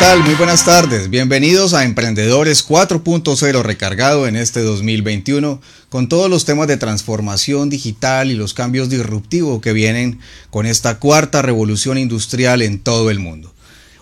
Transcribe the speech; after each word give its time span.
Muy 0.00 0.34
buenas 0.34 0.64
tardes. 0.64 1.08
Bienvenidos 1.08 1.72
a 1.72 1.84
Emprendedores 1.84 2.66
4.0 2.66 3.62
recargado 3.62 4.26
en 4.26 4.34
este 4.34 4.60
2021 4.60 5.60
con 5.88 6.08
todos 6.08 6.28
los 6.28 6.44
temas 6.44 6.66
de 6.68 6.78
transformación 6.78 7.70
digital 7.70 8.30
y 8.30 8.34
los 8.34 8.52
cambios 8.52 8.88
disruptivos 8.88 9.60
que 9.60 9.72
vienen 9.72 10.18
con 10.50 10.66
esta 10.66 10.98
cuarta 10.98 11.42
revolución 11.42 11.96
industrial 11.96 12.62
en 12.62 12.80
todo 12.80 13.10
el 13.10 13.20
mundo. 13.20 13.54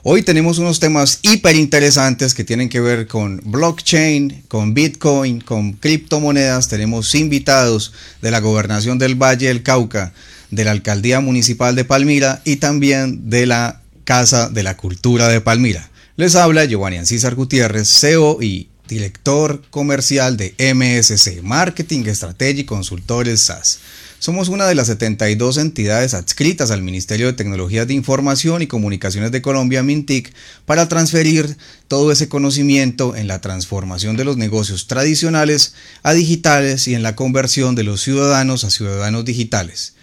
Hoy 0.03 0.23
tenemos 0.23 0.59
unos 0.59 0.81
temas 0.81 1.19
hiper 1.23 1.57
interesantes 1.57 2.33
que 2.33 2.45
tienen 2.45 2.71
que 2.71 2.81
ver 2.81 3.07
con 3.07 3.43
blockchain, 3.45 4.45
con 4.49 4.73
Bitcoin, 4.73 5.41
con 5.41 5.73
criptomonedas. 5.73 6.69
Tenemos 6.69 7.15
invitados 7.15 7.93
de 8.23 8.31
la 8.31 8.41
gobernación 8.41 8.99
del 8.99 9.17
Valle 9.17 9.49
del 9.49 9.63
Cauca, 9.63 10.15
de 10.51 10.65
la 10.65 10.71
alcaldía 10.71 11.21
municipal 11.21 11.75
de 11.75 11.85
Palmira 11.85 12.41
y 12.45 12.57
también 12.57 13.29
de 13.29 13.47
la 13.47 13.83
Casa 14.05 14.49
de 14.49 14.63
la 14.63 14.75
Cultura 14.75 15.29
de 15.29 15.43
Palmira. 15.43 15.88
Les 16.19 16.35
habla 16.35 16.65
Giovanni 16.65 16.97
Ancísar 16.97 17.37
Gutiérrez, 17.37 17.89
CEO 17.89 18.43
y 18.43 18.67
director 18.89 19.63
comercial 19.71 20.37
de 20.37 20.53
MSC, 20.59 21.43
Marketing, 21.45 22.07
Estrategia 22.07 22.63
y 22.63 22.65
Consultores 22.65 23.41
SAS. 23.43 23.79
Somos 24.19 24.49
una 24.49 24.67
de 24.67 24.75
las 24.75 24.89
72 24.89 25.59
entidades 25.59 26.15
adscritas 26.15 26.73
al 26.73 26.83
Ministerio 26.83 27.29
de 27.29 27.35
Tecnologías 27.35 27.87
de 27.87 27.95
Información 27.95 28.63
y 28.63 28.67
Comunicaciones 28.67 29.31
de 29.31 29.43
Colombia, 29.43 29.85
MINTIC, 29.85 30.33
para 30.67 30.89
transferir 30.89 31.57
todo 31.87 32.11
ese 32.11 32.29
conocimiento 32.29 33.15
en 33.15 33.29
la 33.29 33.41
transformación 33.41 34.17
de 34.17 34.25
los 34.25 34.37
negocios 34.37 34.89
tradicionales 34.89 35.75
a 36.03 36.15
digitales 36.15 36.89
y 36.89 36.97
en 36.97 37.05
la 37.05 37.15
conversión 37.15 37.77
de 37.77 37.85
los 37.85 38.03
ciudadanos 38.03 38.65
a 38.65 38.71
ciudadanos 38.71 39.25
digitales. 39.25 39.95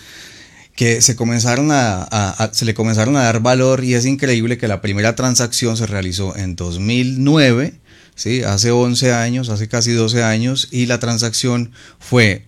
que 0.79 1.03
se 1.03 1.17
comenzaron 1.17 1.71
a, 1.73 2.51
se 2.53 2.65
le 2.65 2.73
comenzaron 2.73 3.17
a 3.17 3.25
dar 3.25 3.41
valor 3.41 3.83
y 3.83 3.95
es 3.95 4.07
increíble 4.07 4.59
que 4.59 4.69
la 4.69 4.81
primera 4.81 5.17
transacción 5.17 5.77
se 5.77 5.89
realizó 5.89 6.37
en 6.37 6.55
2009, 6.55 7.75
¿sí? 8.15 8.45
hace 8.45 8.71
11 8.71 9.13
años, 9.13 9.49
hace 9.49 9.67
casi 9.67 9.91
12 9.91 10.23
años, 10.23 10.69
y 10.71 10.87
la 10.87 11.01
transacción 11.01 11.73
fue, 11.99 12.45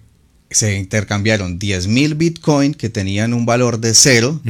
se 0.49 0.78
intercambiaron 0.78 1.59
10 1.59 1.88
mil 1.88 2.15
bitcoin 2.15 2.72
que 2.75 2.88
tenían 2.88 3.34
un 3.34 3.47
valor 3.47 3.81
de 3.81 3.94
cero 3.94 4.41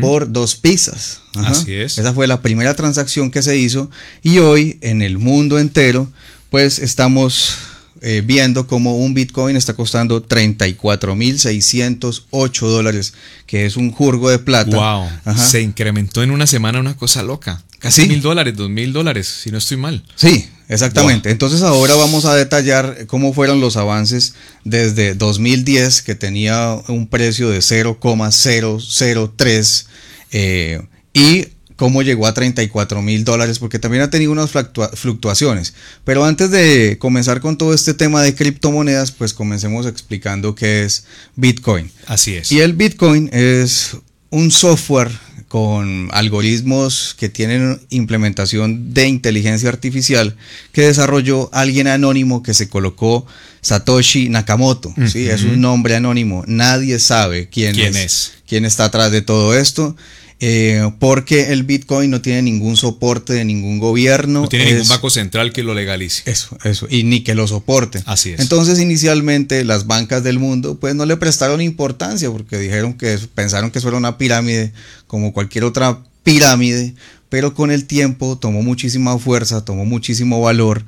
por 0.00 0.32
dos 0.32 0.56
pizzas. 0.56 1.20
Así 1.36 1.74
es. 1.74 1.96
Esa 1.96 2.12
fue 2.12 2.26
la 2.26 2.42
primera 2.42 2.74
transacción 2.74 3.30
que 3.30 3.42
se 3.42 3.56
hizo 3.56 3.88
y 4.20 4.38
hoy 4.38 4.78
en 4.80 5.00
el 5.00 5.16
mundo 5.16 5.60
entero, 5.60 6.10
pues 6.50 6.80
estamos 6.80 7.56
eh, 8.00 8.22
viendo 8.24 8.66
cómo 8.66 8.96
un 8.96 9.12
Bitcoin 9.14 9.56
está 9.56 9.74
costando 9.74 10.26
34.608 10.26 12.60
dólares, 12.60 13.12
que 13.46 13.66
es 13.66 13.76
un 13.76 13.90
jurgo 13.90 14.30
de 14.30 14.38
plata. 14.38 14.76
Wow. 14.76 15.08
Se 15.36 15.60
incrementó 15.62 16.22
en 16.22 16.30
una 16.30 16.46
semana 16.46 16.78
una 16.80 16.96
cosa 16.96 17.22
loca. 17.22 17.62
Casi 17.78 18.08
mil 18.08 18.20
dólares, 18.20 18.56
dos 18.56 18.68
mil 18.68 18.92
dólares, 18.92 19.28
si 19.28 19.52
no 19.52 19.58
estoy 19.58 19.76
mal. 19.76 20.02
Sí, 20.16 20.48
exactamente. 20.68 21.30
Entonces 21.30 21.62
ahora 21.62 21.94
vamos 21.94 22.24
a 22.24 22.34
detallar 22.34 23.06
cómo 23.06 23.32
fueron 23.32 23.60
los 23.60 23.76
avances 23.76 24.34
desde 24.64 25.14
2010, 25.14 26.02
que 26.02 26.16
tenía 26.16 26.74
un 26.88 27.06
precio 27.06 27.50
de 27.50 27.62
0,003 27.62 29.86
eh, 30.32 30.82
y 31.14 31.46
cómo 31.78 32.02
llegó 32.02 32.26
a 32.26 32.34
34 32.34 33.00
mil 33.02 33.24
dólares, 33.24 33.60
porque 33.60 33.78
también 33.78 34.02
ha 34.02 34.10
tenido 34.10 34.32
unas 34.32 34.50
fluctuaciones. 34.94 35.74
Pero 36.02 36.24
antes 36.24 36.50
de 36.50 36.98
comenzar 36.98 37.40
con 37.40 37.56
todo 37.56 37.72
este 37.72 37.94
tema 37.94 38.20
de 38.20 38.34
criptomonedas, 38.34 39.12
pues 39.12 39.32
comencemos 39.32 39.86
explicando 39.86 40.56
qué 40.56 40.84
es 40.84 41.04
Bitcoin. 41.36 41.88
Así 42.06 42.34
es. 42.34 42.50
Y 42.50 42.60
el 42.60 42.72
Bitcoin 42.72 43.30
es 43.32 43.96
un 44.30 44.50
software 44.50 45.10
con 45.46 46.08
algoritmos 46.12 47.14
que 47.16 47.28
tienen 47.28 47.80
implementación 47.90 48.92
de 48.92 49.06
inteligencia 49.06 49.68
artificial 49.68 50.36
que 50.72 50.82
desarrolló 50.82 51.48
alguien 51.52 51.86
anónimo 51.86 52.42
que 52.42 52.54
se 52.54 52.68
colocó 52.68 53.24
Satoshi 53.60 54.28
Nakamoto. 54.28 54.92
¿sí? 55.06 55.28
Es 55.28 55.44
un 55.44 55.60
nombre 55.60 55.94
anónimo. 55.94 56.42
Nadie 56.48 56.98
sabe 56.98 57.48
quién, 57.48 57.78
es, 57.78 58.32
quién 58.48 58.64
está 58.64 58.86
atrás 58.86 59.12
de 59.12 59.22
todo 59.22 59.56
esto. 59.56 59.96
Eh, 60.40 60.88
porque 61.00 61.52
el 61.52 61.64
Bitcoin 61.64 62.10
no 62.10 62.20
tiene 62.20 62.42
ningún 62.42 62.76
soporte 62.76 63.32
de 63.32 63.44
ningún 63.44 63.80
gobierno. 63.80 64.42
No 64.42 64.48
tiene 64.48 64.72
ningún 64.72 64.88
banco 64.88 65.10
central 65.10 65.52
que 65.52 65.64
lo 65.64 65.74
legalice. 65.74 66.30
Eso, 66.30 66.56
eso, 66.62 66.86
y 66.88 67.02
ni 67.02 67.22
que 67.22 67.34
lo 67.34 67.48
soporte. 67.48 68.02
Así 68.06 68.30
es. 68.30 68.40
Entonces, 68.40 68.78
inicialmente, 68.78 69.64
las 69.64 69.88
bancas 69.88 70.22
del 70.22 70.38
mundo, 70.38 70.78
pues 70.78 70.94
no 70.94 71.06
le 71.06 71.16
prestaron 71.16 71.60
importancia 71.60 72.30
porque 72.30 72.56
dijeron 72.56 72.94
que 72.94 73.18
pensaron 73.34 73.72
que 73.72 73.80
eso 73.80 73.88
era 73.88 73.96
una 73.96 74.16
pirámide 74.16 74.72
como 75.08 75.32
cualquier 75.32 75.64
otra 75.64 75.98
pirámide, 76.22 76.94
pero 77.28 77.54
con 77.54 77.72
el 77.72 77.86
tiempo 77.86 78.38
tomó 78.38 78.62
muchísima 78.62 79.18
fuerza, 79.18 79.64
tomó 79.64 79.84
muchísimo 79.84 80.40
valor. 80.40 80.84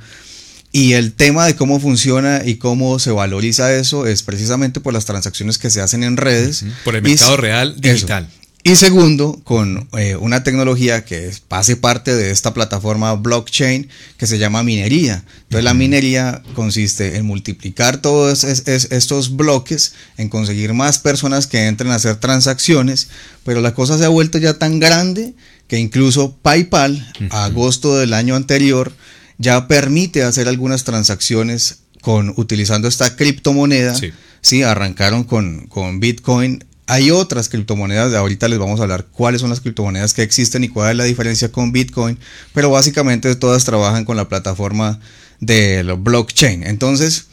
Y 0.72 0.92
el 0.92 1.12
tema 1.12 1.46
de 1.46 1.56
cómo 1.56 1.80
funciona 1.80 2.42
y 2.44 2.54
cómo 2.54 3.00
se 3.00 3.10
valoriza 3.10 3.74
eso 3.74 4.06
es 4.06 4.22
precisamente 4.22 4.78
por 4.78 4.92
las 4.92 5.04
transacciones 5.04 5.58
que 5.58 5.68
se 5.70 5.80
hacen 5.80 6.04
en 6.04 6.16
redes. 6.16 6.64
Por 6.84 6.94
el 6.94 7.02
mercado 7.02 7.36
real 7.36 7.74
digital. 7.80 8.28
Y 8.62 8.76
segundo, 8.76 9.40
con 9.42 9.88
eh, 9.96 10.16
una 10.16 10.44
tecnología 10.44 11.04
que 11.04 11.32
hace 11.48 11.76
parte 11.76 12.14
de 12.14 12.30
esta 12.30 12.52
plataforma 12.52 13.14
blockchain 13.14 13.88
que 14.18 14.26
se 14.26 14.38
llama 14.38 14.62
minería. 14.62 15.24
Entonces 15.44 15.64
la 15.64 15.72
minería 15.72 16.42
consiste 16.54 17.16
en 17.16 17.24
multiplicar 17.24 18.02
todos 18.02 18.44
estos 18.44 19.36
bloques, 19.36 19.94
en 20.18 20.28
conseguir 20.28 20.74
más 20.74 20.98
personas 20.98 21.46
que 21.46 21.66
entren 21.66 21.90
a 21.90 21.94
hacer 21.94 22.16
transacciones, 22.16 23.08
pero 23.44 23.62
la 23.62 23.74
cosa 23.74 23.96
se 23.96 24.04
ha 24.04 24.08
vuelto 24.08 24.36
ya 24.36 24.58
tan 24.58 24.78
grande 24.78 25.32
que 25.66 25.78
incluso 25.78 26.36
PayPal, 26.42 27.12
a 27.30 27.44
agosto 27.46 27.96
del 27.96 28.12
año 28.12 28.36
anterior, 28.36 28.92
ya 29.38 29.68
permite 29.68 30.22
hacer 30.22 30.48
algunas 30.48 30.84
transacciones 30.84 31.78
con 32.02 32.34
utilizando 32.36 32.88
esta 32.88 33.16
criptomoneda. 33.16 33.96
Sí, 34.42 34.62
arrancaron 34.62 35.24
con, 35.24 35.66
con 35.66 36.00
Bitcoin 36.00 36.64
hay 36.90 37.12
otras 37.12 37.48
criptomonedas, 37.48 38.12
ahorita 38.14 38.48
les 38.48 38.58
vamos 38.58 38.80
a 38.80 38.82
hablar 38.82 39.06
cuáles 39.12 39.40
son 39.40 39.50
las 39.50 39.60
criptomonedas 39.60 40.12
que 40.12 40.22
existen 40.22 40.64
y 40.64 40.68
cuál 40.68 40.90
es 40.90 40.96
la 40.96 41.04
diferencia 41.04 41.52
con 41.52 41.70
Bitcoin, 41.70 42.18
pero 42.52 42.68
básicamente 42.68 43.32
todas 43.36 43.64
trabajan 43.64 44.04
con 44.04 44.16
la 44.16 44.28
plataforma 44.28 44.98
de 45.38 45.84
blockchain. 45.96 46.64
Entonces, 46.64 47.26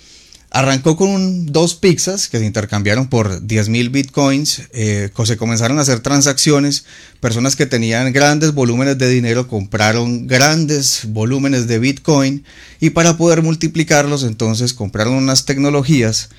arrancó 0.51 0.95
con 0.95 1.47
dos 1.47 1.73
pizzas 1.73 2.29
que 2.29 2.37
se 2.37 2.45
intercambiaron 2.45 3.07
por 3.07 3.41
10.000 3.41 3.89
bitcoins, 3.89 4.61
eh, 4.73 5.09
se 5.25 5.37
comenzaron 5.37 5.79
a 5.79 5.81
hacer 5.81 6.01
transacciones, 6.01 6.85
personas 7.19 7.55
que 7.55 7.65
tenían 7.65 8.13
grandes 8.13 8.53
volúmenes 8.53 8.99
de 8.99 9.09
dinero 9.09 9.47
compraron 9.47 10.27
grandes 10.27 11.01
volúmenes 11.07 11.67
de 11.67 11.79
bitcoin 11.79 12.45
y 12.79 12.91
para 12.91 13.17
poder 13.17 13.41
multiplicarlos 13.41 14.23
entonces 14.23 14.75
compraron 14.75 15.15
unas 15.15 15.45
tecnologías 15.45 16.29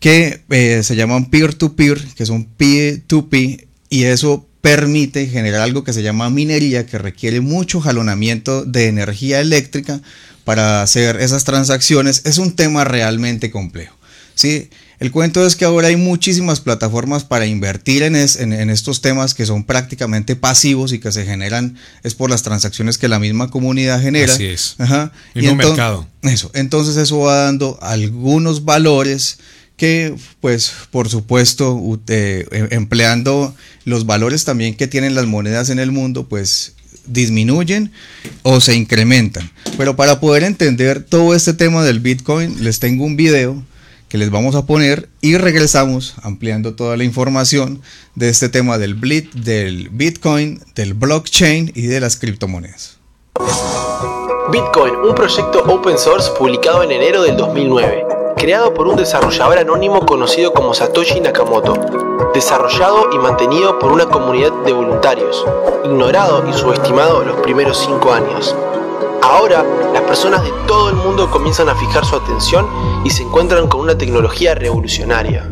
que 0.00 0.42
eh, 0.50 0.82
se 0.82 0.96
llaman 0.96 1.26
peer-to-peer, 1.26 2.02
que 2.16 2.26
son 2.26 2.48
P2P, 2.58 3.66
y 3.90 4.04
eso 4.04 4.46
permite 4.60 5.26
generar 5.26 5.62
algo 5.62 5.84
que 5.84 5.92
se 5.92 6.02
llama 6.02 6.30
minería, 6.30 6.86
que 6.86 6.98
requiere 6.98 7.40
mucho 7.40 7.80
jalonamiento 7.80 8.64
de 8.64 8.88
energía 8.88 9.40
eléctrica 9.40 10.00
para 10.44 10.82
hacer 10.82 11.20
esas 11.20 11.44
transacciones. 11.44 12.22
Es 12.24 12.38
un 12.38 12.56
tema 12.56 12.84
realmente 12.84 13.50
complejo. 13.50 13.96
¿sí? 14.34 14.70
El 14.98 15.10
cuento 15.12 15.46
es 15.46 15.56
que 15.56 15.64
ahora 15.64 15.88
hay 15.88 15.96
muchísimas 15.96 16.60
plataformas 16.60 17.24
para 17.24 17.46
invertir 17.46 18.02
en, 18.02 18.16
en, 18.16 18.70
estos 18.70 19.00
temas 19.00 19.32
que 19.32 19.46
son 19.46 19.64
prácticamente 19.64 20.36
pasivos 20.36 20.92
y 20.92 20.98
que 20.98 21.10
se 21.10 21.24
generan 21.24 21.76
es 22.02 22.14
por 22.14 22.28
las 22.28 22.42
transacciones 22.42 22.98
que 22.98 23.08
la 23.08 23.18
misma 23.18 23.50
comunidad 23.50 24.02
genera. 24.02 24.32
Así 24.32 24.46
es. 24.46 24.74
Ajá. 24.78 25.12
y 25.34 25.42
mercado. 25.54 26.06
Eso. 26.20 26.50
Entonces 26.52 26.96
eso 26.98 27.18
va 27.20 27.44
dando 27.44 27.78
algunos 27.80 28.66
valores 28.66 29.38
que 29.80 30.14
pues 30.42 30.74
por 30.90 31.08
supuesto 31.08 31.80
eh, 32.08 32.46
empleando 32.70 33.54
los 33.86 34.04
valores 34.04 34.44
también 34.44 34.76
que 34.76 34.86
tienen 34.86 35.14
las 35.14 35.24
monedas 35.24 35.70
en 35.70 35.78
el 35.78 35.90
mundo 35.90 36.28
pues 36.28 36.74
disminuyen 37.06 37.90
o 38.42 38.60
se 38.60 38.74
incrementan. 38.74 39.50
Pero 39.78 39.96
para 39.96 40.20
poder 40.20 40.42
entender 40.42 41.02
todo 41.02 41.34
este 41.34 41.54
tema 41.54 41.82
del 41.82 41.98
Bitcoin 41.98 42.62
les 42.62 42.78
tengo 42.78 43.06
un 43.06 43.16
video 43.16 43.64
que 44.10 44.18
les 44.18 44.28
vamos 44.28 44.54
a 44.54 44.66
poner 44.66 45.08
y 45.22 45.38
regresamos 45.38 46.14
ampliando 46.20 46.74
toda 46.74 46.98
la 46.98 47.04
información 47.04 47.80
de 48.16 48.28
este 48.28 48.50
tema 48.50 48.76
del, 48.76 49.00
del 49.32 49.88
Bitcoin, 49.88 50.60
del 50.74 50.92
blockchain 50.92 51.72
y 51.74 51.86
de 51.86 52.00
las 52.00 52.16
criptomonedas. 52.16 52.98
Bitcoin, 54.52 54.94
un 54.96 55.14
proyecto 55.14 55.60
open 55.64 55.96
source 55.96 56.30
publicado 56.36 56.82
en 56.82 56.90
enero 56.90 57.22
del 57.22 57.38
2009, 57.38 58.04
creado 58.40 58.72
por 58.72 58.88
un 58.88 58.96
desarrollador 58.96 59.58
anónimo 59.58 60.06
conocido 60.06 60.54
como 60.54 60.72
Satoshi 60.72 61.20
Nakamoto, 61.20 61.74
desarrollado 62.32 63.10
y 63.12 63.18
mantenido 63.18 63.78
por 63.78 63.92
una 63.92 64.06
comunidad 64.06 64.50
de 64.64 64.72
voluntarios, 64.72 65.44
ignorado 65.84 66.48
y 66.48 66.54
subestimado 66.54 67.22
los 67.22 67.36
primeros 67.40 67.76
cinco 67.76 68.10
años. 68.14 68.56
Ahora, 69.20 69.62
las 69.92 70.02
personas 70.04 70.42
de 70.42 70.50
todo 70.66 70.88
el 70.88 70.96
mundo 70.96 71.30
comienzan 71.30 71.68
a 71.68 71.74
fijar 71.74 72.06
su 72.06 72.16
atención 72.16 72.66
y 73.04 73.10
se 73.10 73.24
encuentran 73.24 73.68
con 73.68 73.82
una 73.82 73.98
tecnología 73.98 74.54
revolucionaria. 74.54 75.46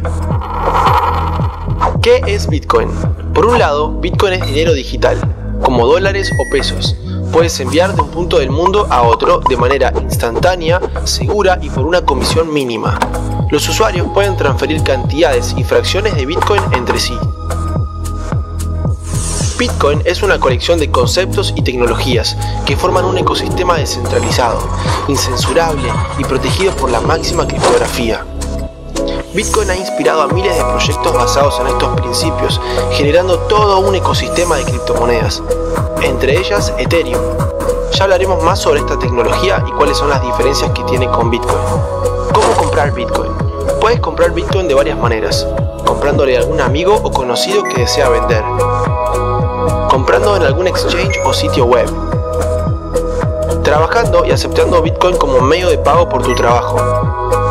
¿Qué 2.01 2.23
es 2.27 2.49
Bitcoin? 2.49 2.89
Por 3.35 3.45
un 3.45 3.59
lado, 3.59 3.91
Bitcoin 4.01 4.33
es 4.33 4.47
dinero 4.47 4.73
digital, 4.73 5.21
como 5.63 5.87
dólares 5.87 6.33
o 6.33 6.51
pesos. 6.51 6.97
Puedes 7.33 7.61
enviar 7.61 7.95
de 7.95 8.03
un 8.03 8.09
punto 8.09 8.39
del 8.39 8.51
mundo 8.51 8.87
a 8.91 9.03
otro 9.03 9.41
de 9.49 9.57
manera 9.57 9.93
instantánea, 10.01 10.81
segura 11.05 11.59
y 11.61 11.71
por 11.71 11.87
una 11.87 12.03
comisión 12.03 12.53
mínima. 12.53 12.99
Los 13.51 13.69
usuarios 13.69 14.09
pueden 14.13 14.37
transferir 14.37 14.83
cantidades 14.83 15.55
y 15.57 15.65
fracciones 15.65 16.17
de 16.17 16.27
Bitcoin 16.27 16.63
entre 16.73 16.99
sí. 16.99 17.17
Bitcoin 19.59 20.03
es 20.05 20.23
una 20.23 20.39
colección 20.39 20.79
de 20.79 20.91
conceptos 20.91 21.53
y 21.57 21.63
tecnologías 21.63 22.37
que 22.65 22.77
forman 22.77 23.05
un 23.05 23.19
ecosistema 23.19 23.77
descentralizado, 23.77 24.61
incensurable 25.09 25.89
y 26.19 26.25
protegido 26.25 26.73
por 26.77 26.91
la 26.91 27.01
máxima 27.01 27.47
criptografía. 27.47 28.25
Bitcoin 29.39 29.71
ha 29.71 29.77
inspirado 29.77 30.23
a 30.23 30.27
miles 30.27 30.57
de 30.57 30.65
proyectos 30.65 31.15
basados 31.15 31.61
en 31.61 31.69
estos 31.69 32.01
principios, 32.01 32.61
generando 32.91 33.39
todo 33.39 33.79
un 33.79 33.95
ecosistema 33.95 34.57
de 34.57 34.65
criptomonedas, 34.65 35.45
entre 36.03 36.37
ellas 36.41 36.75
Ethereum. 36.77 37.23
Ya 37.93 38.03
hablaremos 38.03 38.43
más 38.43 38.59
sobre 38.59 38.81
esta 38.81 38.99
tecnología 38.99 39.65
y 39.65 39.71
cuáles 39.71 39.97
son 39.97 40.11
las 40.11 40.23
diferencias 40.23 40.73
que 40.73 40.83
tiene 40.83 41.09
con 41.09 41.31
Bitcoin. 41.31 41.57
¿Cómo 42.35 42.53
comprar 42.57 42.93
Bitcoin? 42.93 43.31
Puedes 43.81 44.01
comprar 44.01 44.33
Bitcoin 44.33 44.67
de 44.67 44.75
varias 44.75 44.99
maneras, 44.99 45.47
comprándole 45.87 46.37
a 46.37 46.41
algún 46.41 46.61
amigo 46.61 46.97
o 47.01 47.13
conocido 47.13 47.63
que 47.63 47.83
desea 47.83 48.09
vender, 48.09 48.43
comprando 49.89 50.35
en 50.35 50.43
algún 50.43 50.67
exchange 50.67 51.17
o 51.25 51.33
sitio 51.33 51.65
web, 51.65 51.89
trabajando 53.63 54.25
y 54.25 54.33
aceptando 54.33 54.83
Bitcoin 54.83 55.17
como 55.17 55.41
medio 55.41 55.69
de 55.69 55.79
pago 55.79 56.09
por 56.09 56.25
tu 56.25 56.35
trabajo, 56.35 57.48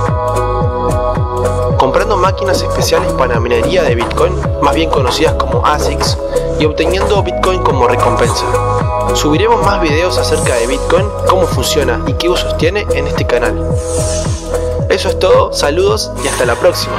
comprando 1.97 2.21
máquinas 2.21 2.61
especiales 2.61 3.11
para 3.13 3.39
minería 3.39 3.81
de 3.81 3.95
Bitcoin, 3.95 4.31
más 4.61 4.75
bien 4.75 4.87
conocidas 4.87 5.33
como 5.33 5.65
ASICs, 5.65 6.15
y 6.59 6.65
obteniendo 6.65 7.23
Bitcoin 7.23 7.63
como 7.63 7.87
recompensa. 7.87 8.45
Subiremos 9.15 9.65
más 9.65 9.81
videos 9.81 10.15
acerca 10.19 10.53
de 10.57 10.67
Bitcoin, 10.67 11.07
cómo 11.27 11.47
funciona 11.47 11.99
y 12.05 12.13
qué 12.13 12.29
usos 12.29 12.55
tiene 12.59 12.85
en 12.93 13.07
este 13.07 13.25
canal. 13.25 13.59
Eso 14.91 15.09
es 15.09 15.17
todo, 15.17 15.51
saludos 15.53 16.11
y 16.23 16.27
hasta 16.27 16.45
la 16.45 16.53
próxima. 16.53 16.93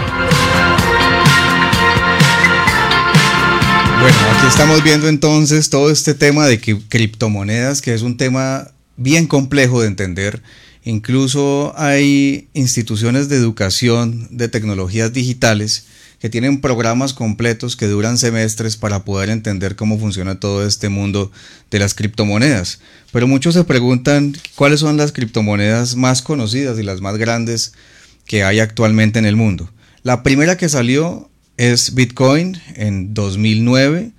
Bueno, 4.00 4.16
aquí 4.36 4.48
estamos 4.48 4.82
viendo 4.82 5.06
entonces 5.06 5.70
todo 5.70 5.92
este 5.92 6.14
tema 6.14 6.46
de 6.46 6.60
criptomonedas, 6.60 7.82
que 7.82 7.94
es 7.94 8.02
un 8.02 8.16
tema 8.16 8.66
bien 8.96 9.28
complejo 9.28 9.80
de 9.80 9.86
entender. 9.86 10.42
Incluso 10.88 11.74
hay 11.76 12.48
instituciones 12.54 13.28
de 13.28 13.36
educación 13.36 14.26
de 14.30 14.48
tecnologías 14.48 15.12
digitales 15.12 15.84
que 16.18 16.30
tienen 16.30 16.62
programas 16.62 17.12
completos 17.12 17.76
que 17.76 17.86
duran 17.86 18.16
semestres 18.16 18.78
para 18.78 19.04
poder 19.04 19.28
entender 19.28 19.76
cómo 19.76 19.98
funciona 19.98 20.40
todo 20.40 20.66
este 20.66 20.88
mundo 20.88 21.30
de 21.70 21.78
las 21.78 21.92
criptomonedas. 21.92 22.80
Pero 23.12 23.26
muchos 23.26 23.52
se 23.52 23.64
preguntan 23.64 24.34
cuáles 24.54 24.80
son 24.80 24.96
las 24.96 25.12
criptomonedas 25.12 25.94
más 25.94 26.22
conocidas 26.22 26.78
y 26.78 26.82
las 26.84 27.02
más 27.02 27.18
grandes 27.18 27.74
que 28.24 28.42
hay 28.42 28.58
actualmente 28.60 29.18
en 29.18 29.26
el 29.26 29.36
mundo. 29.36 29.70
La 30.02 30.22
primera 30.22 30.56
que 30.56 30.70
salió 30.70 31.28
es 31.58 31.92
Bitcoin 31.92 32.56
en 32.76 33.12
2009. 33.12 34.12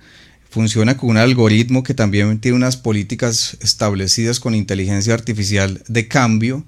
Funciona 0.50 0.96
con 0.96 1.10
un 1.10 1.16
algoritmo 1.16 1.84
que 1.84 1.94
también 1.94 2.40
tiene 2.40 2.56
unas 2.56 2.76
políticas 2.76 3.56
establecidas 3.60 4.40
con 4.40 4.56
inteligencia 4.56 5.14
artificial 5.14 5.82
de 5.86 6.08
cambio. 6.08 6.64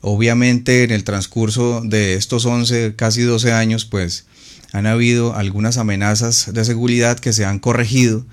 Obviamente 0.00 0.84
en 0.84 0.92
el 0.92 1.02
transcurso 1.02 1.82
de 1.84 2.14
estos 2.14 2.46
11, 2.46 2.94
casi 2.94 3.22
12 3.22 3.52
años, 3.52 3.86
pues 3.86 4.26
han 4.72 4.86
habido 4.86 5.34
algunas 5.34 5.78
amenazas 5.78 6.52
de 6.52 6.64
seguridad 6.64 7.18
que 7.18 7.32
se 7.32 7.44
han 7.44 7.58
corregido. 7.58 8.24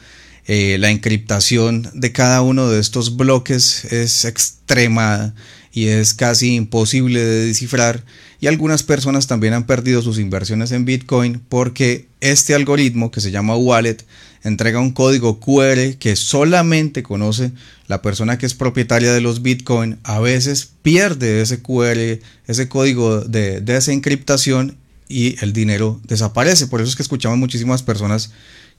Eh, 0.46 0.78
la 0.80 0.92
encriptación 0.92 1.90
de 1.94 2.12
cada 2.12 2.42
uno 2.44 2.70
de 2.70 2.80
estos 2.80 3.18
bloques 3.18 3.86
es 3.86 4.26
extremada 4.26 5.34
y 5.74 5.88
es 5.88 6.14
casi 6.14 6.56
imposible 6.56 7.24
de 7.24 7.46
descifrar 7.48 8.04
y 8.42 8.48
algunas 8.48 8.82
personas 8.82 9.28
también 9.28 9.54
han 9.54 9.68
perdido 9.68 10.02
sus 10.02 10.18
inversiones 10.18 10.72
en 10.72 10.84
Bitcoin 10.84 11.42
porque 11.48 12.08
este 12.22 12.56
algoritmo 12.56 13.12
que 13.12 13.22
se 13.22 13.30
llama 13.30 13.56
Wallet 13.56 13.98
entrega 14.44 14.80
un 14.80 14.92
código 14.92 15.40
QR 15.40 15.96
que 16.00 16.16
solamente 16.16 17.04
conoce 17.04 17.52
la 17.88 18.02
persona 18.02 18.40
que 18.40 18.48
es 18.48 18.56
propietaria 18.56 19.14
de 19.14 19.22
los 19.22 19.44
Bitcoin. 19.44 20.00
A 20.04 20.20
veces 20.20 20.72
pierde 20.82 21.42
ese 21.42 21.62
QR, 21.62 22.20
ese 22.48 22.68
código 22.68 23.22
de, 23.22 23.62
de 23.62 23.78
esa 23.78 23.92
encriptación 23.92 24.76
y 25.08 25.36
el 25.44 25.54
dinero 25.54 26.02
desaparece. 26.08 26.66
Por 26.66 26.82
eso 26.82 26.90
es 26.90 26.96
que 26.96 27.04
escuchamos 27.04 27.38
muchísimas 27.38 27.84
personas 27.84 28.32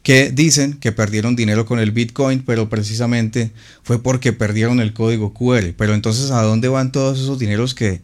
que 0.03 0.31
dicen 0.31 0.75
que 0.75 0.93
perdieron 0.93 1.37
dinero 1.37 1.65
con 1.65 1.79
el 1.79 1.93
Bitcoin, 1.93 2.43
pero 2.45 2.69
precisamente 2.69 3.53
fue 3.83 4.03
porque 4.03 4.33
perdieron 4.33 4.81
el 4.81 4.93
código 4.93 5.33
QR. 5.33 5.75
Pero 5.77 5.95
entonces, 5.95 6.31
¿a 6.31 6.43
dónde 6.43 6.69
van 6.69 6.93
todos 6.93 7.21
esos 7.21 7.39
dineros 7.39 7.75
que, 7.75 8.03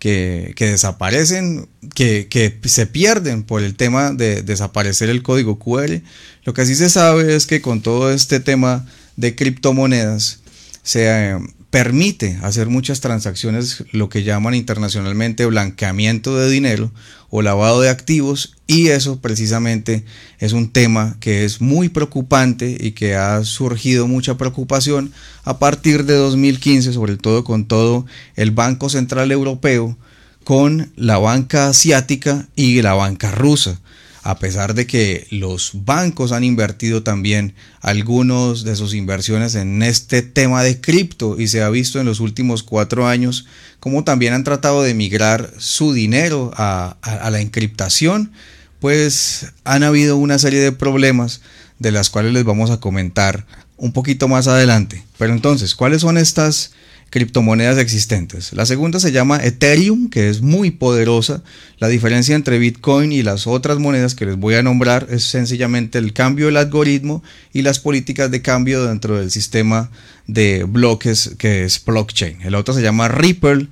que, 0.00 0.54
desaparecen, 0.56 1.68
que, 1.94 2.26
que, 2.28 2.58
se 2.68 2.86
pierden 2.86 3.42
por 3.42 3.62
el 3.62 3.76
tema 3.76 4.12
de 4.12 4.42
desaparecer 4.42 5.10
el 5.10 5.22
código 5.22 5.58
QR. 5.58 6.00
Lo 6.44 6.54
que 6.54 6.66
sí 6.66 6.74
se 6.74 6.88
sabe 6.88 7.36
es 7.36 7.46
que 7.46 7.60
con 7.60 7.82
todo 7.82 8.10
este 8.10 8.40
tema 8.40 8.86
de 9.16 9.36
criptomonedas 9.36 10.40
se 10.82 11.36
permite 11.70 12.36
hacer 12.42 12.68
muchas 12.68 13.00
transacciones, 13.00 13.84
lo 13.92 14.08
que 14.08 14.24
llaman 14.24 14.54
internacionalmente 14.54 15.46
blanqueamiento 15.46 16.36
de 16.36 16.50
dinero 16.50 16.90
o 17.28 17.42
lavado 17.42 17.80
de 17.80 17.88
activos 17.88 18.56
y 18.66 18.88
eso 18.88 19.20
precisamente 19.20 20.04
es 20.40 20.52
un 20.52 20.72
tema 20.72 21.16
que 21.20 21.44
es 21.44 21.60
muy 21.60 21.88
preocupante 21.88 22.76
y 22.78 22.90
que 22.90 23.14
ha 23.14 23.44
surgido 23.44 24.08
mucha 24.08 24.36
preocupación 24.36 25.12
a 25.44 25.60
partir 25.60 26.04
de 26.06 26.14
2015, 26.14 26.92
sobre 26.92 27.16
todo 27.16 27.44
con 27.44 27.66
todo 27.66 28.04
el 28.34 28.50
Banco 28.50 28.88
Central 28.88 29.30
Europeo, 29.30 29.96
con 30.42 30.90
la 30.96 31.18
banca 31.18 31.68
asiática 31.68 32.48
y 32.56 32.82
la 32.82 32.94
banca 32.94 33.30
rusa 33.30 33.80
a 34.22 34.38
pesar 34.38 34.74
de 34.74 34.86
que 34.86 35.26
los 35.30 35.70
bancos 35.84 36.32
han 36.32 36.44
invertido 36.44 37.02
también 37.02 37.54
algunos 37.80 38.64
de 38.64 38.76
sus 38.76 38.94
inversiones 38.94 39.54
en 39.54 39.82
este 39.82 40.22
tema 40.22 40.62
de 40.62 40.80
cripto 40.80 41.40
y 41.40 41.48
se 41.48 41.62
ha 41.62 41.70
visto 41.70 42.00
en 42.00 42.06
los 42.06 42.20
últimos 42.20 42.62
cuatro 42.62 43.06
años 43.06 43.46
como 43.80 44.04
también 44.04 44.34
han 44.34 44.44
tratado 44.44 44.82
de 44.82 44.92
migrar 44.92 45.50
su 45.58 45.94
dinero 45.94 46.52
a, 46.54 46.96
la 47.30 47.40
encriptación, 47.40 48.32
pues 48.78 49.46
han 49.64 49.82
habido 49.82 50.18
una 50.18 50.38
serie 50.38 50.60
de 50.60 50.72
problemas 50.72 51.40
de 51.78 51.90
las 51.90 52.10
cuales 52.10 52.34
les 52.34 52.44
vamos 52.44 52.70
a 52.70 52.78
comentar 52.78 53.46
un 53.78 53.92
poquito 53.92 54.28
más 54.28 54.48
adelante. 54.48 55.02
Pero 55.16 55.32
entonces, 55.32 55.74
¿cuáles 55.74 56.02
son 56.02 56.18
estas 56.18 56.72
criptomonedas 57.10 57.78
existentes. 57.78 58.52
La 58.52 58.64
segunda 58.66 59.00
se 59.00 59.12
llama 59.12 59.44
Ethereum, 59.44 60.08
que 60.08 60.28
es 60.28 60.40
muy 60.42 60.70
poderosa. 60.70 61.42
La 61.78 61.88
diferencia 61.88 62.36
entre 62.36 62.58
Bitcoin 62.58 63.12
y 63.12 63.22
las 63.22 63.46
otras 63.46 63.78
monedas 63.78 64.14
que 64.14 64.26
les 64.26 64.36
voy 64.36 64.54
a 64.54 64.62
nombrar 64.62 65.08
es 65.10 65.24
sencillamente 65.24 65.98
el 65.98 66.12
cambio 66.12 66.46
del 66.46 66.56
algoritmo 66.56 67.22
y 67.52 67.62
las 67.62 67.80
políticas 67.80 68.30
de 68.30 68.42
cambio 68.42 68.84
dentro 68.86 69.18
del 69.18 69.30
sistema 69.30 69.90
de 70.28 70.64
bloques 70.64 71.32
que 71.36 71.64
es 71.64 71.84
blockchain. 71.84 72.42
El 72.42 72.54
otro 72.54 72.72
se 72.72 72.82
llama 72.82 73.08
Ripple, 73.08 73.66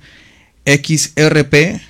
XRP, 0.65 1.81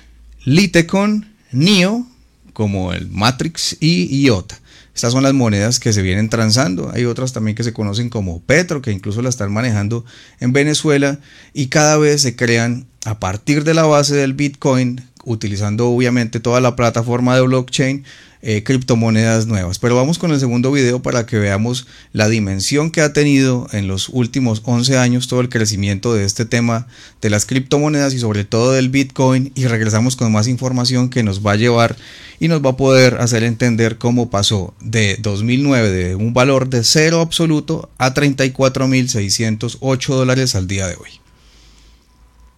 Litecoin, 0.44 1.34
NIO, 1.50 2.06
como 2.52 2.92
el 2.92 3.10
Matrix 3.10 3.76
y 3.80 4.22
IOTA. 4.22 4.60
Estas 5.00 5.14
son 5.14 5.22
las 5.22 5.32
monedas 5.32 5.80
que 5.80 5.94
se 5.94 6.02
vienen 6.02 6.28
transando. 6.28 6.90
Hay 6.92 7.06
otras 7.06 7.32
también 7.32 7.54
que 7.54 7.64
se 7.64 7.72
conocen 7.72 8.10
como 8.10 8.42
Petro, 8.42 8.82
que 8.82 8.92
incluso 8.92 9.22
la 9.22 9.30
están 9.30 9.50
manejando 9.50 10.04
en 10.40 10.52
Venezuela. 10.52 11.20
Y 11.54 11.68
cada 11.68 11.96
vez 11.96 12.20
se 12.20 12.36
crean 12.36 12.86
a 13.06 13.18
partir 13.18 13.64
de 13.64 13.72
la 13.72 13.84
base 13.84 14.14
del 14.14 14.34
Bitcoin, 14.34 15.00
utilizando 15.24 15.88
obviamente 15.88 16.40
toda 16.40 16.60
la 16.60 16.76
plataforma 16.76 17.34
de 17.34 17.42
blockchain, 17.42 18.04
eh, 18.42 18.62
criptomonedas 18.62 19.46
nuevas. 19.46 19.78
Pero 19.78 19.96
vamos 19.96 20.18
con 20.18 20.30
el 20.30 20.40
segundo 20.40 20.72
video 20.72 21.02
para 21.02 21.26
que 21.26 21.38
veamos 21.38 21.86
la 22.14 22.26
dimensión 22.28 22.90
que 22.90 23.02
ha 23.02 23.12
tenido 23.12 23.66
en 23.72 23.86
los 23.86 24.08
últimos 24.08 24.62
11 24.64 24.96
años 24.96 25.28
todo 25.28 25.42
el 25.42 25.50
crecimiento 25.50 26.14
de 26.14 26.24
este 26.24 26.46
tema 26.46 26.86
de 27.20 27.28
las 27.28 27.44
criptomonedas 27.44 28.14
y 28.14 28.18
sobre 28.18 28.44
todo 28.44 28.72
del 28.72 28.88
Bitcoin 28.88 29.52
y 29.54 29.66
regresamos 29.66 30.16
con 30.16 30.32
más 30.32 30.48
información 30.48 31.10
que 31.10 31.22
nos 31.22 31.44
va 31.44 31.52
a 31.52 31.56
llevar 31.56 31.96
y 32.38 32.48
nos 32.48 32.64
va 32.64 32.70
a 32.70 32.78
poder 32.78 33.16
hacer 33.20 33.44
entender 33.44 33.98
cómo 33.98 34.30
pasó 34.30 34.72
de 34.80 35.18
2009 35.20 35.90
de 35.90 36.14
un 36.14 36.32
valor 36.32 36.70
de 36.70 36.82
cero 36.82 37.20
absoluto 37.20 37.90
a 37.98 38.14
34.608 38.14 40.14
dólares 40.14 40.54
al 40.54 40.66
día 40.66 40.86
de 40.86 40.94
hoy. 40.94 41.19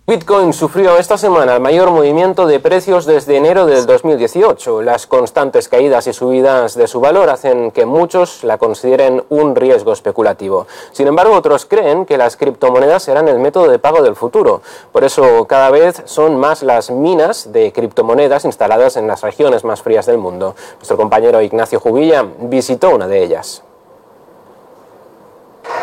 Bitcoin 0.05 0.53
sufrió 0.53 0.97
esta 0.97 1.17
semana 1.17 1.55
el 1.55 1.61
mayor 1.61 1.93
movimiento 1.93 2.49
de 2.49 2.59
precios 2.59 3.07
desde 3.07 3.37
enero 3.37 3.67
del 3.67 3.87
2018. 3.87 4.83
Las 4.83 5.07
constantes 5.07 5.69
caídas 5.69 6.09
y 6.09 6.13
subidas 6.13 6.75
de 6.75 6.89
su 6.89 6.99
valor 6.99 7.31
hacen 7.31 7.71
que 7.71 7.87
muchos 7.87 8.43
la 8.43 8.59
consideren 8.59 9.23
un 9.29 9.55
riesgo 9.55 9.93
especulativo. 9.93 10.67
Sin 10.91 11.07
embargo, 11.07 11.37
otros 11.37 11.67
creen 11.67 12.05
que 12.05 12.19
las 12.19 12.37
criptomonedas 12.37 13.05
serán 13.05 13.29
el 13.29 13.39
método 13.39 13.71
de 13.71 13.79
pago 13.79 14.03
del 14.03 14.17
futuro. 14.17 14.61
Por 14.91 15.05
eso, 15.05 15.47
cada 15.47 15.71
vez 15.71 16.03
son 16.05 16.37
más 16.37 16.65
las 16.65 16.91
minas 16.91 17.53
de 17.53 17.71
criptomonedas 17.71 18.45
instaladas 18.45 18.97
en 18.97 19.07
las 19.07 19.23
regiones 19.23 19.63
más 19.63 19.83
frías 19.83 20.07
del 20.07 20.19
mundo. 20.19 20.57
Nuestro 20.79 20.97
compañero 20.97 21.41
Ignacio 21.41 21.79
Jubilla 21.79 22.27
visitó 22.41 22.91
una 22.91 23.07
de 23.07 23.23
ellas. 23.23 23.63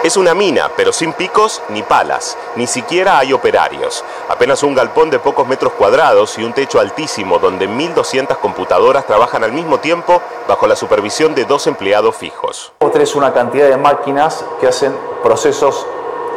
Es 0.02 0.16
una 0.16 0.34
mina, 0.34 0.72
pero 0.78 0.94
sin 0.94 1.12
picos 1.12 1.62
ni 1.68 1.84
palas, 1.84 2.38
ni 2.56 2.68
siquiera 2.68 3.20
hay 3.20 3.34
operarios. 3.34 4.06
Apenas 4.30 4.64
un 4.64 4.74
galpón 4.74 5.10
de 5.10 5.20
pocos 5.20 5.46
metros 5.46 5.74
cuadrados 5.74 6.40
y 6.40 6.44
un 6.46 6.54
techo 6.54 6.80
altísimo 6.80 7.38
donde 7.38 7.68
1.200 7.68 8.38
computadoras 8.38 9.06
trabajan 9.06 9.44
al 9.44 9.52
mismo 9.52 9.80
tiempo 9.80 10.22
bajo 10.48 10.68
la 10.68 10.78
supervisión 10.78 11.36
de 11.36 11.44
dos 11.44 11.68
empleados 11.68 12.16
fijos. 12.16 12.72
es 12.80 13.16
una 13.16 13.34
cantidad 13.34 13.68
de 13.68 13.76
máquinas 13.76 14.46
que 14.62 14.68
hacen 14.68 14.96
procesos 15.22 15.86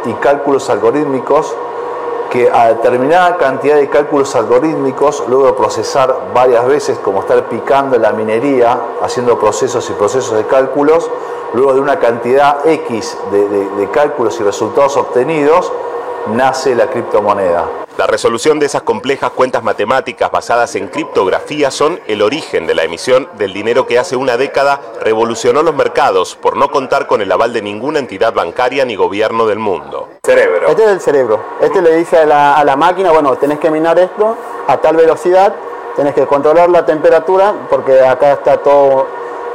y 0.06 0.12
cálculos 0.14 0.68
algorítmicos 0.68 1.54
que 2.32 2.50
a 2.50 2.68
determinada 2.68 3.36
cantidad 3.36 3.76
de 3.76 3.90
cálculos 3.90 4.34
algorítmicos, 4.34 5.22
luego 5.28 5.48
de 5.48 5.52
procesar 5.52 6.30
varias 6.32 6.66
veces, 6.66 6.98
como 6.98 7.20
estar 7.20 7.46
picando 7.50 7.98
la 7.98 8.12
minería, 8.12 8.80
haciendo 9.02 9.38
procesos 9.38 9.90
y 9.90 9.92
procesos 9.92 10.38
de 10.38 10.46
cálculos, 10.46 11.10
luego 11.52 11.74
de 11.74 11.80
una 11.80 11.98
cantidad 11.98 12.66
X 12.66 13.18
de, 13.30 13.86
cálculos 13.90 14.40
y 14.40 14.44
resultados 14.44 14.96
obtenidos, 14.96 15.70
nace 16.28 16.74
la 16.74 16.86
criptomoneda. 16.86 17.64
La 17.98 18.06
resolución 18.06 18.58
de 18.58 18.66
esas 18.66 18.82
complejas 18.82 19.30
cuentas 19.32 19.62
matemáticas 19.62 20.30
basadas 20.30 20.74
en 20.76 20.88
criptografía 20.88 21.70
son 21.70 22.00
el 22.06 22.22
origen 22.22 22.66
de 22.66 22.74
la 22.74 22.84
emisión 22.84 23.28
del 23.34 23.52
dinero 23.52 23.86
que 23.86 23.98
hace 23.98 24.16
una 24.16 24.36
década 24.38 24.80
revolucionó 25.02 25.62
los 25.62 25.74
mercados 25.74 26.36
por 26.36 26.56
no 26.56 26.70
contar 26.70 27.06
con 27.06 27.20
el 27.20 27.30
aval 27.30 27.52
de 27.52 27.60
ninguna 27.60 27.98
entidad 27.98 28.32
bancaria 28.32 28.84
ni 28.84 28.96
gobierno 28.96 29.46
del 29.46 29.58
mundo. 29.58 30.08
Cerebro. 30.24 30.68
Este 30.68 30.84
es 30.84 30.90
el 30.90 31.00
cerebro. 31.00 31.40
Este 31.60 31.82
le 31.82 31.96
dice 31.96 32.18
a 32.18 32.24
la, 32.24 32.56
a 32.56 32.64
la 32.64 32.76
máquina, 32.76 33.12
bueno, 33.12 33.36
tenés 33.36 33.58
que 33.58 33.70
minar 33.70 33.98
esto 33.98 34.36
a 34.66 34.78
tal 34.78 34.96
velocidad, 34.96 35.54
tenés 35.94 36.14
que 36.14 36.26
controlar 36.26 36.70
la 36.70 36.86
temperatura, 36.86 37.54
porque 37.68 38.00
acá 38.00 38.32
está 38.32 38.56
todo 38.56 39.06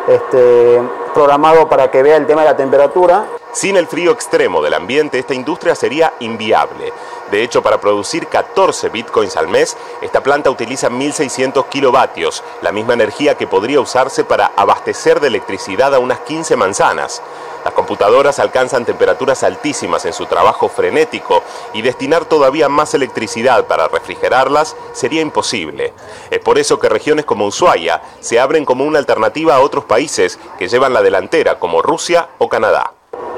este, 0.07 0.81
programado 1.17 1.67
para 1.67 1.89
que 1.89 2.03
vea 2.03 2.15
el 2.15 2.27
tema 2.27 2.41
de 2.41 2.49
la 2.49 2.55
temperatura. 2.55 3.25
Sin 3.51 3.75
el 3.75 3.87
frío 3.87 4.11
extremo 4.11 4.61
del 4.61 4.75
ambiente, 4.75 5.17
esta 5.17 5.33
industria 5.33 5.73
sería 5.73 6.13
inviable. 6.19 6.93
De 7.31 7.43
hecho, 7.43 7.61
para 7.61 7.81
producir 7.81 8.27
14 8.27 8.89
bitcoins 8.89 9.35
al 9.35 9.47
mes, 9.47 9.75
esta 10.01 10.23
planta 10.23 10.49
utiliza 10.49 10.89
1.600 10.89 11.67
kilovatios, 11.69 12.43
la 12.61 12.71
misma 12.71 12.93
energía 12.93 13.35
que 13.35 13.47
podría 13.47 13.81
usarse 13.81 14.23
para 14.23 14.51
abastecer 14.55 15.19
de 15.19 15.27
electricidad 15.27 15.93
a 15.93 15.99
unas 15.99 16.19
15 16.21 16.55
manzanas. 16.55 17.21
Las 17.65 17.73
computadoras 17.73 18.39
alcanzan 18.39 18.85
temperaturas 18.85 19.43
altísimas 19.43 20.05
en 20.05 20.13
su 20.13 20.25
trabajo 20.25 20.69
frenético 20.69 21.43
y 21.73 21.81
destinar 21.81 22.23
todavía 22.23 22.69
más 22.69 22.93
electricidad 22.93 23.65
para 23.65 23.89
refrigerarlas 23.89 24.77
sería 24.93 25.21
imposible. 25.21 25.93
Es 26.31 26.39
por 26.39 26.57
eso 26.57 26.79
que 26.79 26.87
regiones 26.87 27.25
como 27.25 27.45
Ushuaia 27.45 28.01
se 28.21 28.39
abren 28.39 28.63
como 28.63 28.85
una 28.85 28.99
alternativa 28.99 29.55
a 29.55 29.59
otros 29.59 29.83
países 29.83 30.39
que 30.57 30.69
llevan 30.69 30.93
la 30.93 31.01
delantera 31.01 31.59
como 31.59 31.81
Rusia 31.81 32.29
o 32.37 32.47
Canadá. 32.47 32.96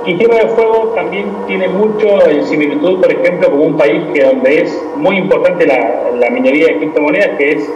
Y 0.10 0.16
Tierra 0.16 0.38
del 0.38 0.50
Fuego 0.50 0.92
también 0.96 1.28
tiene 1.46 1.68
mucho 1.68 2.20
similitud, 2.46 3.00
por 3.00 3.12
ejemplo, 3.12 3.52
como 3.52 3.64
un 3.66 3.78
país 3.78 4.02
que 4.12 4.24
donde 4.24 4.64
es 4.64 4.84
muy 4.96 5.18
importante 5.18 5.68
la, 5.68 6.30
minería 6.32 6.66
de 6.66 6.78
criptomonedas, 6.78 7.38
que 7.38 7.52
es 7.52 7.72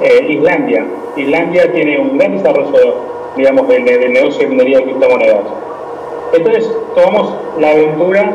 eh, 0.00 0.26
Islandia. 0.30 0.86
Islandia 1.14 1.70
tiene 1.70 1.98
un 1.98 2.16
gran 2.16 2.38
desarrollo 2.38 2.94
digamos, 3.36 3.68
del, 3.68 3.84
negocio 3.84 4.40
de 4.40 4.46
minería 4.46 4.78
de 4.78 4.84
criptomonedas. 4.84 5.40
Entonces 6.32 6.74
tomamos 6.94 7.34
la 7.60 7.72
aventura 7.72 8.32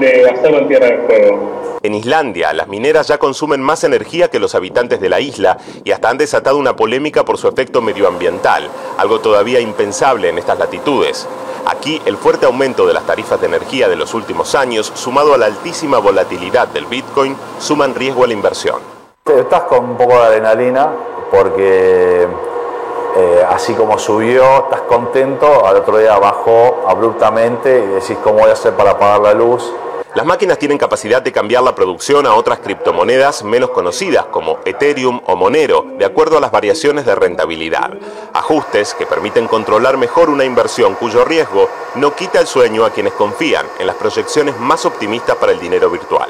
de 0.00 0.30
hacerlo 0.30 0.58
en 0.58 0.68
Tierra 0.68 0.86
del 0.86 1.00
Fuego. 1.06 1.78
En 1.82 1.94
Islandia, 1.94 2.52
las 2.52 2.68
mineras 2.68 3.08
ya 3.08 3.18
consumen 3.18 3.60
más 3.60 3.82
energía 3.82 4.28
que 4.28 4.38
los 4.38 4.54
habitantes 4.54 5.00
de 5.00 5.08
la 5.08 5.18
isla 5.18 5.58
y 5.82 5.90
hasta 5.90 6.10
han 6.10 6.18
desatado 6.18 6.56
una 6.56 6.76
polémica 6.76 7.24
por 7.24 7.38
su 7.38 7.48
efecto 7.48 7.82
medioambiental, 7.82 8.68
algo 8.98 9.20
todavía 9.20 9.58
impensable 9.58 10.28
en 10.28 10.38
estas 10.38 10.58
latitudes. 10.58 11.26
Aquí, 11.66 12.00
el 12.06 12.16
fuerte 12.16 12.46
aumento 12.46 12.86
de 12.86 12.92
las 12.92 13.04
tarifas 13.04 13.40
de 13.40 13.46
energía 13.46 13.88
de 13.88 13.96
los 13.96 14.14
últimos 14.14 14.54
años, 14.54 14.92
sumado 14.94 15.34
a 15.34 15.38
la 15.38 15.46
altísima 15.46 15.98
volatilidad 15.98 16.68
del 16.68 16.86
Bitcoin, 16.86 17.36
suman 17.58 17.94
riesgo 17.94 18.24
a 18.24 18.26
la 18.28 18.32
inversión. 18.32 18.80
Estás 19.24 19.62
con 19.62 19.84
un 19.84 19.96
poco 19.96 20.18
de 20.18 20.24
adrenalina 20.24 20.92
porque 21.30 22.26
eh, 23.16 23.44
así 23.48 23.74
como 23.74 23.98
subió, 23.98 24.64
estás 24.64 24.82
contento, 24.82 25.66
al 25.66 25.76
otro 25.76 25.98
día 25.98 26.18
bajó 26.18 26.84
abruptamente 26.86 27.84
y 27.84 27.86
decís 27.88 28.16
cómo 28.22 28.40
voy 28.40 28.50
a 28.50 28.54
hacer 28.54 28.74
para 28.74 28.92
apagar 28.92 29.20
la 29.20 29.34
luz. 29.34 29.72
Las 30.14 30.26
máquinas 30.26 30.58
tienen 30.58 30.76
capacidad 30.76 31.22
de 31.22 31.32
cambiar 31.32 31.62
la 31.62 31.74
producción 31.74 32.26
a 32.26 32.34
otras 32.34 32.58
criptomonedas 32.58 33.44
menos 33.44 33.70
conocidas 33.70 34.26
como 34.26 34.58
Ethereum 34.66 35.22
o 35.26 35.36
Monero, 35.36 35.86
de 35.98 36.04
acuerdo 36.04 36.36
a 36.36 36.40
las 36.40 36.50
variaciones 36.52 37.06
de 37.06 37.14
rentabilidad. 37.14 37.94
Ajustes 38.34 38.92
que 38.92 39.06
permiten 39.06 39.48
controlar 39.48 39.96
mejor 39.96 40.28
una 40.28 40.44
inversión 40.44 40.94
cuyo 40.96 41.24
riesgo 41.24 41.68
no 41.94 42.14
quita 42.14 42.40
el 42.40 42.46
sueño 42.46 42.84
a 42.84 42.90
quienes 42.90 43.14
confían 43.14 43.66
en 43.78 43.86
las 43.86 43.96
proyecciones 43.96 44.58
más 44.58 44.84
optimistas 44.84 45.36
para 45.36 45.52
el 45.52 45.60
dinero 45.60 45.88
virtual 45.88 46.28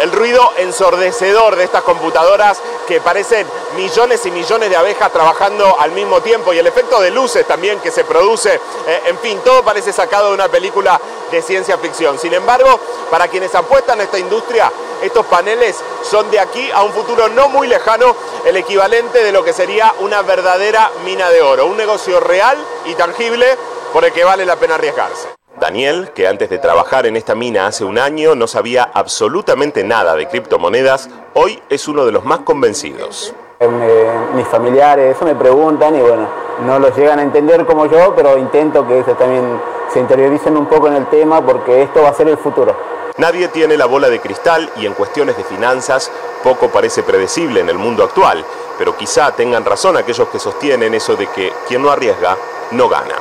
el 0.00 0.12
ruido 0.12 0.52
ensordecedor 0.58 1.56
de 1.56 1.64
estas 1.64 1.82
computadoras 1.82 2.60
que 2.86 3.00
parecen 3.00 3.46
millones 3.76 4.24
y 4.26 4.30
millones 4.30 4.70
de 4.70 4.76
abejas 4.76 5.12
trabajando 5.12 5.78
al 5.78 5.92
mismo 5.92 6.20
tiempo 6.20 6.52
y 6.52 6.58
el 6.58 6.66
efecto 6.66 7.00
de 7.00 7.10
luces 7.10 7.46
también 7.46 7.80
que 7.80 7.90
se 7.90 8.04
produce, 8.04 8.54
eh, 8.86 9.02
en 9.06 9.18
fin, 9.18 9.40
todo 9.44 9.62
parece 9.62 9.92
sacado 9.92 10.28
de 10.28 10.34
una 10.34 10.48
película 10.48 11.00
de 11.30 11.42
ciencia 11.42 11.78
ficción. 11.78 12.18
Sin 12.18 12.34
embargo, 12.34 12.80
para 13.10 13.28
quienes 13.28 13.54
apuestan 13.54 14.00
a 14.00 14.04
esta 14.04 14.18
industria, 14.18 14.72
estos 15.02 15.26
paneles 15.26 15.76
son 16.02 16.30
de 16.30 16.40
aquí 16.40 16.70
a 16.72 16.82
un 16.82 16.92
futuro 16.92 17.28
no 17.28 17.48
muy 17.48 17.68
lejano 17.68 18.16
el 18.44 18.56
equivalente 18.56 19.22
de 19.22 19.32
lo 19.32 19.44
que 19.44 19.52
sería 19.52 19.94
una 20.00 20.22
verdadera 20.22 20.90
mina 21.04 21.30
de 21.30 21.42
oro, 21.42 21.66
un 21.66 21.76
negocio 21.76 22.20
real 22.20 22.58
y 22.86 22.94
tangible 22.94 23.56
por 23.92 24.04
el 24.04 24.12
que 24.12 24.24
vale 24.24 24.44
la 24.44 24.56
pena 24.56 24.74
arriesgarse. 24.74 25.39
Daniel, 25.60 26.10
que 26.14 26.26
antes 26.26 26.48
de 26.48 26.58
trabajar 26.58 27.06
en 27.06 27.16
esta 27.16 27.34
mina 27.34 27.66
hace 27.66 27.84
un 27.84 27.98
año 27.98 28.34
no 28.34 28.46
sabía 28.46 28.90
absolutamente 28.94 29.84
nada 29.84 30.16
de 30.16 30.26
criptomonedas, 30.26 31.10
hoy 31.34 31.62
es 31.68 31.86
uno 31.86 32.06
de 32.06 32.12
los 32.12 32.24
más 32.24 32.40
convencidos. 32.40 33.34
Eh, 33.60 34.10
mis 34.34 34.48
familiares 34.48 35.14
eso 35.14 35.26
me 35.26 35.34
preguntan 35.34 35.94
y 35.94 36.00
bueno, 36.00 36.26
no 36.64 36.78
los 36.78 36.96
llegan 36.96 37.18
a 37.18 37.22
entender 37.22 37.66
como 37.66 37.84
yo, 37.86 38.14
pero 38.16 38.38
intento 38.38 38.88
que 38.88 39.00
ellos 39.00 39.18
también 39.18 39.60
se 39.92 40.00
interioricen 40.00 40.56
un 40.56 40.66
poco 40.66 40.88
en 40.88 40.94
el 40.94 41.06
tema 41.08 41.44
porque 41.44 41.82
esto 41.82 42.02
va 42.02 42.08
a 42.08 42.14
ser 42.14 42.28
el 42.28 42.38
futuro. 42.38 42.74
Nadie 43.18 43.48
tiene 43.48 43.76
la 43.76 43.84
bola 43.84 44.08
de 44.08 44.18
cristal 44.18 44.70
y 44.76 44.86
en 44.86 44.94
cuestiones 44.94 45.36
de 45.36 45.44
finanzas 45.44 46.10
poco 46.42 46.68
parece 46.68 47.02
predecible 47.02 47.60
en 47.60 47.68
el 47.68 47.76
mundo 47.76 48.02
actual, 48.02 48.42
pero 48.78 48.96
quizá 48.96 49.30
tengan 49.32 49.66
razón 49.66 49.98
aquellos 49.98 50.28
que 50.28 50.38
sostienen 50.38 50.94
eso 50.94 51.16
de 51.16 51.26
que 51.26 51.52
quien 51.68 51.82
no 51.82 51.90
arriesga 51.90 52.34
no 52.70 52.88
gana. 52.88 53.16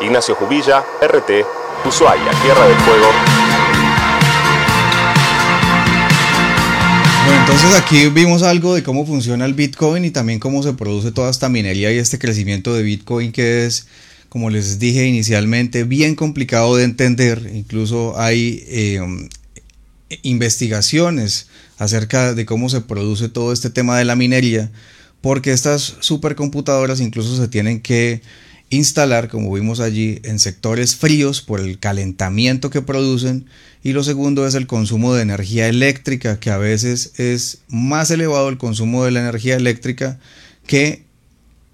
Ignacio 0.00 0.34
Jubilla, 0.34 0.84
RT, 1.00 1.57
Ushuaia, 1.86 2.30
Tierra 2.42 2.66
del 2.66 2.76
Fuego. 2.78 3.06
Bueno, 7.24 7.40
entonces 7.40 7.74
aquí 7.74 8.08
vimos 8.08 8.42
algo 8.42 8.74
de 8.74 8.82
cómo 8.82 9.06
funciona 9.06 9.44
el 9.44 9.54
Bitcoin 9.54 10.04
y 10.04 10.10
también 10.10 10.38
cómo 10.38 10.62
se 10.62 10.72
produce 10.72 11.12
toda 11.12 11.30
esta 11.30 11.48
minería 11.48 11.92
y 11.92 11.98
este 11.98 12.18
crecimiento 12.18 12.74
de 12.74 12.82
Bitcoin 12.82 13.32
que 13.32 13.66
es, 13.66 13.86
como 14.28 14.50
les 14.50 14.78
dije 14.78 15.06
inicialmente, 15.06 15.84
bien 15.84 16.14
complicado 16.14 16.76
de 16.76 16.84
entender. 16.84 17.50
Incluso 17.54 18.18
hay 18.18 18.64
eh, 18.68 19.00
investigaciones 20.22 21.48
acerca 21.78 22.34
de 22.34 22.46
cómo 22.46 22.68
se 22.68 22.80
produce 22.80 23.28
todo 23.28 23.52
este 23.52 23.70
tema 23.70 23.98
de 23.98 24.04
la 24.04 24.16
minería 24.16 24.70
porque 25.20 25.52
estas 25.52 25.96
supercomputadoras 26.00 27.00
incluso 27.00 27.36
se 27.36 27.48
tienen 27.48 27.80
que 27.80 28.22
instalar, 28.70 29.28
como 29.28 29.52
vimos 29.52 29.80
allí, 29.80 30.20
en 30.24 30.38
sectores 30.38 30.96
fríos 30.96 31.40
por 31.40 31.60
el 31.60 31.78
calentamiento 31.78 32.70
que 32.70 32.82
producen. 32.82 33.46
Y 33.82 33.92
lo 33.92 34.02
segundo 34.04 34.46
es 34.46 34.54
el 34.54 34.66
consumo 34.66 35.14
de 35.14 35.22
energía 35.22 35.68
eléctrica, 35.68 36.38
que 36.40 36.50
a 36.50 36.58
veces 36.58 37.12
es 37.16 37.58
más 37.68 38.10
elevado 38.10 38.48
el 38.48 38.58
consumo 38.58 39.04
de 39.04 39.12
la 39.12 39.20
energía 39.20 39.56
eléctrica 39.56 40.18
que 40.66 41.04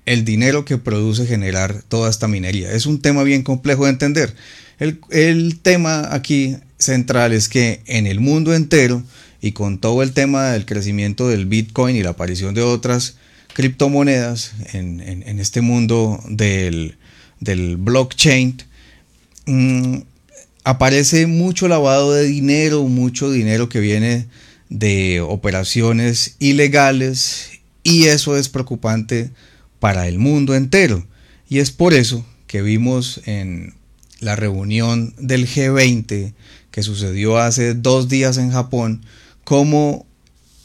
el 0.06 0.24
dinero 0.24 0.64
que 0.64 0.78
produce 0.78 1.26
generar 1.26 1.82
toda 1.88 2.10
esta 2.10 2.28
minería. 2.28 2.72
Es 2.72 2.86
un 2.86 3.00
tema 3.00 3.22
bien 3.22 3.42
complejo 3.42 3.84
de 3.84 3.90
entender. 3.90 4.34
El, 4.78 5.00
el 5.10 5.58
tema 5.60 6.14
aquí 6.14 6.56
central 6.78 7.32
es 7.32 7.48
que 7.48 7.80
en 7.86 8.06
el 8.06 8.20
mundo 8.20 8.54
entero 8.54 9.02
y 9.40 9.52
con 9.52 9.78
todo 9.78 10.02
el 10.02 10.12
tema 10.12 10.50
del 10.50 10.66
crecimiento 10.66 11.28
del 11.28 11.46
Bitcoin 11.46 11.96
y 11.96 12.02
la 12.02 12.10
aparición 12.10 12.54
de 12.54 12.62
otras 12.62 13.16
criptomonedas 13.54 14.52
en, 14.72 15.00
este 15.38 15.62
mundo 15.62 16.20
del, 16.28 16.96
blockchain, 17.40 18.58
mm, 19.46 19.98
aparece 20.64 21.26
mucho 21.26 21.68
lavado 21.68 22.12
de 22.12 22.24
dinero, 22.24 22.82
mucho 22.82 23.30
dinero 23.30 23.68
que 23.68 23.80
viene 23.80 24.26
de 24.68 25.20
operaciones 25.20 26.36
ilegales 26.40 27.60
y 27.82 28.04
eso 28.04 28.36
es 28.36 28.48
preocupante 28.48 29.30
para 29.78 30.08
el 30.08 30.18
mundo 30.18 30.54
entero. 30.54 31.06
Y 31.48 31.60
es 31.60 31.70
por 31.70 31.94
eso 31.94 32.26
que 32.46 32.60
vimos 32.60 33.20
en 33.24 33.74
la 34.20 34.36
reunión 34.36 35.14
del 35.18 35.46
G20 35.46 36.34
que 36.70 36.82
sucedió 36.82 37.38
hace 37.38 37.74
dos 37.74 38.08
días 38.08 38.36
en 38.36 38.50
Japón, 38.50 39.04
cómo 39.44 40.06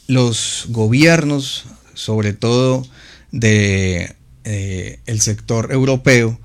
los 0.08 0.64
gobiernos 0.70 1.66
sobre 2.00 2.32
todo 2.32 2.86
de 3.30 4.16
eh, 4.44 5.00
el 5.04 5.20
sector 5.20 5.70
europeo, 5.70 6.40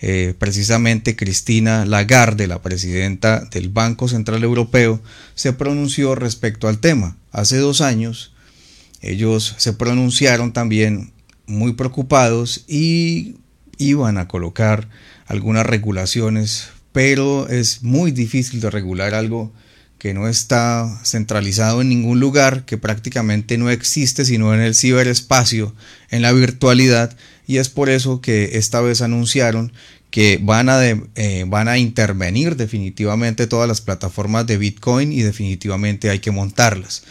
eh, 0.00 0.34
precisamente 0.38 1.16
Cristina 1.16 1.86
Lagarde, 1.86 2.46
la 2.46 2.60
presidenta 2.60 3.40
del 3.46 3.70
Banco 3.70 4.06
Central 4.06 4.44
Europeo, 4.44 5.00
se 5.34 5.54
pronunció 5.54 6.14
respecto 6.14 6.68
al 6.68 6.78
tema. 6.78 7.16
Hace 7.32 7.56
dos 7.56 7.80
años 7.80 8.32
ellos 9.00 9.54
se 9.56 9.72
pronunciaron 9.72 10.52
también 10.52 11.12
muy 11.46 11.72
preocupados 11.72 12.64
y 12.68 13.36
iban 13.78 14.18
a 14.18 14.28
colocar 14.28 14.88
algunas 15.26 15.64
regulaciones, 15.64 16.68
pero 16.92 17.48
es 17.48 17.82
muy 17.82 18.10
difícil 18.10 18.60
de 18.60 18.70
regular 18.70 19.14
algo 19.14 19.52
que 19.98 20.14
no 20.14 20.28
está 20.28 21.00
centralizado 21.04 21.80
en 21.80 21.88
ningún 21.88 22.20
lugar, 22.20 22.64
que 22.64 22.78
prácticamente 22.78 23.58
no 23.58 23.70
existe 23.70 24.24
sino 24.24 24.54
en 24.54 24.60
el 24.60 24.74
ciberespacio, 24.74 25.74
en 26.10 26.22
la 26.22 26.32
virtualidad, 26.32 27.16
y 27.46 27.56
es 27.56 27.68
por 27.68 27.88
eso 27.88 28.20
que 28.20 28.50
esta 28.58 28.80
vez 28.80 29.02
anunciaron 29.02 29.72
que 30.10 30.38
van 30.40 30.68
a, 30.68 30.80
eh, 30.86 31.44
van 31.46 31.68
a 31.68 31.78
intervenir 31.78 32.56
definitivamente 32.56 33.46
todas 33.46 33.68
las 33.68 33.80
plataformas 33.80 34.46
de 34.46 34.56
Bitcoin 34.56 35.12
y 35.12 35.22
definitivamente 35.22 36.10
hay 36.10 36.20
que 36.20 36.30
montarlas. 36.30 37.02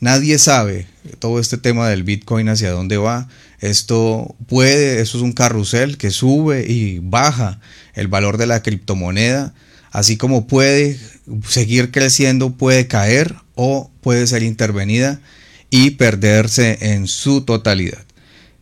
Nadie 0.00 0.38
sabe 0.38 0.86
todo 1.18 1.40
este 1.40 1.58
tema 1.58 1.88
del 1.88 2.02
Bitcoin 2.02 2.48
hacia 2.48 2.70
dónde 2.70 2.96
va. 2.96 3.28
Esto 3.60 4.36
puede, 4.46 5.00
esto 5.00 5.18
es 5.18 5.22
un 5.22 5.32
carrusel 5.32 5.96
que 5.96 6.10
sube 6.10 6.70
y 6.70 6.98
baja 6.98 7.60
el 7.94 8.08
valor 8.08 8.36
de 8.36 8.46
la 8.46 8.62
criptomoneda 8.62 9.54
así 9.96 10.18
como 10.18 10.46
puede 10.46 11.00
seguir 11.48 11.90
creciendo, 11.90 12.50
puede 12.50 12.86
caer 12.86 13.34
o 13.54 13.90
puede 14.02 14.26
ser 14.26 14.42
intervenida 14.42 15.22
y 15.70 15.92
perderse 15.92 16.76
en 16.92 17.06
su 17.06 17.40
totalidad. 17.40 18.04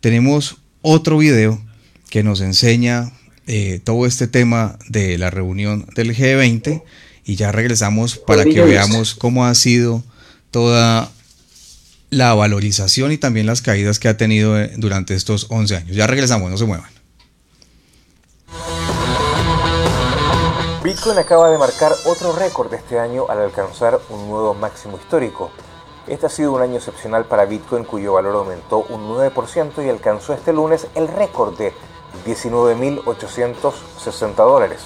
Tenemos 0.01 0.59
otro 0.81 1.19
video 1.19 1.61
que 2.09 2.23
nos 2.23 2.41
enseña 2.41 3.11
eh, 3.49 3.81
todo 3.83 4.07
este 4.07 4.29
tema 4.29 4.79
de 4.89 5.19
la 5.19 5.31
reunión 5.31 5.87
del 5.97 6.15
G20 6.17 6.85
y 7.25 7.35
ya 7.35 7.51
regresamos 7.51 8.17
para 8.17 8.45
que 8.45 8.63
veamos 8.63 9.17
cómo 9.17 9.45
ha 9.45 9.57
sido 9.57 10.05
toda 10.53 11.11
la 12.11 12.33
valorización 12.35 13.11
y 13.11 13.19
también 13.19 13.47
las 13.47 13.61
caídas 13.61 13.99
que 13.99 14.07
ha 14.07 14.17
tenido 14.17 14.57
eh, 14.57 14.71
durante 14.77 15.17
estos 15.17 15.47
11 15.49 15.77
años. 15.79 15.97
Ya 15.97 16.07
regresamos, 16.07 16.49
no 16.49 16.59
se 16.59 16.65
muevan. 16.65 16.94
Bitcoin 20.85 21.17
acaba 21.17 21.49
de 21.49 21.57
marcar 21.57 21.95
otro 22.05 22.35
récord 22.35 22.75
este 22.75 22.99
año 22.99 23.25
al 23.31 23.41
alcanzar 23.41 23.99
un 24.11 24.29
nuevo 24.29 24.53
máximo 24.53 24.99
histórico. 24.99 25.49
Este 26.07 26.27
ha 26.27 26.29
sido 26.29 26.53
un 26.53 26.61
año 26.61 26.77
excepcional 26.77 27.25
para 27.25 27.47
Bitcoin 27.47 27.85
cuyo 27.85 28.13
valor 28.13 28.37
aumentó 28.37 28.85
un 28.91 29.09
9% 29.09 29.83
y 29.83 29.89
alcanzó 29.89 30.35
este 30.35 30.53
lunes 30.53 30.87
el 30.95 31.09
récord 31.09 31.57
de 31.57 31.73
19.860 32.27 34.35
dólares. 34.35 34.83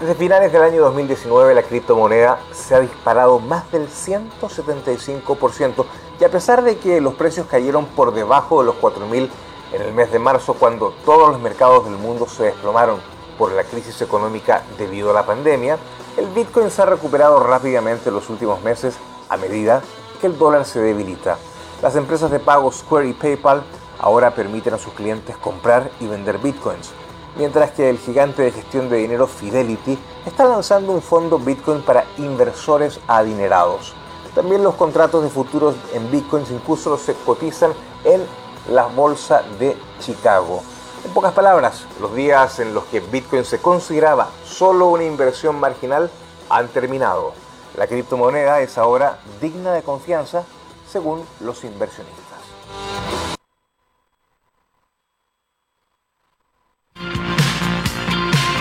Desde 0.00 0.14
finales 0.14 0.52
del 0.52 0.62
año 0.62 0.80
2019 0.80 1.54
la 1.54 1.64
criptomoneda 1.64 2.40
se 2.54 2.74
ha 2.74 2.80
disparado 2.80 3.38
más 3.38 3.70
del 3.70 3.90
175% 3.90 5.84
y 6.18 6.24
a 6.24 6.30
pesar 6.30 6.64
de 6.64 6.78
que 6.78 7.02
los 7.02 7.12
precios 7.12 7.46
cayeron 7.46 7.84
por 7.84 8.14
debajo 8.14 8.60
de 8.60 8.66
los 8.68 8.76
4.000 8.76 9.28
en 9.74 9.82
el 9.82 9.92
mes 9.92 10.10
de 10.10 10.18
marzo 10.18 10.54
cuando 10.54 10.94
todos 11.04 11.28
los 11.28 11.42
mercados 11.42 11.84
del 11.84 11.98
mundo 11.98 12.26
se 12.26 12.44
desplomaron 12.44 13.14
por 13.38 13.52
la 13.52 13.64
crisis 13.64 14.00
económica 14.02 14.64
debido 14.78 15.10
a 15.10 15.14
la 15.14 15.26
pandemia, 15.26 15.78
el 16.16 16.26
Bitcoin 16.28 16.70
se 16.70 16.82
ha 16.82 16.86
recuperado 16.86 17.40
rápidamente 17.40 18.08
en 18.08 18.14
los 18.14 18.30
últimos 18.30 18.62
meses 18.62 18.96
a 19.28 19.36
medida 19.36 19.82
que 20.20 20.26
el 20.26 20.38
dólar 20.38 20.64
se 20.64 20.80
debilita. 20.80 21.36
Las 21.82 21.96
empresas 21.96 22.30
de 22.30 22.40
pago 22.40 22.72
Square 22.72 23.08
y 23.08 23.12
PayPal 23.12 23.62
ahora 23.98 24.34
permiten 24.34 24.74
a 24.74 24.78
sus 24.78 24.92
clientes 24.94 25.36
comprar 25.36 25.90
y 26.00 26.06
vender 26.06 26.38
Bitcoins, 26.38 26.90
mientras 27.36 27.70
que 27.72 27.90
el 27.90 27.98
gigante 27.98 28.42
de 28.42 28.52
gestión 28.52 28.88
de 28.88 28.96
dinero 28.96 29.26
Fidelity 29.26 29.98
está 30.24 30.44
lanzando 30.44 30.92
un 30.92 31.02
fondo 31.02 31.38
Bitcoin 31.38 31.82
para 31.82 32.04
inversores 32.18 32.98
adinerados. 33.06 33.94
También 34.34 34.62
los 34.62 34.74
contratos 34.74 35.22
de 35.22 35.30
futuros 35.30 35.74
en 35.94 36.10
Bitcoins 36.10 36.50
incluso 36.50 36.96
se 36.98 37.14
cotizan 37.14 37.72
en 38.04 38.22
la 38.70 38.86
bolsa 38.86 39.42
de 39.58 39.76
Chicago. 40.00 40.62
En 41.06 41.12
pocas 41.12 41.34
palabras, 41.34 41.84
los 42.00 42.16
días 42.16 42.58
en 42.58 42.74
los 42.74 42.84
que 42.86 42.98
Bitcoin 42.98 43.44
se 43.44 43.58
consideraba 43.58 44.28
solo 44.44 44.88
una 44.88 45.04
inversión 45.04 45.54
marginal 45.54 46.10
han 46.50 46.66
terminado. 46.66 47.32
La 47.76 47.86
criptomoneda 47.86 48.60
es 48.60 48.76
ahora 48.76 49.20
digna 49.40 49.72
de 49.72 49.82
confianza 49.82 50.44
según 50.90 51.22
los 51.38 51.62
inversionistas. 51.62 52.40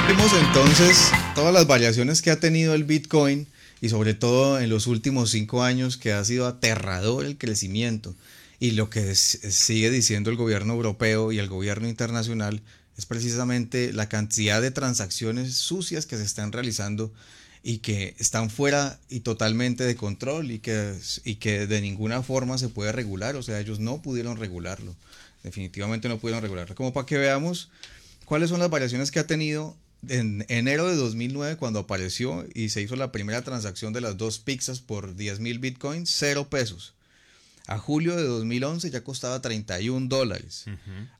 Vemos 0.07 0.31
entonces 0.39 1.11
todas 1.33 1.51
las 1.51 1.65
variaciones 1.65 2.21
que 2.21 2.29
ha 2.29 2.39
tenido 2.39 2.75
el 2.75 2.83
Bitcoin 2.83 3.47
y 3.81 3.89
sobre 3.89 4.13
todo 4.13 4.59
en 4.59 4.69
los 4.69 4.85
últimos 4.85 5.31
cinco 5.31 5.63
años 5.63 5.97
que 5.97 6.13
ha 6.13 6.23
sido 6.23 6.45
aterrador 6.45 7.25
el 7.25 7.39
crecimiento. 7.39 8.13
Y 8.59 8.71
lo 8.71 8.89
que 8.89 9.15
sigue 9.15 9.89
diciendo 9.89 10.29
el 10.29 10.37
gobierno 10.37 10.73
europeo 10.73 11.31
y 11.31 11.39
el 11.39 11.49
gobierno 11.49 11.87
internacional 11.87 12.61
es 12.97 13.05
precisamente 13.05 13.91
la 13.91 14.07
cantidad 14.07 14.61
de 14.61 14.71
transacciones 14.71 15.55
sucias 15.55 16.05
que 16.05 16.17
se 16.17 16.23
están 16.23 16.51
realizando 16.51 17.11
y 17.61 17.79
que 17.79 18.15
están 18.19 18.49
fuera 18.49 18.99
y 19.09 19.21
totalmente 19.21 19.83
de 19.83 19.95
control 19.95 20.51
y 20.51 20.59
que, 20.59 20.93
y 21.23 21.35
que 21.35 21.67
de 21.67 21.81
ninguna 21.81 22.21
forma 22.21 22.57
se 22.57 22.69
puede 22.69 22.91
regular. 22.91 23.35
O 23.35 23.43
sea, 23.43 23.59
ellos 23.59 23.79
no 23.79 24.01
pudieron 24.01 24.37
regularlo. 24.37 24.95
Definitivamente 25.43 26.07
no 26.07 26.19
pudieron 26.19 26.41
regularlo. 26.41 26.75
Como 26.75 26.93
para 26.93 27.05
que 27.05 27.17
veamos 27.17 27.69
cuáles 28.25 28.49
son 28.49 28.59
las 28.59 28.69
variaciones 28.69 29.11
que 29.11 29.19
ha 29.19 29.27
tenido 29.27 29.75
en 30.07 30.45
enero 30.47 30.87
de 30.87 30.95
2009 30.95 31.57
cuando 31.57 31.79
apareció 31.79 32.45
y 32.53 32.69
se 32.69 32.81
hizo 32.81 32.95
la 32.95 33.11
primera 33.11 33.41
transacción 33.41 33.93
de 33.93 34.01
las 34.01 34.17
dos 34.17 34.39
pizzas 34.39 34.79
por 34.79 35.15
10 35.15 35.39
mil 35.39 35.59
bitcoins, 35.59 36.09
cero 36.11 36.47
pesos. 36.49 36.94
A 37.67 37.79
julio 37.79 38.15
de 38.15 38.23
2011 38.23 38.91
ya 38.91 39.03
costaba 39.03 39.41
31 39.41 40.07
dólares. 40.07 40.65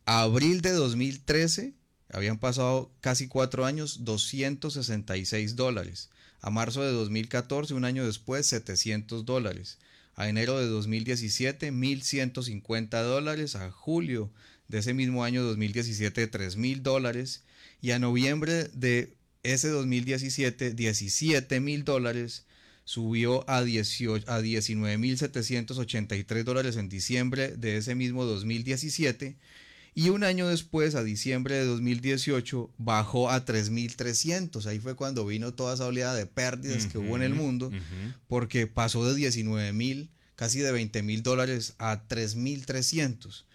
A 0.06 0.22
abril 0.22 0.62
de 0.62 0.72
2013, 0.72 1.74
habían 2.12 2.38
pasado 2.38 2.92
casi 3.02 3.28
cuatro 3.28 3.66
años, 3.66 4.04
266 4.06 5.56
dólares. 5.56 6.10
A 6.42 6.52
marzo 6.52 6.84
de 6.84 6.92
2014, 6.92 7.74
un 7.74 7.86
año 7.86 8.06
después, 8.06 8.46
700 8.46 9.26
dólares. 9.26 9.80
A 10.16 10.30
enero 10.30 10.60
de 10.60 10.68
2017, 10.68 11.72
1.150 11.72 13.02
dólares. 13.02 13.56
A 13.56 13.72
julio 13.72 14.32
de 14.68 14.80
ese 14.80 14.94
mismo 14.94 15.24
año 15.24 15.44
2017, 15.44 16.30
3.000 16.30 16.82
dólares. 16.82 17.42
Y 17.82 17.92
a 17.92 18.00
noviembre 18.00 18.70
de 18.74 19.16
ese 19.42 19.70
2017, 19.70 20.76
17.000 20.76 21.84
dólares 21.84 22.46
subió 22.86 23.44
a, 23.50 23.58
a 23.58 23.66
19.783 23.66 26.44
dólares 26.44 26.78
en 26.78 26.88
diciembre 26.88 27.58
de 27.58 27.78
ese 27.78 27.96
mismo 27.96 28.26
2017 28.26 29.36
y 29.98 30.10
un 30.10 30.26
año 30.26 30.50
después, 30.50 30.94
a 30.96 31.06
diciembre 31.06 31.56
de 31.56 31.64
2018, 31.64 32.70
bajó 32.78 33.32
a 33.32 33.46
3.300. 33.46 34.66
Ahí 34.66 34.80
fue 34.80 34.96
cuando 34.96 35.26
vino 35.26 35.54
toda 35.54 35.74
esa 35.74 35.86
oleada 35.86 36.16
de 36.16 36.26
pérdidas 36.26 36.86
que 36.86 36.98
hubo 36.98 37.16
en 37.16 37.22
el 37.22 37.34
mundo, 37.34 37.72
porque 38.28 38.68
pasó 38.68 39.10
de 39.10 39.18
19.000, 39.18 40.10
casi 40.36 40.60
de 40.60 40.74
20.000 40.74 41.22
dólares 41.22 41.76
a 41.78 42.06
3.300. 42.10 43.46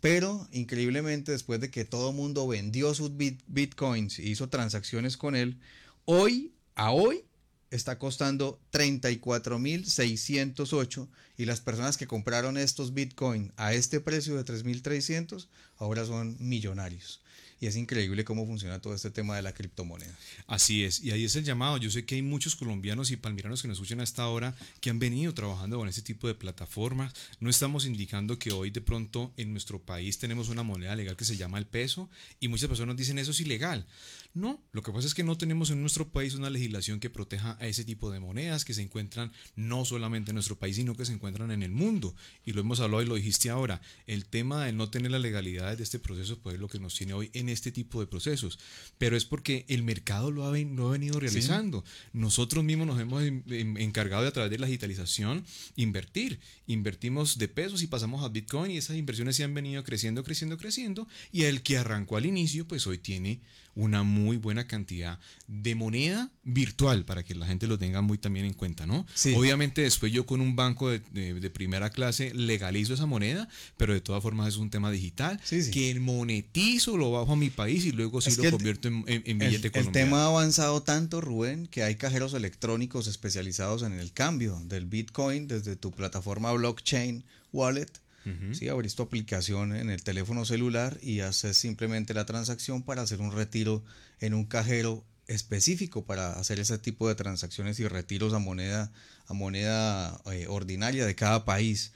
Pero 0.00 0.48
increíblemente 0.50 1.30
después 1.30 1.60
de 1.60 1.70
que 1.70 1.84
todo 1.84 2.10
el 2.10 2.16
mundo 2.16 2.48
vendió 2.48 2.92
sus 2.92 3.12
bitcoins 3.16 4.18
y 4.18 4.30
hizo 4.30 4.48
transacciones 4.48 5.16
con 5.16 5.36
él, 5.36 5.58
hoy 6.06 6.50
a 6.74 6.90
hoy 6.90 7.22
está 7.70 7.98
costando 7.98 8.60
34.608 8.72 11.08
y 11.36 11.46
las 11.46 11.60
personas 11.60 11.96
que 11.96 12.06
compraron 12.06 12.56
estos 12.56 12.94
bitcoins 12.94 13.50
a 13.56 13.74
este 13.74 13.98
precio 14.00 14.36
de 14.36 14.44
3.300 14.44 15.48
ahora 15.78 16.04
son 16.04 16.36
millonarios 16.38 17.24
y 17.64 17.66
es 17.66 17.76
increíble 17.76 18.24
cómo 18.24 18.46
funciona 18.46 18.80
todo 18.80 18.94
este 18.94 19.10
tema 19.10 19.36
de 19.36 19.42
la 19.42 19.54
criptomoneda. 19.54 20.14
Así 20.46 20.84
es, 20.84 21.02
y 21.02 21.12
ahí 21.12 21.24
es 21.24 21.34
el 21.36 21.44
llamado. 21.44 21.78
Yo 21.78 21.90
sé 21.90 22.04
que 22.04 22.16
hay 22.16 22.22
muchos 22.22 22.56
colombianos 22.56 23.10
y 23.10 23.16
palmiranos 23.16 23.62
que 23.62 23.68
nos 23.68 23.78
escuchan 23.78 24.00
a 24.00 24.04
esta 24.04 24.26
hora 24.28 24.54
que 24.80 24.90
han 24.90 24.98
venido 24.98 25.32
trabajando 25.32 25.78
con 25.78 25.88
este 25.88 26.02
tipo 26.02 26.26
de 26.26 26.34
plataformas. 26.34 27.14
No 27.40 27.48
estamos 27.48 27.86
indicando 27.86 28.38
que 28.38 28.52
hoy 28.52 28.70
de 28.70 28.80
pronto 28.80 29.32
en 29.36 29.52
nuestro 29.52 29.80
país 29.80 30.18
tenemos 30.18 30.48
una 30.48 30.62
moneda 30.62 30.94
legal 30.96 31.16
que 31.16 31.24
se 31.24 31.36
llama 31.36 31.58
el 31.58 31.66
peso 31.66 32.10
y 32.40 32.48
muchas 32.48 32.68
personas 32.68 32.96
dicen 32.96 33.18
eso 33.18 33.30
es 33.30 33.40
ilegal. 33.40 33.86
No, 34.34 34.60
lo 34.72 34.82
que 34.82 34.90
pasa 34.90 35.06
es 35.06 35.14
que 35.14 35.22
no 35.22 35.38
tenemos 35.38 35.70
en 35.70 35.80
nuestro 35.80 36.10
país 36.10 36.34
una 36.34 36.50
legislación 36.50 36.98
que 36.98 37.08
proteja 37.08 37.56
a 37.60 37.68
ese 37.68 37.84
tipo 37.84 38.10
de 38.10 38.18
monedas 38.18 38.64
que 38.64 38.74
se 38.74 38.82
encuentran 38.82 39.30
no 39.54 39.84
solamente 39.84 40.32
en 40.32 40.34
nuestro 40.34 40.58
país, 40.58 40.74
sino 40.74 40.96
que 40.96 41.04
se 41.04 41.12
encuentran 41.12 41.52
en 41.52 41.62
el 41.62 41.70
mundo. 41.70 42.16
Y 42.44 42.52
lo 42.52 42.60
hemos 42.60 42.80
hablado 42.80 43.00
y 43.00 43.06
lo 43.06 43.14
dijiste 43.14 43.48
ahora. 43.50 43.80
El 44.08 44.26
tema 44.26 44.64
de 44.64 44.72
no 44.72 44.90
tener 44.90 45.12
la 45.12 45.20
legalidad 45.20 45.76
de 45.76 45.84
este 45.84 46.00
proceso, 46.00 46.40
pues 46.40 46.56
es 46.56 46.60
lo 46.60 46.66
que 46.66 46.80
nos 46.80 46.96
tiene 46.96 47.12
hoy 47.12 47.30
en 47.32 47.48
este 47.48 47.70
tipo 47.70 48.00
de 48.00 48.08
procesos. 48.08 48.58
Pero 48.98 49.16
es 49.16 49.24
porque 49.24 49.66
el 49.68 49.84
mercado 49.84 50.32
lo 50.32 50.44
ha, 50.46 50.50
venido 50.50 51.20
realizando. 51.20 51.84
Nosotros 52.12 52.64
mismos 52.64 52.88
nos 52.88 53.00
hemos 53.00 53.22
encargado 53.22 54.24
de 54.24 54.30
a 54.30 54.32
través 54.32 54.50
de 54.50 54.58
la 54.58 54.66
digitalización 54.66 55.44
invertir. 55.76 56.40
Invertimos 56.66 57.38
de 57.38 57.46
pesos 57.46 57.84
y 57.84 57.86
pasamos 57.86 58.24
a 58.24 58.30
Bitcoin 58.30 58.72
y 58.72 58.78
esas 58.78 58.96
inversiones 58.96 59.36
se 59.36 59.44
han 59.44 59.54
venido 59.54 59.84
creciendo, 59.84 60.24
creciendo, 60.24 60.58
creciendo. 60.58 61.06
Y 61.30 61.44
el 61.44 61.62
que 61.62 61.78
arrancó 61.78 62.16
al 62.16 62.26
inicio, 62.26 62.66
pues 62.66 62.84
hoy 62.88 62.98
tiene 62.98 63.40
una 63.74 64.02
muy 64.02 64.36
buena 64.36 64.66
cantidad 64.66 65.18
de 65.46 65.74
moneda 65.74 66.30
virtual 66.42 67.04
para 67.04 67.22
que 67.22 67.34
la 67.34 67.46
gente 67.46 67.66
lo 67.66 67.78
tenga 67.78 68.02
muy 68.02 68.18
también 68.18 68.46
en 68.46 68.52
cuenta, 68.52 68.86
¿no? 68.86 69.06
Obviamente 69.34 69.82
después 69.82 70.12
yo 70.12 70.26
con 70.26 70.40
un 70.40 70.56
banco 70.56 70.90
de, 70.90 71.50
primera 71.54 71.90
clase 71.90 72.32
legalizo 72.34 72.94
esa 72.94 73.06
moneda, 73.06 73.48
pero 73.76 73.92
de 73.92 74.00
todas 74.00 74.22
formas 74.22 74.48
es 74.48 74.56
un 74.56 74.70
tema 74.70 74.90
digital 74.90 75.40
que 75.72 75.98
monetizo, 76.00 76.96
lo 76.96 77.12
bajo 77.12 77.32
a 77.32 77.36
mi 77.36 77.50
país 77.50 77.84
y 77.84 77.92
luego 77.92 78.20
sí 78.20 78.34
lo 78.42 78.50
convierto 78.50 78.88
en, 78.88 79.04
billete 79.04 79.68
el, 79.68 79.86
El 79.86 79.92
tema 79.92 80.22
ha 80.22 80.26
avanzado 80.26 80.82
tanto, 80.82 81.20
Rubén, 81.20 81.66
que 81.66 81.82
hay 81.82 81.96
cajeros 81.96 82.34
electrónicos 82.34 83.06
especializados 83.06 83.82
en 83.82 83.92
el 83.92 84.12
cambio 84.12 84.60
del 84.64 84.86
Bitcoin 84.86 85.46
desde 85.48 85.76
tu 85.76 85.90
plataforma 85.92 86.52
blockchain 86.52 87.24
wallet 87.52 88.03
¿sí? 88.52 88.68
Abrís 88.68 88.94
tu 88.94 89.02
aplicación 89.02 89.74
en 89.74 89.90
el 89.90 90.02
teléfono 90.02 90.44
celular 90.44 90.98
y 91.02 91.20
haces 91.20 91.56
simplemente 91.56 92.14
la 92.14 92.26
transacción 92.26 92.82
para 92.82 93.02
hacer 93.02 93.20
un 93.20 93.32
retiro 93.32 93.84
en 94.20 94.34
un 94.34 94.44
cajero 94.44 95.04
específico 95.26 96.04
para 96.04 96.32
hacer 96.32 96.60
ese 96.60 96.78
tipo 96.78 97.08
de 97.08 97.14
transacciones 97.14 97.80
y 97.80 97.88
retiros 97.88 98.32
a 98.34 98.38
moneda, 98.38 98.92
a 99.26 99.34
moneda 99.34 100.20
eh, 100.32 100.46
ordinaria 100.48 101.06
de 101.06 101.14
cada 101.14 101.44
país. 101.44 101.92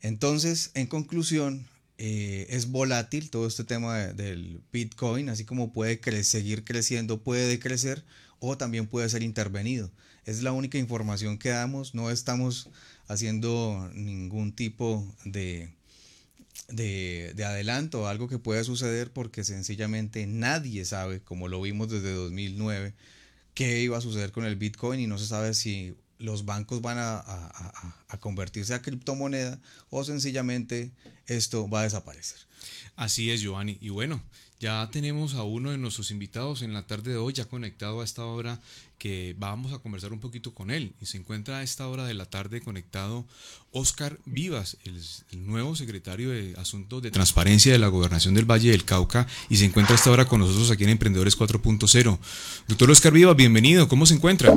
Entonces, 0.00 0.70
en 0.74 0.86
conclusión, 0.86 1.66
eh, 1.96 2.46
es 2.50 2.70
volátil 2.70 3.30
todo 3.30 3.46
este 3.46 3.64
tema 3.64 3.98
del 3.98 4.60
Bitcoin, 4.72 5.28
así 5.28 5.44
como 5.44 5.72
puede 5.72 6.00
seguir 6.24 6.64
creciendo, 6.64 7.22
puede 7.22 7.46
decrecer 7.46 8.04
o 8.40 8.58
también 8.58 8.86
puede 8.86 9.08
ser 9.08 9.22
intervenido. 9.22 9.90
Es 10.24 10.42
la 10.42 10.52
única 10.52 10.78
información 10.78 11.38
que 11.38 11.50
damos, 11.50 11.94
no 11.94 12.10
estamos 12.10 12.70
haciendo 13.08 13.90
ningún 13.94 14.52
tipo 14.52 15.06
de, 15.24 15.70
de, 16.68 17.32
de 17.34 17.44
adelanto, 17.44 18.08
algo 18.08 18.28
que 18.28 18.38
pueda 18.38 18.64
suceder 18.64 19.12
porque 19.12 19.44
sencillamente 19.44 20.26
nadie 20.26 20.84
sabe, 20.84 21.20
como 21.20 21.48
lo 21.48 21.60
vimos 21.60 21.90
desde 21.90 22.12
2009, 22.12 22.94
qué 23.54 23.80
iba 23.80 23.98
a 23.98 24.00
suceder 24.00 24.32
con 24.32 24.44
el 24.44 24.56
Bitcoin 24.56 25.00
y 25.00 25.06
no 25.06 25.18
se 25.18 25.26
sabe 25.26 25.54
si 25.54 25.94
los 26.18 26.44
bancos 26.44 26.80
van 26.80 26.98
a, 26.98 27.18
a, 28.08 28.20
convertirse 28.20 28.72
a 28.74 28.82
criptomoneda 28.82 29.60
o 29.90 30.04
sencillamente 30.04 30.92
esto 31.26 31.68
va 31.68 31.80
a 31.80 31.84
desaparecer. 31.84 32.38
Así 32.96 33.30
es, 33.30 33.40
Giovanni. 33.40 33.78
Y 33.80 33.90
bueno, 33.90 34.22
ya 34.64 34.88
tenemos 34.90 35.34
a 35.34 35.42
uno 35.42 35.72
de 35.72 35.76
nuestros 35.76 36.10
invitados 36.10 36.62
en 36.62 36.72
la 36.72 36.86
tarde 36.86 37.10
de 37.10 37.16
hoy, 37.18 37.34
ya 37.34 37.44
conectado 37.44 38.00
a 38.00 38.04
esta 38.04 38.24
hora, 38.24 38.60
que 38.96 39.36
vamos 39.38 39.74
a 39.74 39.78
conversar 39.78 40.14
un 40.14 40.20
poquito 40.20 40.54
con 40.54 40.70
él. 40.70 40.94
Y 41.02 41.04
se 41.04 41.18
encuentra 41.18 41.58
a 41.58 41.62
esta 41.62 41.86
hora 41.86 42.06
de 42.06 42.14
la 42.14 42.24
tarde 42.24 42.62
conectado 42.62 43.26
Oscar 43.72 44.16
Vivas, 44.24 44.78
el, 44.86 45.46
nuevo 45.46 45.76
secretario 45.76 46.30
de 46.30 46.54
Asuntos 46.56 47.02
de 47.02 47.10
Transparencia 47.10 47.72
de 47.72 47.78
la 47.78 47.88
Gobernación 47.88 48.32
del 48.32 48.50
Valle 48.50 48.70
del 48.70 48.86
Cauca, 48.86 49.26
y 49.50 49.58
se 49.58 49.66
encuentra 49.66 49.96
a 49.96 49.98
esta 49.98 50.10
hora 50.10 50.24
con 50.24 50.40
nosotros 50.40 50.70
aquí 50.70 50.84
en 50.84 50.90
Emprendedores 50.90 51.38
4.0. 51.38 52.18
Doctor 52.66 52.90
Oscar 52.90 53.12
Vivas, 53.12 53.36
bienvenido. 53.36 53.86
¿Cómo 53.86 54.06
se 54.06 54.14
encuentra? 54.14 54.56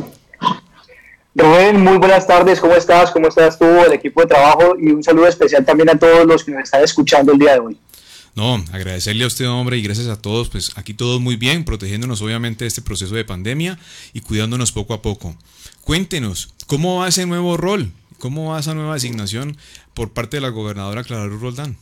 Rubén, 1.35 1.83
muy 1.83 1.97
buenas 1.97 2.25
tardes, 2.25 2.61
¿cómo 2.61 2.75
estás? 2.75 3.11
¿Cómo 3.11 3.27
estás 3.27 3.59
tú, 3.59 3.65
el 3.65 3.91
equipo 3.91 4.21
de 4.21 4.27
trabajo? 4.27 4.77
Y 4.79 4.87
un 4.87 5.03
saludo 5.03 5.27
especial 5.27 5.65
también 5.65 5.89
a 5.89 5.99
todos 5.99 6.25
los 6.25 6.45
que 6.45 6.51
nos 6.51 6.63
están 6.63 6.81
escuchando 6.81 7.33
el 7.33 7.39
día 7.39 7.55
de 7.55 7.59
hoy. 7.59 7.77
No, 8.37 8.63
agradecerle 8.71 9.23
a 9.23 9.27
usted, 9.27 9.49
hombre, 9.49 9.77
y 9.77 9.81
gracias 9.81 10.09
a 10.09 10.21
todos, 10.21 10.49
pues 10.49 10.71
aquí 10.77 10.93
todos 10.93 11.19
muy 11.19 11.37
bien, 11.37 11.65
protegiéndonos 11.65 12.21
obviamente 12.21 12.65
de 12.65 12.67
este 12.67 12.83
proceso 12.83 13.15
de 13.15 13.25
pandemia 13.25 13.79
y 14.13 14.21
cuidándonos 14.21 14.71
poco 14.71 14.93
a 14.93 15.01
poco. 15.01 15.35
Cuéntenos, 15.83 16.53
¿cómo 16.67 16.99
va 16.99 17.07
ese 17.07 17.25
nuevo 17.25 17.57
rol? 17.57 17.91
¿Cómo 18.19 18.51
va 18.51 18.59
esa 18.59 18.75
nueva 18.75 18.93
designación 18.93 19.57
por 19.95 20.11
parte 20.11 20.37
de 20.37 20.41
la 20.41 20.49
gobernadora 20.49 21.03
Clara 21.03 21.25
Luz 21.25 21.41
Roldán? 21.41 21.77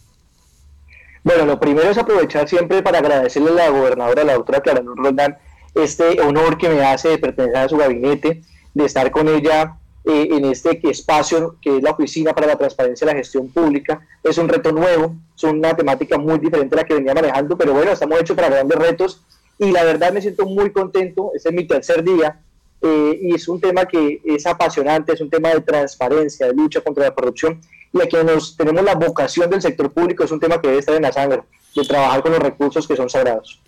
Bueno, 1.25 1.45
lo 1.45 1.59
primero 1.59 1.89
es 1.89 1.97
aprovechar 1.97 2.47
siempre 2.47 2.81
para 2.81 2.99
agradecerle 2.99 3.49
a 3.49 3.55
la 3.65 3.69
gobernadora, 3.71 4.23
la 4.23 4.35
doctora 4.35 4.61
Clara 4.61 4.79
Luz 4.79 4.95
Roldán, 4.95 5.37
este 5.73 6.21
honor 6.21 6.57
que 6.57 6.69
me 6.69 6.85
hace 6.85 7.09
de 7.09 7.17
pertenecer 7.17 7.57
a 7.57 7.67
su 7.67 7.75
gabinete, 7.75 8.43
de 8.73 8.85
estar 8.85 9.11
con 9.11 9.27
ella 9.27 9.75
eh, 10.07 10.27
en 10.31 10.45
este 10.45 10.79
espacio 10.87 11.55
que 11.59 11.77
es 11.77 11.83
la 11.83 11.91
Oficina 11.91 12.33
para 12.33 12.47
la 12.47 12.57
Transparencia 12.57 13.05
y 13.05 13.07
la 13.07 13.15
Gestión 13.15 13.49
Pública. 13.49 14.05
Es 14.23 14.37
un 14.37 14.47
reto 14.47 14.71
nuevo, 14.71 15.15
es 15.35 15.43
una 15.43 15.75
temática 15.75 16.17
muy 16.17 16.37
diferente 16.37 16.75
a 16.75 16.81
la 16.81 16.83
que 16.83 16.93
venía 16.93 17.13
manejando, 17.13 17.57
pero 17.57 17.73
bueno, 17.73 17.91
estamos 17.91 18.19
hechos 18.19 18.35
para 18.35 18.49
grandes 18.49 18.77
retos 18.77 19.21
y 19.57 19.71
la 19.71 19.83
verdad 19.83 20.13
me 20.13 20.21
siento 20.21 20.45
muy 20.45 20.71
contento, 20.71 21.31
este 21.33 21.49
es 21.49 21.55
mi 21.55 21.65
tercer 21.65 22.03
día 22.03 22.39
eh, 22.81 23.19
y 23.19 23.33
es 23.33 23.47
un 23.47 23.59
tema 23.59 23.85
que 23.85 24.21
es 24.23 24.45
apasionante, 24.45 25.13
es 25.13 25.21
un 25.21 25.29
tema 25.29 25.49
de 25.49 25.61
transparencia, 25.61 26.47
de 26.47 26.53
lucha 26.53 26.81
contra 26.81 27.05
la 27.05 27.11
corrupción 27.11 27.59
y 27.91 28.01
aquí 28.01 28.17
nos 28.23 28.55
tenemos 28.55 28.83
la 28.83 28.93
vocación 28.93 29.49
del 29.49 29.61
sector 29.61 29.91
público, 29.91 30.23
es 30.23 30.31
un 30.31 30.39
tema 30.39 30.61
que 30.61 30.67
debe 30.67 30.81
estar 30.81 30.95
en 30.95 31.01
la 31.01 31.11
sangre, 31.11 31.41
de 31.75 31.83
trabajar 31.83 32.21
con 32.21 32.31
los 32.31 32.41
recursos 32.41 32.87
que 32.87 32.95
son 32.95 33.09
sagrados. 33.09 33.59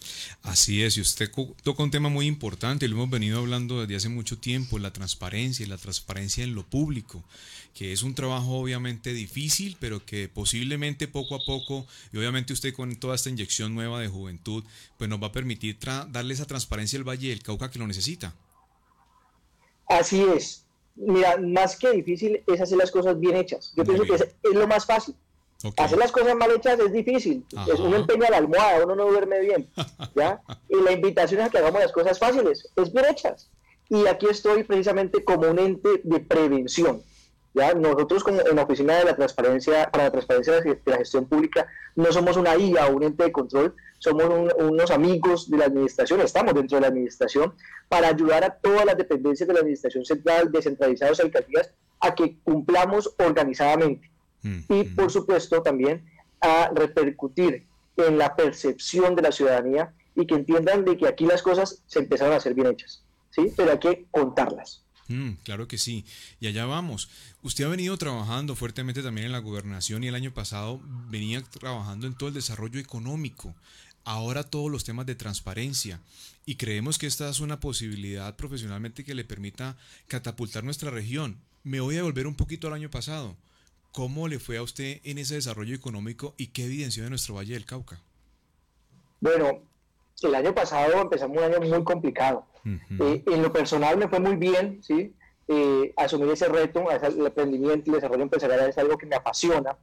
Así 0.44 0.82
es, 0.82 0.96
y 0.96 1.02
usted 1.02 1.30
toca 1.62 1.84
un 1.84 1.92
tema 1.92 2.08
muy 2.08 2.26
importante, 2.26 2.88
lo 2.88 2.96
hemos 2.96 3.10
venido 3.10 3.40
hablando 3.40 3.82
desde 3.82 3.98
hace 3.98 4.10
mucho 4.10 4.38
tiempo, 4.38 4.80
la 4.80 4.94
transparencia 4.94 5.66
y 5.66 5.70
la 5.70 5.78
transparencia 5.78 6.44
en 6.44 6.56
lo 6.56 6.64
público, 6.64 7.22
que 7.74 7.92
es 7.92 8.02
un 8.02 8.16
trabajo 8.16 8.58
obviamente 8.58 9.12
difícil, 9.12 9.76
pero 9.80 10.06
que 10.06 10.30
posiblemente 10.30 11.10
poco 11.10 11.36
a 11.36 11.44
poco, 11.46 11.86
y 12.14 12.18
obviamente 12.18 12.54
usted 12.54 12.74
con 12.74 12.96
toda 12.96 13.16
esta 13.16 13.30
inyección 13.30 13.76
nueva 13.76 14.00
de 14.00 14.08
juventud, 14.08 14.64
pues 14.98 15.10
nos 15.10 15.22
va 15.22 15.28
a 15.28 15.32
permitir 15.34 15.78
darle 15.80 16.34
esa 16.34 16.46
transparencia 16.46 16.98
al 16.98 17.08
Valle 17.08 17.30
del 17.30 17.44
Cauca 17.44 17.70
que 17.70 17.80
lo 17.80 17.88
necesita. 17.88 18.34
Así 19.88 20.24
es. 20.36 20.64
Mira, 20.96 21.38
más 21.38 21.76
que 21.76 21.92
difícil 21.92 22.42
es 22.48 22.62
hacer 22.62 22.78
las 22.78 22.90
cosas 22.90 23.20
bien 23.20 23.36
hechas. 23.36 23.74
Yo 23.76 23.84
pienso 23.84 24.04
que 24.06 24.16
es 24.16 24.56
lo 24.56 24.68
más 24.68 24.86
fácil. 24.86 25.14
Hacer 25.78 25.98
las 25.98 26.12
cosas 26.12 26.36
mal 26.36 26.52
hechas 26.52 26.80
es 26.80 26.92
difícil. 26.92 27.44
Es 27.72 27.80
un 27.80 27.94
empeño 27.94 28.26
a 28.28 28.32
la 28.32 28.38
almohada, 28.38 28.86
uno 28.86 28.96
no 28.96 29.06
duerme 29.08 29.40
bien. 29.40 29.68
¿ya? 30.16 30.42
Y 30.70 30.76
la 30.82 30.92
invitación 30.92 31.42
es 31.42 31.48
a 31.48 31.50
que 31.50 31.58
hagamos 31.58 31.82
las 31.82 31.92
cosas 31.92 32.20
fáciles, 32.20 32.70
es 32.76 32.94
bien 32.94 33.06
hechas. 33.10 33.50
Y 33.90 34.06
aquí 34.06 34.28
estoy 34.30 34.64
precisamente 34.64 35.24
como 35.24 35.50
un 35.50 35.58
ente 35.58 36.02
de 36.04 36.20
prevención. 36.20 37.02
¿ya? 37.56 37.74
Nosotros 37.74 38.24
como 38.24 38.42
en 38.42 38.56
la 38.56 38.64
Oficina 38.64 38.98
de 38.98 39.06
la 39.06 39.16
Transparencia, 39.16 39.90
para 39.90 40.06
la 40.06 40.12
Transparencia 40.12 40.62
de 40.62 40.80
la 40.86 40.98
Gestión 40.98 41.26
Pública, 41.26 41.68
no 41.96 42.12
somos 42.12 42.38
una 42.38 42.56
IA 42.56 42.88
o 42.88 42.96
un 42.96 43.04
ente 43.04 43.24
de 43.24 43.32
control, 43.32 43.74
somos 43.98 44.26
unos 44.60 44.92
amigos 44.92 45.50
de 45.50 45.58
la 45.58 45.66
administración, 45.66 46.22
estamos 46.22 46.54
dentro 46.54 46.78
de 46.78 46.82
la 46.82 46.88
administración, 46.90 47.56
para 47.90 48.10
ayudar 48.10 48.44
a 48.44 48.52
todas 48.52 48.86
las 48.86 48.96
dependencias 48.96 49.48
de 49.48 49.54
la 49.56 49.62
administración 49.62 50.06
central, 50.06 50.52
descentralizadas 50.52 51.20
alcaldías, 51.20 51.72
a 52.00 52.14
que 52.14 52.38
cumplamos 52.44 53.16
organizadamente 53.18 54.12
y 54.44 54.84
por 54.86 55.12
supuesto 55.12 55.62
también 55.62 56.06
a 56.42 56.70
repercutir 56.74 57.66
en 57.98 58.18
la 58.18 58.36
percepción 58.36 59.16
de 59.16 59.24
la 59.24 59.32
ciudadanía 59.32 59.94
y 60.16 60.26
que 60.26 60.36
entiendan 60.36 60.86
de 60.86 60.98
que 60.98 61.08
aquí 61.08 61.26
las 61.26 61.42
cosas 61.42 61.84
se 61.88 62.00
empezaron 62.00 62.34
a 62.34 62.38
hacer 62.38 62.54
bien 62.54 62.68
hechas, 62.68 63.04
¿sí? 63.30 63.52
Pero 63.56 63.72
hay 63.72 63.80
que 63.80 64.06
contarlas. 64.12 64.84
Mm, 65.08 65.34
claro 65.44 65.68
que 65.68 65.78
sí. 65.78 66.06
Y 66.40 66.48
allá 66.48 66.66
vamos. 66.66 67.10
Usted 67.42 67.64
ha 67.64 67.70
venido 67.70 67.98
trabajando 67.98 68.56
fuertemente 68.56 69.02
también 69.02 69.28
en 69.28 69.32
la 69.32 69.40
gobernación 69.40 70.04
y 70.04 70.08
el 70.08 70.16
año 70.16 70.34
pasado 70.34 70.82
venía 71.10 71.42
trabajando 71.42 72.08
en 72.08 72.16
todo 72.16 72.30
el 72.30 72.36
desarrollo 72.36 72.80
económico. 72.80 73.56
Ahora 74.04 74.44
todos 74.44 74.72
los 74.72 74.84
temas 74.84 75.06
de 75.06 75.16
transparencia. 75.16 76.02
Y 76.46 76.56
creemos 76.56 76.98
que 76.98 77.08
esta 77.08 77.30
es 77.30 77.40
una 77.40 77.60
posibilidad 77.60 78.36
profesionalmente 78.36 79.04
que 79.04 79.16
le 79.16 79.26
permita 79.26 79.78
catapultar 80.08 80.64
nuestra 80.64 80.92
región. 80.92 81.38
Me 81.64 81.80
voy 81.80 81.98
a 81.98 82.04
volver 82.04 82.28
un 82.28 82.36
poquito 82.36 82.68
al 82.68 82.74
año 82.74 82.90
pasado. 82.90 83.36
¿Cómo 83.98 84.28
le 84.28 84.38
fue 84.38 84.58
a 84.58 84.62
usted 84.62 85.00
en 85.06 85.18
ese 85.18 85.34
desarrollo 85.34 85.74
económico 85.74 86.36
y 86.38 86.50
qué 86.50 86.66
evidenció 86.66 87.04
de 87.04 87.10
nuestro 87.10 87.34
Valle 87.34 87.56
del 87.56 87.66
Cauca? 87.66 88.00
Bueno, 89.20 89.64
el 90.22 90.36
año 90.36 90.54
pasado 90.54 91.02
empezamos 91.02 91.36
un 91.36 91.44
año 91.46 91.60
muy 91.62 91.84
complicado. 91.84 92.46
Eh, 92.64 93.24
en 93.26 93.42
lo 93.42 93.52
personal 93.52 93.98
me 93.98 94.08
fue 94.08 94.20
muy 94.20 94.36
bien, 94.36 94.84
¿sí? 94.84 95.16
Eh, 95.48 95.96
asumir 95.98 96.30
ese 96.30 96.48
reto, 96.48 96.86
el 96.92 97.26
emprendimiento 97.26 97.86
y 97.88 97.90
el 97.90 97.96
desarrollo 97.96 98.22
empresarial 98.22 98.70
es 98.70 98.78
algo 98.78 99.00
que 99.00 99.08
me 99.08 99.16
apasiona, 99.16 99.76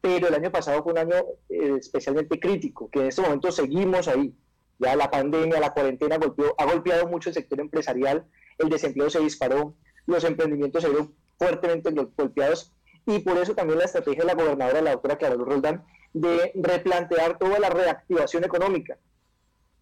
pero 0.00 0.28
el 0.28 0.34
año 0.34 0.50
pasado 0.50 0.82
fue 0.82 0.92
un 0.92 1.00
año 1.00 1.16
eh, 1.50 1.74
especialmente 1.78 2.40
crítico, 2.40 2.88
que 2.88 3.00
en 3.00 3.08
este 3.08 3.20
momento 3.20 3.52
seguimos 3.52 4.08
ahí. 4.08 4.34
Ya 4.78 4.96
la 4.96 5.10
pandemia, 5.10 5.60
la 5.60 5.74
cuarentena 5.74 6.16
golpeó, 6.16 6.54
ha 6.56 6.64
golpeado 6.64 7.06
mucho 7.06 7.28
el 7.28 7.34
sector 7.34 7.60
empresarial, 7.60 8.24
el 8.56 8.70
desempleo 8.70 9.10
se 9.10 9.20
disparó, 9.20 9.74
los 10.06 10.24
emprendimientos 10.24 10.82
se 10.82 10.88
vieron 10.88 11.14
fuertemente 11.36 11.90
golpeados 12.16 12.72
y 13.08 13.20
por 13.20 13.38
eso 13.38 13.54
también 13.54 13.78
la 13.78 13.86
estrategia 13.86 14.22
de 14.22 14.26
la 14.26 14.34
gobernadora, 14.34 14.82
la 14.82 14.90
doctora 14.90 15.16
Clara 15.16 15.34
Roldán, 15.34 15.82
de 16.12 16.52
replantear 16.56 17.38
toda 17.38 17.58
la 17.58 17.70
reactivación 17.70 18.44
económica. 18.44 18.98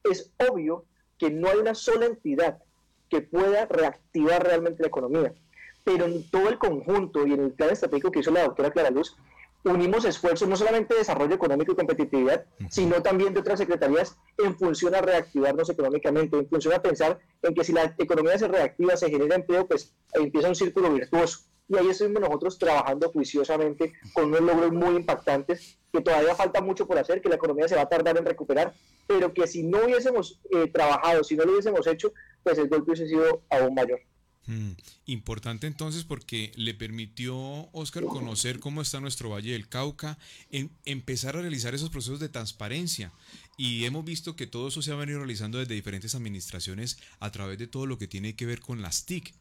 Es 0.04 0.32
obvio 0.48 0.84
que 1.18 1.30
no 1.30 1.48
hay 1.48 1.58
una 1.58 1.74
sola 1.74 2.06
entidad 2.06 2.62
que 3.08 3.22
pueda 3.22 3.66
reactivar 3.66 4.44
realmente 4.44 4.82
la 4.84 4.88
economía, 4.88 5.34
pero 5.82 6.04
en 6.04 6.22
todo 6.30 6.48
el 6.48 6.58
conjunto 6.58 7.26
y 7.26 7.32
en 7.32 7.40
el 7.40 7.52
plan 7.52 7.70
estratégico 7.70 8.12
que 8.12 8.20
hizo 8.20 8.30
la 8.30 8.44
doctora 8.44 8.70
Clara 8.70 8.90
Luz, 8.90 9.16
unimos 9.64 10.04
esfuerzos 10.04 10.48
no 10.48 10.54
solamente 10.54 10.94
de 10.94 11.00
desarrollo 11.00 11.34
económico 11.34 11.72
y 11.72 11.74
competitividad, 11.76 12.44
sino 12.70 13.02
también 13.02 13.34
de 13.34 13.40
otras 13.40 13.58
secretarías 13.58 14.16
en 14.38 14.56
función 14.56 14.94
a 14.94 15.00
reactivarnos 15.00 15.68
económicamente, 15.68 16.38
en 16.38 16.48
función 16.48 16.74
a 16.74 16.82
pensar 16.82 17.18
en 17.42 17.54
que 17.56 17.64
si 17.64 17.72
la 17.72 17.92
economía 17.98 18.38
se 18.38 18.46
reactiva, 18.46 18.96
se 18.96 19.10
genera 19.10 19.34
empleo, 19.34 19.66
pues 19.66 19.92
empieza 20.12 20.48
un 20.48 20.54
círculo 20.54 20.92
virtuoso. 20.92 21.40
Y 21.68 21.76
ahí 21.76 21.88
estuvimos 21.88 22.20
nosotros 22.22 22.58
trabajando 22.58 23.10
juiciosamente 23.10 23.92
con 24.12 24.26
unos 24.26 24.42
logros 24.42 24.72
muy 24.72 24.96
impactantes, 24.96 25.78
que 25.92 26.00
todavía 26.00 26.34
falta 26.34 26.60
mucho 26.60 26.86
por 26.86 26.98
hacer, 26.98 27.20
que 27.20 27.28
la 27.28 27.36
economía 27.36 27.68
se 27.68 27.74
va 27.74 27.82
a 27.82 27.88
tardar 27.88 28.16
en 28.16 28.24
recuperar, 28.24 28.74
pero 29.06 29.32
que 29.34 29.46
si 29.46 29.62
no 29.62 29.84
hubiésemos 29.84 30.40
eh, 30.50 30.68
trabajado, 30.68 31.24
si 31.24 31.36
no 31.36 31.44
lo 31.44 31.52
hubiésemos 31.52 31.86
hecho, 31.86 32.12
pues 32.42 32.58
el 32.58 32.68
golpe 32.68 32.92
hubiese 32.92 33.08
sido 33.08 33.42
aún 33.50 33.74
mayor. 33.74 34.00
Mm, 34.46 34.72
importante 35.06 35.66
entonces 35.66 36.04
porque 36.04 36.52
le 36.54 36.72
permitió, 36.72 37.36
Oscar, 37.72 38.04
conocer 38.04 38.60
cómo 38.60 38.80
está 38.80 39.00
nuestro 39.00 39.30
Valle 39.30 39.52
del 39.52 39.68
Cauca, 39.68 40.18
en, 40.50 40.70
empezar 40.84 41.36
a 41.36 41.40
realizar 41.42 41.74
esos 41.74 41.90
procesos 41.90 42.20
de 42.20 42.28
transparencia. 42.28 43.12
Y 43.56 43.84
hemos 43.86 44.04
visto 44.04 44.36
que 44.36 44.46
todo 44.46 44.68
eso 44.68 44.82
se 44.82 44.92
ha 44.92 44.96
venido 44.96 45.18
realizando 45.18 45.58
desde 45.58 45.74
diferentes 45.74 46.14
administraciones 46.14 46.98
a 47.18 47.32
través 47.32 47.58
de 47.58 47.66
todo 47.66 47.86
lo 47.86 47.98
que 47.98 48.06
tiene 48.06 48.36
que 48.36 48.46
ver 48.46 48.60
con 48.60 48.82
las 48.82 49.04
TIC. 49.04 49.34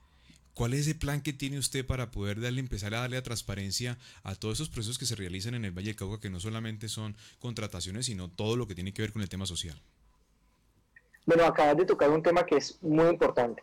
¿Cuál 0.56 0.74
es 0.74 0.88
el 0.88 0.96
plan 0.96 1.22
que 1.22 1.34
tiene 1.34 1.60
usted 1.60 1.86
para 1.86 2.10
poder 2.10 2.42
darle, 2.42 2.62
empezar 2.62 2.96
a 2.96 3.02
darle 3.02 3.18
a 3.18 3.24
transparencia 3.24 4.00
a 4.24 4.34
todos 4.34 4.56
esos 4.56 4.70
procesos 4.70 4.98
que 4.98 5.06
se 5.06 5.16
realizan 5.16 5.54
en 5.54 5.66
el 5.66 5.72
Valle 5.72 5.90
del 5.90 5.96
Cauca, 5.96 6.20
que 6.20 6.32
no 6.32 6.40
solamente 6.40 6.90
son 6.90 7.16
contrataciones, 7.40 8.08
sino 8.08 8.30
todo 8.30 8.56
lo 8.56 8.66
que 8.66 8.74
tiene 8.74 8.94
que 8.94 9.04
ver 9.04 9.14
con 9.14 9.22
el 9.22 9.30
tema 9.30 9.46
social? 9.46 9.80
Bueno, 11.26 11.46
acabas 11.46 11.78
de 11.78 11.86
tocar 11.86 12.10
un 12.10 12.24
tema 12.24 12.46
que 12.46 12.56
es 12.56 12.80
muy 12.82 13.08
importante 13.08 13.62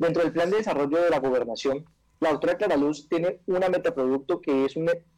Dentro 0.00 0.22
del 0.22 0.32
plan 0.32 0.48
de 0.48 0.56
desarrollo 0.56 1.02
de 1.02 1.10
la 1.10 1.18
gobernación, 1.18 1.84
la 2.20 2.30
doctora 2.30 2.56
Clara 2.56 2.78
Luz 2.78 3.06
tiene 3.06 3.40
una 3.46 3.68
metaproducto 3.68 4.40
que 4.40 4.64
es 4.64 4.72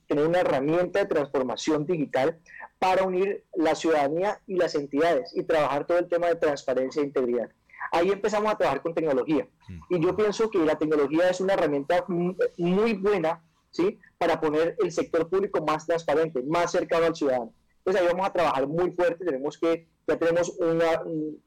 tener 0.08 0.26
una 0.26 0.40
herramienta 0.40 0.98
de 0.98 1.06
transformación 1.06 1.86
digital 1.86 2.40
para 2.80 3.04
unir 3.04 3.44
la 3.54 3.76
ciudadanía 3.76 4.40
y 4.48 4.56
las 4.56 4.74
entidades 4.74 5.30
y 5.36 5.44
trabajar 5.44 5.86
todo 5.86 5.98
el 5.98 6.08
tema 6.08 6.26
de 6.26 6.34
transparencia 6.34 7.00
e 7.00 7.04
integridad. 7.04 7.48
Ahí 7.90 8.10
empezamos 8.10 8.52
a 8.52 8.56
trabajar 8.56 8.82
con 8.82 8.94
tecnología. 8.94 9.48
Y 9.90 10.00
yo 10.00 10.14
pienso 10.16 10.50
que 10.50 10.58
la 10.58 10.78
tecnología 10.78 11.28
es 11.30 11.40
una 11.40 11.54
herramienta 11.54 12.04
muy 12.08 12.92
buena 12.94 13.42
¿sí? 13.70 13.98
para 14.18 14.40
poner 14.40 14.76
el 14.78 14.92
sector 14.92 15.28
público 15.28 15.64
más 15.64 15.86
transparente, 15.86 16.42
más 16.42 16.70
cercano 16.70 17.06
al 17.06 17.16
ciudadano. 17.16 17.52
Entonces 17.78 18.00
ahí 18.00 18.08
vamos 18.08 18.28
a 18.28 18.32
trabajar 18.32 18.66
muy 18.68 18.92
fuerte, 18.92 19.24
tenemos 19.24 19.58
que, 19.58 19.88
ya 20.06 20.16
tenemos 20.16 20.50
una, 20.60 21.02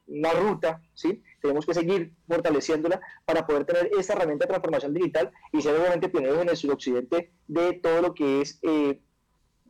una 0.08 0.32
ruta, 0.34 0.82
¿sí? 0.94 1.24
tenemos 1.42 1.66
que 1.66 1.74
seguir 1.74 2.14
fortaleciéndola 2.28 3.00
para 3.24 3.48
poder 3.48 3.64
tener 3.64 3.90
esta 3.98 4.14
herramienta 4.14 4.44
de 4.44 4.50
transformación 4.50 4.94
digital 4.94 5.32
y 5.54 5.62
ser 5.62 5.80
obviamente 5.80 6.10
pioneros 6.10 6.42
en 6.42 6.50
el 6.50 6.58
suroccidente 6.58 7.32
de 7.48 7.74
todo 7.74 8.02
lo 8.02 8.14
que 8.14 8.42
es 8.42 8.60
eh, 8.64 9.00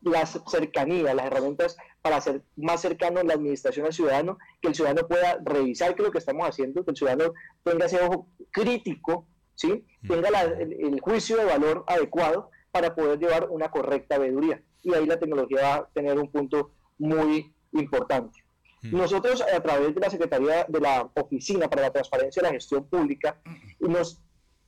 la 0.06 0.26
cercanía, 0.26 1.16
las 1.16 1.26
herramientas 1.26 1.78
para 2.02 2.18
hacer 2.18 2.44
más 2.56 2.82
cercano 2.82 3.24
la 3.24 3.34
administración 3.34 3.88
al 3.88 3.94
ciudadano, 3.94 4.38
que 4.62 4.68
el 4.68 4.76
ciudadano 4.76 5.08
pueda 5.08 5.40
revisar 5.44 5.96
qué 5.96 6.04
es 6.04 6.06
lo 6.06 6.12
que 6.12 6.20
estamos 6.20 6.48
haciendo, 6.48 6.86
que 6.86 6.92
el 6.92 6.98
ciudadano 6.98 7.34
tenga 7.64 7.88
ese 7.88 8.00
ojo 8.02 8.28
crítico, 8.52 9.28
¿sí? 9.56 9.84
tenga 10.08 10.30
el, 10.30 11.00
juicio 11.02 11.38
de 11.38 11.46
valor 11.46 11.84
adecuado 11.88 12.52
para 12.72 12.94
poder 12.94 13.18
llevar 13.18 13.50
una 13.50 13.72
correcta 13.72 14.20
veeduría. 14.20 14.62
Y 14.84 14.94
ahí 14.94 15.08
la 15.08 15.20
tecnología 15.20 15.62
va 15.62 15.76
a 15.76 15.90
tener 15.90 16.20
un 16.20 16.32
punto 16.32 16.72
muy 17.00 17.52
importante. 17.72 18.46
Nosotros, 18.84 19.42
a 19.42 19.60
través 19.62 19.96
de 19.96 20.02
la 20.02 20.12
Secretaría 20.12 20.66
de 20.66 20.80
la 20.80 21.10
Oficina 21.16 21.68
para 21.68 21.82
la 21.82 21.92
Transparencia 21.92 22.40
y 22.42 22.44
la 22.44 22.52
Gestión 22.52 22.88
Pública, 22.88 23.42
nos, 23.80 24.22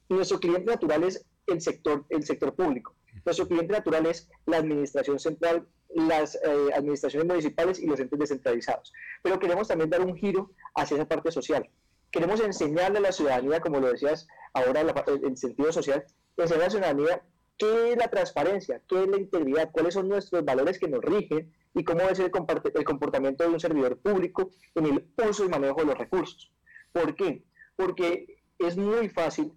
nuestro 0.10 0.39
cliente 0.39 0.65
natural 0.65 1.04
es 1.04 1.23
el 1.45 1.62
sector, 1.62 2.06
el 2.10 2.23
sector 2.23 2.56
público. 2.56 2.95
Nuestro 3.28 3.50
cliente 3.50 3.74
natural 3.74 4.06
es 4.06 4.30
la 4.46 4.56
administración 4.56 5.20
central, 5.20 5.68
las 5.90 6.36
eh, 6.36 6.70
administraciones 6.74 7.28
municipales 7.28 7.78
y 7.78 7.86
los 7.86 8.00
entes 8.00 8.18
descentralizados. 8.18 8.94
Pero 9.22 9.38
queremos 9.38 9.68
también 9.68 9.90
dar 9.90 10.00
un 10.00 10.16
giro 10.16 10.52
hacia 10.76 10.96
esa 10.96 11.10
parte 11.10 11.30
social. 11.34 11.70
Queremos 12.10 12.40
enseñarle 12.40 13.00
a 13.00 13.02
la 13.02 13.12
ciudadanía, 13.12 13.60
como 13.60 13.82
lo 13.82 13.92
decías 13.92 14.30
ahora 14.54 14.80
en 15.24 15.36
sentido 15.36 15.74
social, 15.74 16.06
enseñar 16.38 16.62
a 16.62 16.63
la 16.63 16.70
ciudadanía 16.70 17.22
qué 17.58 17.92
es 17.92 17.98
la 17.98 18.08
transparencia, 18.08 18.82
qué 18.88 19.04
es 19.04 19.10
la 19.10 19.18
integridad, 19.18 19.72
cuáles 19.74 19.96
son 19.96 20.08
nuestros 20.08 20.46
valores 20.46 20.80
que 20.80 20.88
nos 20.88 21.02
rigen 21.02 21.54
y 21.74 21.84
cómo 21.84 22.00
ser 22.16 22.32
el 22.76 22.86
comportamiento 22.86 23.44
de 23.44 23.50
un 23.50 23.60
servidor 23.60 23.98
público 23.98 24.52
en 24.76 24.86
el 24.86 25.08
uso 25.30 25.44
y 25.44 25.50
manejo 25.50 25.82
de 25.82 25.88
los 25.88 25.98
recursos. 25.98 26.50
¿Por 26.94 27.13
qué? 27.13 27.44
Porque 27.76 28.42
es 28.58 28.78
muy 28.78 29.10
fácil 29.10 29.52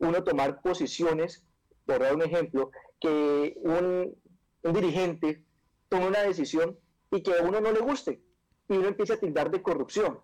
uno 0.00 0.24
tomar 0.24 0.60
posiciones, 0.60 1.44
por 1.86 2.00
dar 2.00 2.16
un 2.16 2.22
ejemplo, 2.22 2.72
que 3.02 3.54
un, 3.56 4.16
dirigente 4.62 5.44
tome 5.88 6.06
una 6.06 6.22
decisión 6.22 6.78
y 7.10 7.20
que 7.22 7.34
a 7.34 7.42
uno 7.42 7.60
no 7.60 7.72
le 7.72 7.80
guste 7.80 8.22
y 8.68 8.76
uno 8.76 8.88
empiece 8.88 9.14
a 9.14 9.20
tildar 9.20 9.50
de 9.50 9.60
corrupción. 9.60 10.20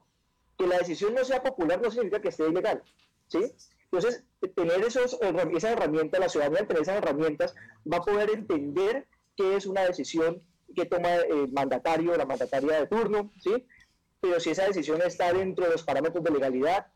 Que 0.57 0.67
la 0.67 0.79
decisión 0.79 1.13
no 1.13 1.25
sea 1.25 1.43
popular 1.43 1.83
no 1.83 1.91
significa 1.91 2.23
que 2.23 2.29
esté 2.29 2.49
ilegal. 2.49 2.83
¿sí? 3.27 3.53
Entonces, 3.91 4.25
tener 4.55 4.81
esos, 4.85 5.19
esas 5.21 5.73
herramientas, 5.73 6.21
la 6.21 6.29
ciudadanía 6.29 6.67
tener 6.67 6.83
esas 6.83 6.97
herramientas 6.99 7.55
va 7.91 7.99
a 7.99 8.03
poder 8.03 8.31
entender 8.31 9.09
qué 9.37 9.57
es 9.57 9.67
una 9.67 9.83
decisión 9.83 10.43
que 10.75 10.85
toma 10.85 11.17
el 11.17 11.53
mandatario 11.53 12.13
o 12.13 12.17
la 12.17 12.27
mandataria 12.27 12.81
de 12.81 12.87
turno, 12.87 13.33
¿sí? 13.41 13.67
Pero 14.21 14.39
si 14.41 14.51
esa 14.51 14.67
decisión 14.67 15.01
está 15.03 15.33
dentro 15.33 15.65
de 15.65 15.73
los 15.73 15.83
parámetros 15.83 16.23
de 16.23 16.31
legalidad, 16.31 16.87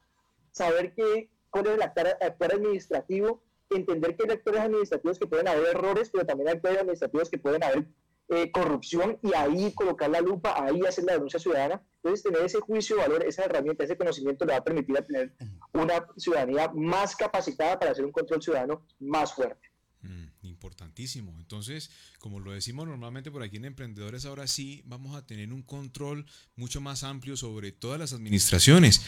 saber 0.53 0.95
que, 0.95 1.31
cuál 1.51 1.67
es 1.67 1.75
el 1.75 1.83
actor, 1.83 2.53
administrativo, 2.53 3.43
entender 3.77 4.17
que 4.17 4.25
hay 4.25 4.31
actores 4.31 4.61
administrativos 4.61 5.19
que 5.19 5.27
pueden 5.27 5.49
haber 5.49 5.69
errores, 5.69 6.11
pero 6.11 6.27
también 6.27 6.49
hay 6.49 6.55
actores 6.57 6.79
administrativos 6.79 7.31
que 7.31 7.39
pueden 7.39 7.63
haber 7.65 7.87
eh, 8.29 8.51
corrupción 8.51 9.19
y 9.23 9.35
ahí 9.35 9.75
colocar 9.75 10.09
la 10.09 10.21
lupa, 10.21 10.55
ahí 10.57 10.81
hacer 10.87 11.05
la 11.05 11.15
denuncia 11.15 11.39
ciudadana. 11.39 11.83
Entonces, 11.97 12.23
tener 12.23 12.43
ese 12.43 12.61
juicio 12.61 12.97
de 12.97 13.03
valor, 13.03 13.25
esa 13.25 13.45
herramienta, 13.45 13.85
ese 13.85 13.97
conocimiento 13.97 14.45
le 14.45 14.53
va 14.53 14.59
a 14.59 14.65
permitir 14.65 14.97
a 14.97 15.03
tener 15.03 15.35
una 15.73 16.07
ciudadanía 16.17 16.71
más 16.75 17.15
capacitada 17.15 17.79
para 17.79 17.93
hacer 17.93 18.05
un 18.05 18.13
control 18.13 18.43
ciudadano 18.43 18.87
más 19.01 19.35
fuerte. 19.35 19.72
Mm, 20.03 20.47
importantísimo. 20.49 21.33
Entonces, 21.39 21.91
como 22.19 22.41
lo 22.41 22.51
decimos 22.51 22.89
normalmente 22.89 23.31
por 23.31 23.45
aquí 23.45 23.59
en 23.59 23.67
Emprendedores, 23.67 24.25
ahora 24.25 24.49
sí 24.49 24.83
vamos 24.85 25.17
a 25.17 25.25
tener 25.25 25.53
un 25.53 25.63
control 25.63 26.27
mucho 26.57 26.81
más 26.81 27.05
amplio 27.05 27.37
sobre 27.37 27.71
todas 27.71 28.01
las 28.01 28.13
administraciones 28.13 29.03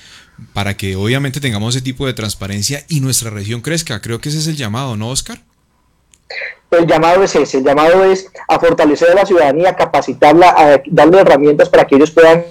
para 0.52 0.76
que 0.76 0.94
obviamente 0.94 1.40
tengamos 1.40 1.74
ese 1.74 1.84
tipo 1.84 2.06
de 2.06 2.14
transparencia 2.14 2.84
y 2.88 3.00
nuestra 3.00 3.30
región 3.30 3.60
crezca. 3.60 4.00
Creo 4.00 4.20
que 4.20 4.28
ese 4.28 4.38
es 4.38 4.46
el 4.46 4.56
llamado, 4.56 4.96
¿no, 4.96 5.10
Oscar? 5.10 5.42
El 6.70 6.86
llamado 6.86 7.24
es 7.24 7.34
ese, 7.34 7.58
el 7.58 7.64
llamado 7.64 8.04
es 8.04 8.28
a 8.48 8.60
fortalecer 8.60 9.10
a 9.10 9.14
la 9.14 9.26
ciudadanía, 9.26 9.74
capacitarla, 9.74 10.54
a 10.56 10.82
darle 10.86 11.20
herramientas 11.20 11.68
para 11.68 11.86
que 11.86 11.96
ellos 11.96 12.12
puedan 12.12 12.44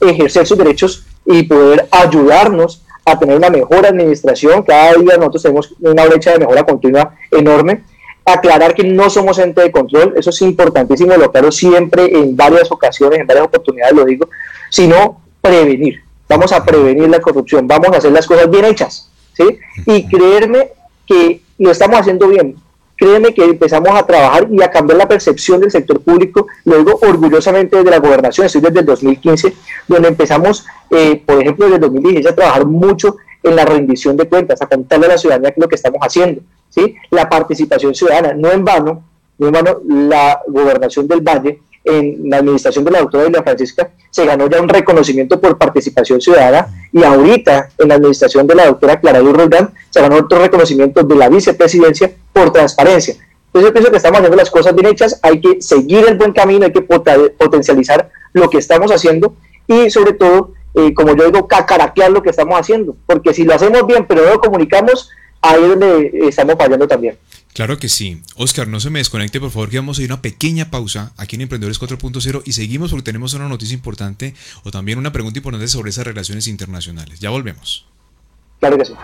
ejercer 0.00 0.46
sus 0.46 0.58
derechos 0.58 1.04
y 1.26 1.42
poder 1.44 1.88
ayudarnos 1.90 2.82
a 3.04 3.18
tener 3.18 3.36
una 3.36 3.50
mejor 3.50 3.86
administración. 3.86 4.62
Cada 4.62 4.94
día 4.94 5.16
nosotros 5.16 5.42
tenemos 5.42 5.74
una 5.80 6.06
brecha 6.06 6.32
de 6.32 6.38
mejora 6.38 6.64
continua 6.64 7.14
enorme. 7.30 7.82
Aclarar 8.24 8.74
que 8.74 8.84
no 8.84 9.10
somos 9.10 9.38
ente 9.38 9.62
de 9.62 9.72
control, 9.72 10.14
eso 10.16 10.30
es 10.30 10.42
importantísimo, 10.42 11.16
lo 11.16 11.32
claro 11.32 11.50
siempre 11.50 12.16
en 12.16 12.36
varias 12.36 12.70
ocasiones, 12.70 13.18
en 13.18 13.26
varias 13.26 13.46
oportunidades 13.46 13.94
lo 13.96 14.04
digo, 14.04 14.28
sino 14.70 15.20
prevenir. 15.40 16.02
Vamos 16.28 16.52
a 16.52 16.64
prevenir 16.64 17.08
la 17.08 17.20
corrupción, 17.20 17.66
vamos 17.66 17.88
a 17.88 17.98
hacer 17.98 18.12
las 18.12 18.26
cosas 18.26 18.48
bien 18.48 18.64
hechas, 18.64 19.10
¿sí? 19.32 19.58
Y 19.86 20.06
creerme 20.06 20.68
que 21.04 21.42
lo 21.58 21.72
estamos 21.72 21.98
haciendo 21.98 22.28
bien. 22.28 22.56
Créeme 23.02 23.34
que 23.34 23.42
empezamos 23.42 23.90
a 23.90 24.06
trabajar 24.06 24.46
y 24.48 24.62
a 24.62 24.70
cambiar 24.70 24.96
la 24.96 25.08
percepción 25.08 25.60
del 25.60 25.72
sector 25.72 26.00
público, 26.02 26.46
lo 26.64 26.78
digo 26.78 27.00
orgullosamente 27.02 27.76
desde 27.76 27.90
la 27.90 27.98
gobernación, 27.98 28.46
estoy 28.46 28.60
desde 28.60 28.78
el 28.78 28.86
2015, 28.86 29.52
donde 29.88 30.06
empezamos, 30.06 30.64
eh, 30.88 31.20
por 31.26 31.42
ejemplo, 31.42 31.64
desde 31.64 31.74
el 31.78 31.80
2016 31.80 32.32
a 32.32 32.36
trabajar 32.36 32.64
mucho 32.64 33.16
en 33.42 33.56
la 33.56 33.64
rendición 33.64 34.16
de 34.16 34.28
cuentas, 34.28 34.62
a 34.62 34.66
contarle 34.68 35.06
a 35.06 35.08
la 35.08 35.18
ciudadanía 35.18 35.52
lo 35.56 35.66
que 35.66 35.74
estamos 35.74 35.98
haciendo, 36.00 36.42
¿sí? 36.68 36.94
La 37.10 37.28
participación 37.28 37.92
ciudadana, 37.92 38.34
no 38.34 38.52
en 38.52 38.64
vano, 38.64 39.02
mi 39.36 39.48
hermano, 39.48 39.80
la 39.84 40.40
gobernación 40.46 41.08
del 41.08 41.22
Valle 41.22 41.60
en 41.84 42.30
la 42.30 42.38
administración 42.38 42.84
de 42.84 42.90
la 42.90 43.00
doctora 43.00 43.26
Isla 43.26 43.42
Francisca 43.42 43.90
se 44.10 44.24
ganó 44.24 44.48
ya 44.48 44.60
un 44.60 44.68
reconocimiento 44.68 45.40
por 45.40 45.58
participación 45.58 46.20
ciudadana 46.20 46.68
y 46.92 47.02
ahorita 47.02 47.70
en 47.78 47.88
la 47.88 47.94
administración 47.94 48.46
de 48.46 48.54
la 48.54 48.66
doctora 48.66 49.00
Clara 49.00 49.20
Roldán 49.20 49.72
se 49.90 50.00
ganó 50.00 50.16
otro 50.16 50.38
reconocimiento 50.38 51.02
de 51.02 51.14
la 51.14 51.28
vicepresidencia 51.28 52.12
por 52.32 52.52
transparencia. 52.52 53.16
Entonces 53.46 53.68
yo 53.68 53.72
pienso 53.72 53.90
que 53.90 53.96
estamos 53.96 54.18
haciendo 54.18 54.36
las 54.36 54.50
cosas 54.50 54.74
bien 54.74 54.86
hechas, 54.86 55.18
hay 55.22 55.40
que 55.40 55.60
seguir 55.60 56.06
el 56.08 56.16
buen 56.16 56.32
camino, 56.32 56.64
hay 56.64 56.72
que 56.72 56.82
potencializar 56.82 58.10
lo 58.32 58.48
que 58.48 58.58
estamos 58.58 58.90
haciendo 58.90 59.34
y 59.66 59.90
sobre 59.90 60.14
todo, 60.14 60.52
eh, 60.74 60.94
como 60.94 61.14
yo 61.14 61.26
digo, 61.26 61.46
cacaraquear 61.46 62.10
lo 62.10 62.22
que 62.22 62.30
estamos 62.30 62.58
haciendo, 62.58 62.96
porque 63.06 63.34
si 63.34 63.44
lo 63.44 63.54
hacemos 63.54 63.86
bien 63.86 64.06
pero 64.06 64.24
no 64.24 64.32
lo 64.32 64.40
comunicamos, 64.40 65.10
ahí 65.42 65.62
es 65.62 65.68
donde 65.68 66.10
estamos 66.28 66.56
fallando 66.56 66.86
también. 66.88 67.18
Claro 67.52 67.78
que 67.78 67.88
sí. 67.88 68.22
Oscar, 68.36 68.66
no 68.66 68.80
se 68.80 68.88
me 68.88 69.00
desconecte, 69.00 69.38
por 69.38 69.50
favor, 69.50 69.68
que 69.68 69.76
vamos 69.76 69.98
a 69.98 70.02
ir 70.02 70.10
a 70.10 70.14
una 70.14 70.22
pequeña 70.22 70.70
pausa 70.70 71.12
aquí 71.18 71.36
en 71.36 71.42
Emprendedores 71.42 71.78
4.0 71.78 72.42
y 72.46 72.52
seguimos 72.52 72.90
porque 72.90 73.04
tenemos 73.04 73.34
una 73.34 73.48
noticia 73.48 73.74
importante 73.74 74.34
o 74.62 74.70
también 74.70 74.98
una 74.98 75.12
pregunta 75.12 75.38
importante 75.38 75.68
sobre 75.68 75.90
esas 75.90 76.06
relaciones 76.06 76.46
internacionales. 76.46 77.20
Ya 77.20 77.28
volvemos. 77.28 77.86
Claro 78.58 78.78
que 78.78 78.86
sí. 78.86 78.94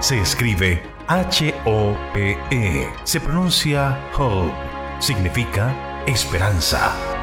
Se 0.00 0.20
escribe 0.20 0.82
H-O-P-E. 1.06 2.88
Se 3.04 3.20
pronuncia 3.20 3.98
Hope. 4.16 4.52
Significa 5.00 6.04
esperanza. 6.06 7.17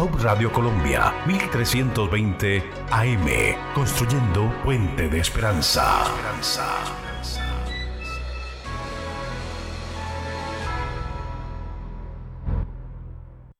Hope 0.00 0.16
Radio 0.22 0.52
Colombia, 0.52 1.12
1320 1.26 2.62
AM, 2.92 3.26
construyendo 3.74 4.48
puente 4.62 5.08
de 5.08 5.18
esperanza. 5.18 6.04
esperanza. 6.04 7.07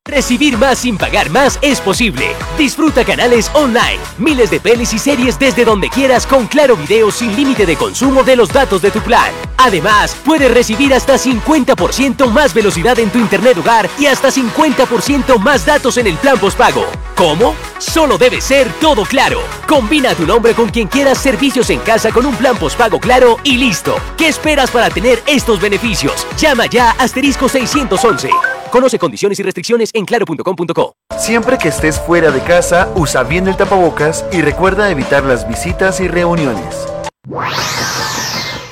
Recibir 0.09 0.57
más 0.57 0.79
sin 0.79 0.97
pagar 0.97 1.29
más 1.29 1.59
es 1.61 1.83
posible. 1.83 2.35
Disfruta 2.57 3.05
canales 3.05 3.51
online, 3.53 3.99
miles 4.17 4.51
de 4.51 4.59
pelis 4.59 4.95
y 4.95 4.99
series 4.99 5.39
desde 5.39 5.67
donde 5.67 5.91
quieras 5.91 6.27
con 6.27 6.47
Claro 6.47 6.79
Video 6.79 7.11
sin 7.11 7.37
límite 7.37 7.67
de 7.67 7.77
consumo 7.77 8.23
de 8.23 8.35
los 8.35 8.51
datos 8.51 8.81
de 8.81 8.91
tu 8.91 9.01
plan. 9.01 9.31
Además, 9.59 10.17
puedes 10.25 10.51
recibir 10.51 10.95
hasta 10.95 11.19
50% 11.19 12.31
más 12.31 12.55
velocidad 12.55 12.99
en 12.99 13.11
tu 13.11 13.19
internet 13.19 13.59
hogar 13.59 13.91
y 13.99 14.07
hasta 14.07 14.31
50% 14.31 15.39
más 15.41 15.67
datos 15.67 15.99
en 15.99 16.07
el 16.07 16.17
plan 16.17 16.39
postpago. 16.39 16.87
¿Cómo? 17.15 17.55
Solo 17.77 18.17
debe 18.17 18.41
ser 18.41 18.73
todo 18.81 19.05
claro. 19.05 19.43
Combina 19.67 20.15
tu 20.15 20.27
nombre 20.27 20.55
con 20.55 20.71
quien 20.71 20.89
quieras 20.89 21.19
servicios 21.19 21.69
en 21.69 21.81
casa 21.81 22.13
con 22.13 22.25
un 22.25 22.35
plan 22.35 22.57
postpago 22.57 22.99
claro 22.99 23.37
y 23.45 23.59
listo. 23.59 23.97
¿Qué 24.17 24.29
esperas 24.29 24.71
para 24.71 24.89
tener 24.89 25.23
estos 25.27 25.61
beneficios? 25.61 26.27
Llama 26.39 26.65
ya 26.65 26.93
asterisco 26.93 27.47
611. 27.47 28.31
Conoce 28.71 28.99
condiciones 28.99 29.39
y 29.39 29.43
restricciones 29.43 29.91
en 29.95 30.05
claro.com.co. 30.05 30.95
Siempre 31.19 31.57
que 31.59 31.69
estés 31.69 32.01
fuera 32.01 32.31
de 32.31 32.41
casa, 32.41 32.91
usa 32.95 33.23
bien 33.23 33.49
el 33.49 33.57
tapabocas 33.57 34.25
y 34.33 34.41
recuerda 34.41 34.91
evitar 34.91 35.25
las 35.25 35.47
visitas 35.49 36.01
y 36.01 36.09
reuniones. 36.09 36.87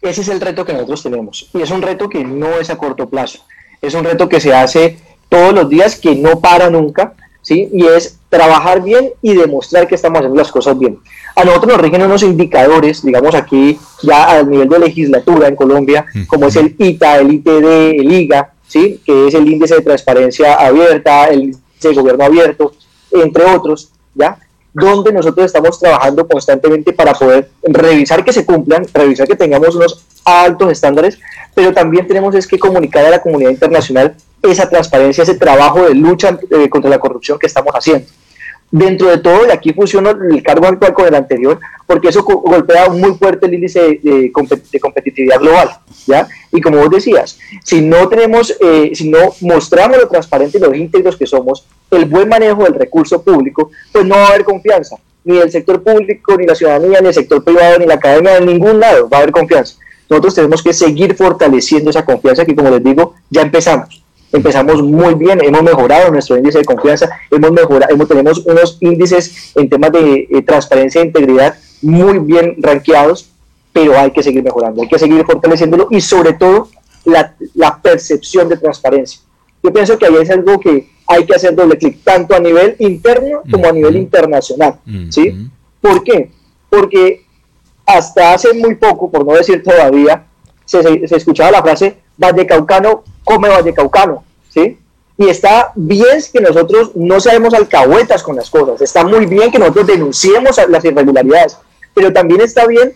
Ese 0.00 0.20
es 0.20 0.28
el 0.28 0.40
reto 0.40 0.64
que 0.64 0.72
nosotros 0.72 1.02
tenemos. 1.02 1.50
Y 1.52 1.62
es 1.62 1.70
un 1.70 1.82
reto 1.82 2.08
que 2.08 2.24
no 2.24 2.58
es 2.58 2.70
a 2.70 2.76
corto 2.76 3.08
plazo. 3.08 3.40
Es 3.80 3.94
un 3.94 4.04
reto 4.04 4.28
que 4.28 4.40
se 4.40 4.54
hace 4.54 4.98
todos 5.28 5.52
los 5.52 5.68
días, 5.68 5.96
que 5.96 6.14
no 6.14 6.40
para 6.40 6.70
nunca, 6.70 7.14
¿sí? 7.42 7.68
Y 7.72 7.86
es 7.86 8.18
trabajar 8.28 8.82
bien 8.82 9.10
y 9.22 9.34
demostrar 9.34 9.86
que 9.86 9.94
estamos 9.94 10.18
haciendo 10.18 10.38
las 10.38 10.52
cosas 10.52 10.78
bien. 10.78 10.98
A 11.34 11.44
nosotros 11.44 11.72
nos 11.72 11.80
rigen 11.80 12.02
unos 12.02 12.22
indicadores, 12.22 13.02
digamos 13.02 13.34
aquí, 13.34 13.78
ya 14.02 14.24
al 14.24 14.50
nivel 14.50 14.68
de 14.68 14.78
legislatura 14.78 15.48
en 15.48 15.56
Colombia, 15.56 16.06
como 16.26 16.46
es 16.46 16.56
el 16.56 16.74
ITA, 16.78 17.18
el 17.18 17.32
ITD, 17.34 18.00
el 18.00 18.12
IGA, 18.12 18.52
¿sí? 18.66 19.00
Que 19.04 19.28
es 19.28 19.34
el 19.34 19.46
índice 19.48 19.76
de 19.76 19.82
transparencia 19.82 20.54
abierta, 20.54 21.26
el 21.26 21.42
índice 21.42 21.88
de 21.88 21.94
gobierno 21.94 22.24
abierto, 22.24 22.72
entre 23.12 23.44
otros, 23.44 23.90
¿ya? 24.14 24.38
Donde 24.80 25.12
nosotros 25.12 25.46
estamos 25.46 25.78
trabajando 25.78 26.26
constantemente 26.26 26.92
para 26.92 27.14
poder 27.14 27.50
revisar 27.62 28.22
que 28.24 28.32
se 28.32 28.44
cumplan, 28.44 28.86
revisar 28.92 29.26
que 29.26 29.34
tengamos 29.34 29.74
unos 29.74 30.04
altos 30.24 30.70
estándares, 30.70 31.18
pero 31.54 31.72
también 31.72 32.06
tenemos 32.06 32.34
es 32.34 32.46
que 32.46 32.58
comunicar 32.58 33.04
a 33.04 33.10
la 33.10 33.22
comunidad 33.22 33.50
internacional 33.50 34.14
esa 34.42 34.68
transparencia, 34.68 35.22
ese 35.22 35.34
trabajo 35.34 35.84
de 35.84 35.94
lucha 35.94 36.38
eh, 36.50 36.68
contra 36.68 36.90
la 36.90 36.98
corrupción 36.98 37.38
que 37.38 37.46
estamos 37.46 37.72
haciendo. 37.72 38.06
Dentro 38.70 39.08
de 39.08 39.18
todo, 39.18 39.46
y 39.46 39.50
aquí 39.50 39.72
funciona 39.72 40.10
el 40.10 40.42
cargo 40.42 40.66
actual 40.66 40.92
con 40.92 41.06
el 41.06 41.14
anterior, 41.14 41.58
porque 41.86 42.08
eso 42.08 42.24
golpea 42.24 42.88
muy 42.88 43.14
fuerte 43.14 43.46
el 43.46 43.54
índice 43.54 44.00
de, 44.02 44.32
competitividad 44.32 45.38
global, 45.38 45.70
¿ya? 46.06 46.26
Y 46.52 46.60
como 46.60 46.78
vos 46.78 46.90
decías, 46.90 47.38
si 47.62 47.80
no 47.80 48.08
tenemos, 48.08 48.56
eh, 48.60 48.90
si 48.92 49.08
no 49.08 49.18
mostramos 49.40 49.98
lo 49.98 50.08
transparente 50.08 50.58
y 50.58 50.60
los 50.60 50.76
íntegros 50.76 51.16
que 51.16 51.26
somos, 51.26 51.64
el 51.92 52.06
buen 52.06 52.28
manejo 52.28 52.64
del 52.64 52.74
recurso 52.74 53.22
público, 53.22 53.70
pues 53.92 54.04
no 54.04 54.16
va 54.16 54.24
a 54.24 54.28
haber 54.30 54.44
confianza, 54.44 54.96
ni 55.24 55.36
del 55.36 55.50
sector 55.50 55.80
público, 55.82 56.36
ni 56.36 56.46
la 56.46 56.56
ciudadanía, 56.56 57.00
ni 57.00 57.08
el 57.08 57.14
sector 57.14 57.44
privado, 57.44 57.78
ni 57.78 57.86
la 57.86 57.94
academia, 57.94 58.36
en 58.36 58.46
ningún 58.46 58.80
lado 58.80 59.08
va 59.08 59.18
a 59.18 59.20
haber 59.20 59.32
confianza. 59.32 59.76
Nosotros 60.10 60.34
tenemos 60.34 60.62
que 60.62 60.72
seguir 60.72 61.14
fortaleciendo 61.14 61.90
esa 61.90 62.04
confianza 62.04 62.44
que, 62.44 62.54
como 62.54 62.70
les 62.70 62.82
digo, 62.82 63.14
ya 63.30 63.42
empezamos 63.42 64.05
empezamos 64.32 64.82
muy 64.82 65.14
bien, 65.14 65.42
hemos 65.42 65.62
mejorado 65.62 66.10
nuestro 66.10 66.36
índice 66.36 66.58
de 66.58 66.64
confianza, 66.64 67.08
hemos 67.30 67.52
mejorado, 67.52 67.92
hemos, 67.92 68.08
tenemos 68.08 68.38
unos 68.46 68.78
índices 68.80 69.52
en 69.54 69.68
temas 69.68 69.92
de 69.92 70.28
eh, 70.30 70.42
transparencia 70.42 71.00
e 71.00 71.06
integridad 71.06 71.56
muy 71.82 72.18
bien 72.18 72.56
rankeados, 72.58 73.30
pero 73.72 73.98
hay 73.98 74.10
que 74.10 74.22
seguir 74.22 74.42
mejorando, 74.42 74.82
hay 74.82 74.88
que 74.88 74.98
seguir 74.98 75.24
fortaleciéndolo 75.24 75.88
y 75.90 76.00
sobre 76.00 76.32
todo 76.32 76.68
la, 77.04 77.34
la 77.54 77.80
percepción 77.80 78.48
de 78.48 78.56
transparencia. 78.56 79.20
Yo 79.62 79.72
pienso 79.72 79.98
que 79.98 80.06
ahí 80.06 80.16
es 80.20 80.30
algo 80.30 80.58
que 80.60 80.88
hay 81.06 81.24
que 81.24 81.34
hacer 81.34 81.54
doble 81.54 81.78
clic, 81.78 82.02
tanto 82.02 82.34
a 82.34 82.40
nivel 82.40 82.76
interno 82.78 83.42
como 83.50 83.66
a 83.66 83.72
nivel 83.72 83.96
internacional. 83.96 84.80
¿sí? 85.10 85.48
¿Por 85.80 86.02
qué? 86.02 86.30
Porque 86.68 87.24
hasta 87.84 88.34
hace 88.34 88.52
muy 88.54 88.74
poco, 88.74 89.10
por 89.10 89.24
no 89.24 89.34
decir 89.34 89.62
todavía, 89.62 90.26
se, 90.64 91.06
se 91.06 91.16
escuchaba 91.16 91.52
la 91.52 91.62
frase 91.62 91.96
Vallecaucano 92.16 93.04
come 93.24 93.48
Vallecaucano, 93.48 94.24
¿sí? 94.48 94.78
Y 95.18 95.28
está 95.28 95.72
bien 95.74 96.18
que 96.32 96.40
nosotros 96.40 96.92
no 96.94 97.20
seamos 97.20 97.54
alcahuetas 97.54 98.22
con 98.22 98.36
las 98.36 98.50
cosas, 98.50 98.80
está 98.82 99.04
muy 99.04 99.26
bien 99.26 99.50
que 99.50 99.58
nosotros 99.58 99.86
denunciemos 99.86 100.60
las 100.68 100.84
irregularidades, 100.84 101.56
pero 101.94 102.12
también 102.12 102.42
está 102.42 102.66
bien 102.66 102.94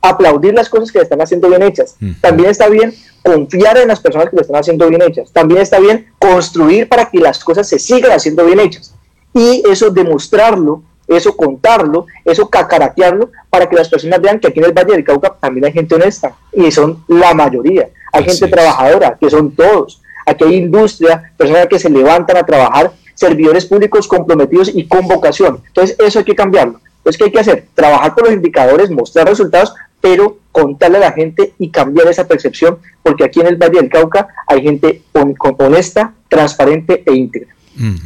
aplaudir 0.00 0.54
las 0.54 0.68
cosas 0.68 0.92
que 0.92 1.00
están 1.00 1.20
haciendo 1.20 1.48
bien 1.48 1.62
hechas. 1.62 1.96
También 2.20 2.50
está 2.50 2.68
bien 2.68 2.94
confiar 3.22 3.78
en 3.78 3.88
las 3.88 4.00
personas 4.00 4.30
que 4.30 4.36
lo 4.36 4.42
están 4.42 4.56
haciendo 4.56 4.88
bien 4.88 5.02
hechas. 5.02 5.32
También 5.32 5.60
está 5.60 5.78
bien 5.80 6.06
construir 6.18 6.88
para 6.88 7.10
que 7.10 7.18
las 7.18 7.42
cosas 7.44 7.68
se 7.68 7.78
sigan 7.78 8.12
haciendo 8.12 8.44
bien 8.44 8.60
hechas. 8.60 8.94
Y 9.34 9.62
eso 9.68 9.90
demostrarlo, 9.90 10.82
eso 11.08 11.36
contarlo, 11.36 12.06
eso 12.24 12.48
cacaraquearlo 12.48 13.30
para 13.48 13.68
que 13.68 13.76
las 13.76 13.88
personas 13.88 14.20
vean 14.20 14.38
que 14.38 14.48
aquí 14.48 14.58
en 14.58 14.66
el 14.66 14.72
Valle 14.72 14.92
del 14.92 15.04
Cauca 15.04 15.34
también 15.40 15.64
hay 15.64 15.72
gente 15.72 15.94
honesta 15.94 16.36
y 16.52 16.70
son 16.70 17.02
la 17.08 17.34
mayoría 17.34 17.88
hay 18.12 18.24
gente 18.24 18.48
trabajadora, 18.48 19.16
que 19.20 19.30
son 19.30 19.54
todos. 19.54 20.00
Aquí 20.26 20.44
hay 20.44 20.56
industria, 20.56 21.32
personas 21.36 21.66
que 21.66 21.78
se 21.78 21.90
levantan 21.90 22.36
a 22.36 22.44
trabajar, 22.44 22.92
servidores 23.14 23.66
públicos 23.66 24.06
comprometidos 24.06 24.70
y 24.74 24.86
con 24.86 25.06
vocación. 25.08 25.62
Entonces, 25.66 25.96
eso 25.98 26.18
hay 26.18 26.24
que 26.24 26.34
cambiarlo. 26.34 26.80
Entonces, 26.98 27.18
¿qué 27.18 27.24
hay 27.24 27.32
que 27.32 27.40
hacer? 27.40 27.66
Trabajar 27.74 28.14
con 28.14 28.24
los 28.24 28.34
indicadores, 28.34 28.90
mostrar 28.90 29.26
resultados, 29.26 29.74
pero 30.00 30.38
contarle 30.52 30.98
a 30.98 31.00
la 31.00 31.12
gente 31.12 31.54
y 31.58 31.70
cambiar 31.70 32.06
esa 32.08 32.26
percepción, 32.26 32.78
porque 33.02 33.24
aquí 33.24 33.40
en 33.40 33.48
el 33.48 33.56
Valle 33.56 33.80
del 33.80 33.90
Cauca 33.90 34.28
hay 34.46 34.62
gente 34.62 35.02
honesta, 35.58 36.14
transparente 36.28 37.02
e 37.06 37.14
íntegra. 37.14 37.54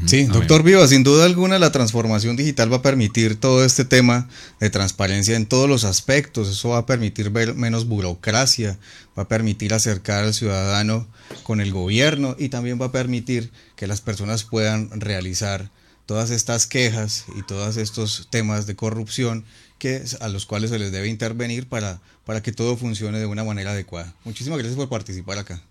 Sí, 0.07 0.25
doctor 0.25 0.63
Viva, 0.63 0.87
sin 0.87 1.03
duda 1.03 1.25
alguna 1.25 1.59
la 1.59 1.73
transformación 1.73 2.37
digital 2.37 2.71
va 2.71 2.77
a 2.77 2.83
permitir 2.83 3.37
todo 3.37 3.65
este 3.65 3.87
tema 3.87 4.29
de 4.61 4.69
transparencia 4.69 5.35
en 5.35 5.47
todos 5.47 5.69
los 5.69 5.85
aspectos. 5.85 6.49
Eso 6.49 6.71
va 6.71 6.79
a 6.79 6.87
permitir 6.87 7.31
ver 7.31 7.55
menos 7.55 7.87
burocracia, 7.87 8.79
va 9.19 9.23
a 9.23 9.29
permitir 9.29 9.73
acercar 9.73 10.25
al 10.25 10.35
ciudadano 10.35 11.07
con 11.43 11.61
el 11.61 11.73
gobierno 11.73 12.37
y 12.39 12.51
también 12.51 12.81
va 12.81 12.87
a 12.87 12.93
permitir 12.93 13.51
que 13.75 13.87
las 13.87 14.03
personas 14.03 14.45
puedan 14.45 14.91
realizar 15.01 15.71
todas 16.05 16.31
estas 16.31 16.67
quejas 16.67 17.25
y 17.37 17.43
todos 17.43 17.79
estos 17.79 18.29
temas 18.31 18.67
de 18.67 18.77
corrupción 18.77 19.45
que, 19.79 20.03
a 20.21 20.29
los 20.29 20.47
cuales 20.47 20.71
se 20.71 20.79
les 20.79 20.93
debe 20.93 21.09
intervenir 21.09 21.67
para, 21.67 22.01
para 22.25 22.43
que 22.43 22.53
todo 22.53 22.77
funcione 22.77 23.19
de 23.19 23.27
una 23.27 23.45
manera 23.45 23.71
adecuada. 23.71 24.15
Muchísimas 24.25 24.59
gracias 24.59 24.77
por 24.77 24.89
participar 24.89 25.39
acá. 25.39 25.63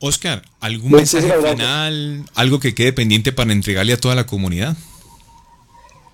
Oscar, 0.00 0.42
¿algún 0.60 0.92
mensaje 0.92 1.30
final, 1.30 2.24
algo 2.34 2.58
que 2.58 2.74
quede 2.74 2.92
pendiente 2.92 3.32
para 3.32 3.52
entregarle 3.52 3.92
a 3.92 3.98
toda 3.98 4.14
la 4.14 4.24
comunidad? 4.24 4.74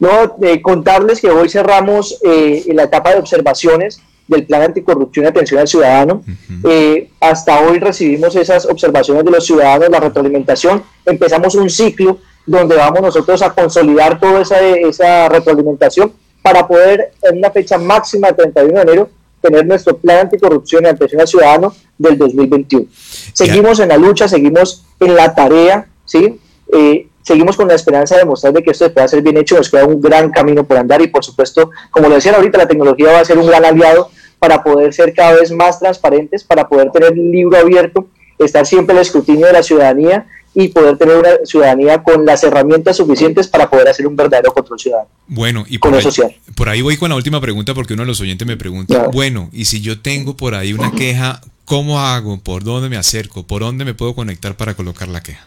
No, 0.01 0.37
contarles 0.61 1.21
que 1.21 1.31
hoy 1.31 1.49
cerramos 1.49 2.19
eh, 2.25 2.65
la 2.75 2.83
etapa 2.83 3.13
de 3.13 3.21
observaciones 3.21 4.03
del 4.27 4.45
Plan 4.45 4.63
Anticorrupción 4.63 5.25
y 5.25 5.29
Atención 5.29 5.61
al 5.61 5.69
Ciudadano. 5.69 6.25
Eh, 6.69 7.11
hasta 7.21 7.61
hoy 7.61 7.79
recibimos 7.79 8.35
esas 8.35 8.67
observaciones 8.67 9.25
de 9.25 9.31
los 9.31 9.47
ciudadanos, 9.47 9.89
la 9.89 10.01
retroalimentación. 10.01 10.83
Empezamos 11.05 11.55
un 11.55 11.71
ciclo 11.71 12.19
donde 12.45 12.75
vamos 12.75 13.01
nosotros 13.03 13.41
a 13.43 13.51
consolidar 13.51 14.19
toda 14.19 14.43
esa, 14.43 14.61
esa 14.61 15.29
retroalimentación 15.29 16.13
para 16.43 16.67
poder 16.67 17.13
en 17.23 17.39
una 17.39 17.51
fecha 17.53 17.79
máxima 17.79 18.29
del 18.29 18.53
31 18.53 18.75
de 18.75 18.83
enero 18.83 19.11
tener 19.47 19.67
nuestro 19.67 19.97
plan 19.97 20.19
anticorrupción 20.19 20.85
y 20.85 20.89
atención 20.89 21.21
al 21.21 21.29
ciudadano 21.29 21.75
del 21.97 22.19
2021. 22.19 22.87
Seguimos 23.33 23.79
en 23.81 23.89
la 23.89 23.97
lucha, 23.97 24.29
seguimos 24.29 24.85
en 25.01 25.15
la 25.15 25.35
tarea, 25.35 25.87
¿sí? 26.05 26.41
Eh, 26.73 27.09
seguimos 27.23 27.57
con 27.57 27.69
la 27.69 27.75
esperanza 27.75 28.17
de 28.17 28.25
mostrar 28.25 28.53
de 28.53 28.63
que 28.63 28.71
esto 28.71 28.85
se 28.85 28.91
puede 28.91 29.05
hacer 29.05 29.23
bien 29.23 29.37
hecho, 29.37 29.57
nos 29.57 29.71
queda 29.71 29.85
un 29.85 30.01
gran 30.01 30.31
camino 30.31 30.65
por 30.65 30.77
andar 30.77 31.01
y 31.01 31.09
por 31.09 31.25
supuesto, 31.25 31.71
como 31.91 32.09
lo 32.09 32.17
decían 32.17 32.35
ahorita, 32.35 32.59
la 32.59 32.69
tecnología 32.69 33.13
va 33.13 33.21
a 33.21 33.25
ser 33.25 33.39
un 33.39 33.47
gran 33.47 33.65
aliado 33.65 34.11
para 34.39 34.63
poder 34.63 34.93
ser 34.93 35.15
cada 35.15 35.35
vez 35.35 35.51
más 35.51 35.79
transparentes, 35.79 36.45
para 36.45 36.69
poder 36.69 36.91
tener 36.91 37.13
un 37.13 37.31
libro 37.31 37.57
abierto, 37.57 38.07
estar 38.39 38.67
siempre 38.67 38.95
el 38.95 39.03
escrutinio 39.03 39.47
de 39.47 39.53
la 39.53 39.63
ciudadanía 39.63 40.27
y 40.59 40.69
poder 40.69 40.97
tener 40.97 41.19
una 41.19 41.29
ciudadanía 41.45 42.03
con 42.03 42.25
las 42.25 42.43
herramientas 42.43 42.97
suficientes 42.97 43.47
para 43.47 43.69
poder 43.69 43.89
hacer 43.89 44.07
un 44.07 44.17
verdadero 44.17 44.55
control 44.55 44.81
ciudadano. 44.81 45.11
Bueno, 45.27 45.67
y 45.69 45.77
por, 45.77 45.95
ahí, 45.95 46.03
por 46.57 46.71
ahí 46.71 46.81
voy 46.81 46.97
con 46.97 47.11
la 47.11 47.17
última 47.17 47.43
pregunta 47.43 47.75
porque 47.75 47.93
uno 47.93 48.05
de 48.05 48.07
los 48.07 48.23
oyentes 48.23 48.49
me 48.49 48.57
pregunta, 48.57 49.11
bueno, 49.13 49.51
y 49.53 49.67
si 49.67 49.83
yo 49.83 50.01
tengo 50.01 50.35
por 50.35 50.55
ahí 50.55 50.73
una 50.73 50.93
queja, 50.93 51.43
¿cómo 51.67 52.01
hago? 52.01 52.39
¿Por 52.39 52.65
dónde 52.65 52.89
me 52.89 52.97
acerco? 52.97 53.43
¿Por 53.43 53.61
dónde 53.61 53.85
me 53.85 53.93
puedo 53.93 54.15
conectar 54.15 54.57
para 54.57 54.73
colocar 54.73 55.09
la 55.09 55.23
queja? 55.23 55.47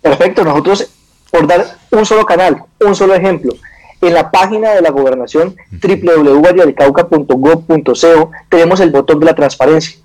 Perfecto, 0.00 0.44
nosotros, 0.44 0.88
por 1.32 1.48
dar 1.48 1.76
un 1.90 2.06
solo 2.06 2.24
canal, 2.24 2.62
un 2.78 2.94
solo 2.94 3.16
ejemplo, 3.16 3.56
en 4.00 4.14
la 4.14 4.30
página 4.30 4.70
de 4.70 4.82
la 4.82 4.90
gobernación 4.90 5.56
www.valladecauca.gov.co 5.82 8.30
tenemos 8.48 8.78
el 8.78 8.90
botón 8.90 9.18
de 9.18 9.26
la 9.26 9.34
transparencia. 9.34 9.96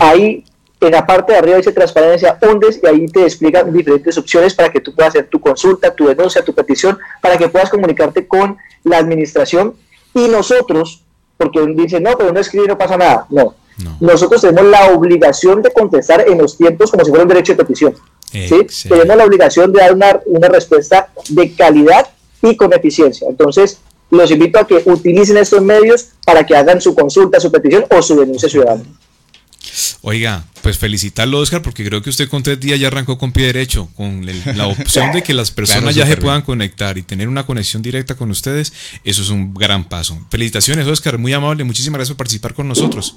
Ahí 0.00 0.44
en 0.82 0.92
la 0.92 1.06
parte 1.06 1.32
de 1.32 1.38
arriba 1.38 1.56
dice 1.56 1.72
transparencia, 1.72 2.38
hundes 2.42 2.80
y 2.82 2.86
ahí 2.86 3.06
te 3.06 3.22
explican 3.22 3.72
diferentes 3.72 4.18
opciones 4.18 4.54
para 4.54 4.70
que 4.70 4.80
tú 4.80 4.94
puedas 4.94 5.10
hacer 5.10 5.28
tu 5.28 5.40
consulta, 5.40 5.94
tu 5.94 6.08
denuncia, 6.08 6.44
tu 6.44 6.52
petición, 6.52 6.98
para 7.20 7.38
que 7.38 7.48
puedas 7.48 7.70
comunicarte 7.70 8.26
con 8.26 8.56
la 8.82 8.98
administración 8.98 9.74
y 10.14 10.28
nosotros, 10.28 11.02
porque 11.36 11.64
dice, 11.76 12.00
no, 12.00 12.16
pero 12.18 12.32
no 12.32 12.40
escribe 12.40 12.66
no 12.66 12.76
pasa 12.76 12.96
nada. 12.96 13.26
No. 13.30 13.54
Nosotros 14.00 14.40
tenemos 14.40 14.70
la 14.70 14.92
obligación 14.92 15.62
de 15.62 15.72
contestar 15.72 16.28
en 16.28 16.38
los 16.38 16.58
tiempos 16.58 16.90
como 16.90 17.04
si 17.04 17.10
fuera 17.10 17.22
un 17.22 17.28
derecho 17.28 17.52
de 17.52 17.58
petición. 17.58 17.94
¿sí? 18.30 18.66
Tenemos 18.88 19.16
la 19.16 19.24
obligación 19.24 19.72
de 19.72 19.80
dar 19.80 19.94
una, 19.94 20.20
una 20.26 20.48
respuesta 20.48 21.08
de 21.28 21.54
calidad 21.54 22.08
y 22.42 22.56
con 22.56 22.72
eficiencia. 22.72 23.28
Entonces, 23.28 23.78
los 24.10 24.30
invito 24.30 24.58
a 24.58 24.66
que 24.66 24.82
utilicen 24.84 25.38
estos 25.38 25.62
medios 25.62 26.10
para 26.26 26.44
que 26.44 26.54
hagan 26.54 26.80
su 26.80 26.94
consulta, 26.94 27.40
su 27.40 27.50
petición 27.50 27.86
o 27.90 28.02
su 28.02 28.18
denuncia 28.18 28.48
ciudadana. 28.48 28.84
Oiga, 30.02 30.44
pues 30.62 30.78
felicitarlo, 30.78 31.38
Oscar, 31.38 31.62
porque 31.62 31.84
creo 31.84 32.02
que 32.02 32.10
usted 32.10 32.28
con 32.28 32.42
tres 32.42 32.58
días 32.60 32.78
ya 32.80 32.88
arrancó 32.88 33.18
con 33.18 33.32
pie 33.32 33.46
derecho, 33.46 33.88
con 33.96 34.26
la 34.56 34.66
opción 34.66 35.12
de 35.12 35.22
que 35.22 35.34
las 35.34 35.50
personas 35.52 35.94
ya 35.94 36.06
se 36.06 36.16
puedan 36.16 36.42
conectar 36.42 36.98
y 36.98 37.02
tener 37.02 37.28
una 37.28 37.46
conexión 37.46 37.82
directa 37.82 38.14
con 38.14 38.30
ustedes. 38.30 38.72
Eso 39.04 39.22
es 39.22 39.30
un 39.30 39.54
gran 39.54 39.84
paso. 39.84 40.18
Felicitaciones, 40.30 40.86
Oscar, 40.86 41.18
muy 41.18 41.32
amable. 41.32 41.64
Muchísimas 41.64 41.98
gracias 41.98 42.14
por 42.14 42.24
participar 42.24 42.54
con 42.54 42.68
nosotros. 42.68 43.16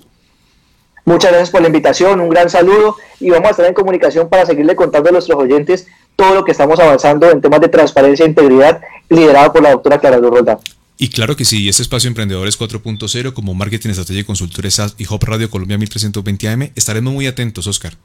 Muchas 1.06 1.32
gracias 1.32 1.52
por 1.52 1.62
la 1.62 1.68
invitación, 1.68 2.20
un 2.20 2.30
gran 2.30 2.50
saludo 2.50 2.98
y 3.20 3.30
vamos 3.30 3.50
a 3.50 3.52
estar 3.52 3.66
en 3.68 3.76
comunicación 3.76 4.28
para 4.28 4.44
seguirle 4.44 4.76
contando 4.76 5.10
a 5.10 5.12
nuestros 5.12 5.38
oyentes 5.38 5.86
todo 6.16 6.34
lo 6.34 6.44
que 6.44 6.52
estamos 6.52 6.80
avanzando 6.80 7.30
en 7.30 7.42
temas 7.42 7.62
de 7.62 7.68
transparencia 7.68 8.26
e 8.26 8.30
integridad 8.30 8.82
liderado 9.10 9.54
por 9.54 9.62
la 9.62 9.72
doctora 9.72 10.00
Clara 10.00 10.18
Roldán. 10.18 10.58
Y 10.98 11.10
claro 11.10 11.36
que 11.36 11.44
sí, 11.44 11.68
este 11.68 11.82
espacio 11.82 12.08
Emprendedores 12.08 12.58
4.0 12.58 13.34
como 13.34 13.54
Marketing, 13.54 13.90
Estrategia 13.90 14.22
y 14.22 14.24
Consultores 14.24 14.82
y 14.98 15.06
Hop 15.10 15.24
Radio 15.24 15.50
Colombia 15.50 15.78
1320 15.78 16.48
AM, 16.48 16.72
estaremos 16.76 17.14
muy 17.14 17.28
atentos, 17.28 17.68
Oscar. 17.68 17.98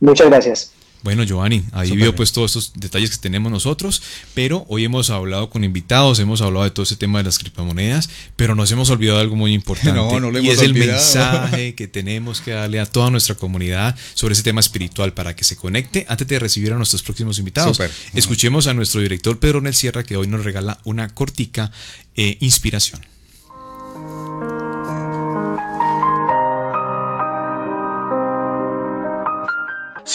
Muchas 0.00 0.28
gracias. 0.28 0.72
Bueno, 1.06 1.22
Giovanni, 1.22 1.62
ahí 1.70 1.92
vio 1.92 2.16
pues 2.16 2.32
todos 2.32 2.56
estos 2.56 2.72
detalles 2.74 3.10
que 3.10 3.18
tenemos 3.18 3.52
nosotros, 3.52 4.02
pero 4.34 4.64
hoy 4.66 4.82
hemos 4.82 5.08
hablado 5.10 5.50
con 5.50 5.62
invitados, 5.62 6.18
hemos 6.18 6.42
hablado 6.42 6.64
de 6.64 6.72
todo 6.72 6.82
ese 6.82 6.96
tema 6.96 7.18
de 7.18 7.24
las 7.24 7.38
criptomonedas, 7.38 8.10
pero 8.34 8.56
nos 8.56 8.72
hemos 8.72 8.90
olvidado 8.90 9.18
de 9.18 9.22
algo 9.22 9.36
muy 9.36 9.54
importante. 9.54 10.00
y 10.42 10.48
es 10.48 10.62
el 10.62 10.74
mensaje 10.74 11.74
que 11.76 11.86
tenemos 11.86 12.40
que 12.40 12.50
darle 12.50 12.80
a 12.80 12.86
toda 12.86 13.10
nuestra 13.10 13.36
comunidad 13.36 13.94
sobre 14.14 14.32
ese 14.32 14.42
tema 14.42 14.58
espiritual 14.58 15.12
para 15.12 15.36
que 15.36 15.44
se 15.44 15.54
conecte 15.54 16.04
antes 16.08 16.26
de 16.26 16.40
recibir 16.40 16.72
a 16.72 16.76
nuestros 16.76 17.04
próximos 17.04 17.38
invitados. 17.38 17.80
Escuchemos 18.12 18.66
a 18.66 18.74
nuestro 18.74 19.00
director 19.00 19.38
Pedro 19.38 19.60
Nel 19.60 19.74
Sierra 19.74 20.02
que 20.02 20.16
hoy 20.16 20.26
nos 20.26 20.42
regala 20.42 20.80
una 20.82 21.14
cortica 21.14 21.70
eh, 22.16 22.36
inspiración. 22.40 23.00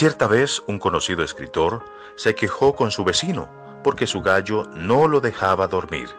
Cierta 0.01 0.25
vez 0.25 0.63
un 0.65 0.79
conocido 0.79 1.23
escritor 1.23 1.85
se 2.15 2.33
quejó 2.33 2.73
con 2.73 2.89
su 2.89 3.03
vecino 3.03 3.47
porque 3.83 4.07
su 4.07 4.23
gallo 4.23 4.63
no 4.73 5.07
lo 5.07 5.21
dejaba 5.21 5.67
dormir, 5.67 6.09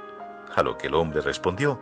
a 0.54 0.62
lo 0.62 0.78
que 0.78 0.86
el 0.86 0.94
hombre 0.94 1.20
respondió, 1.20 1.80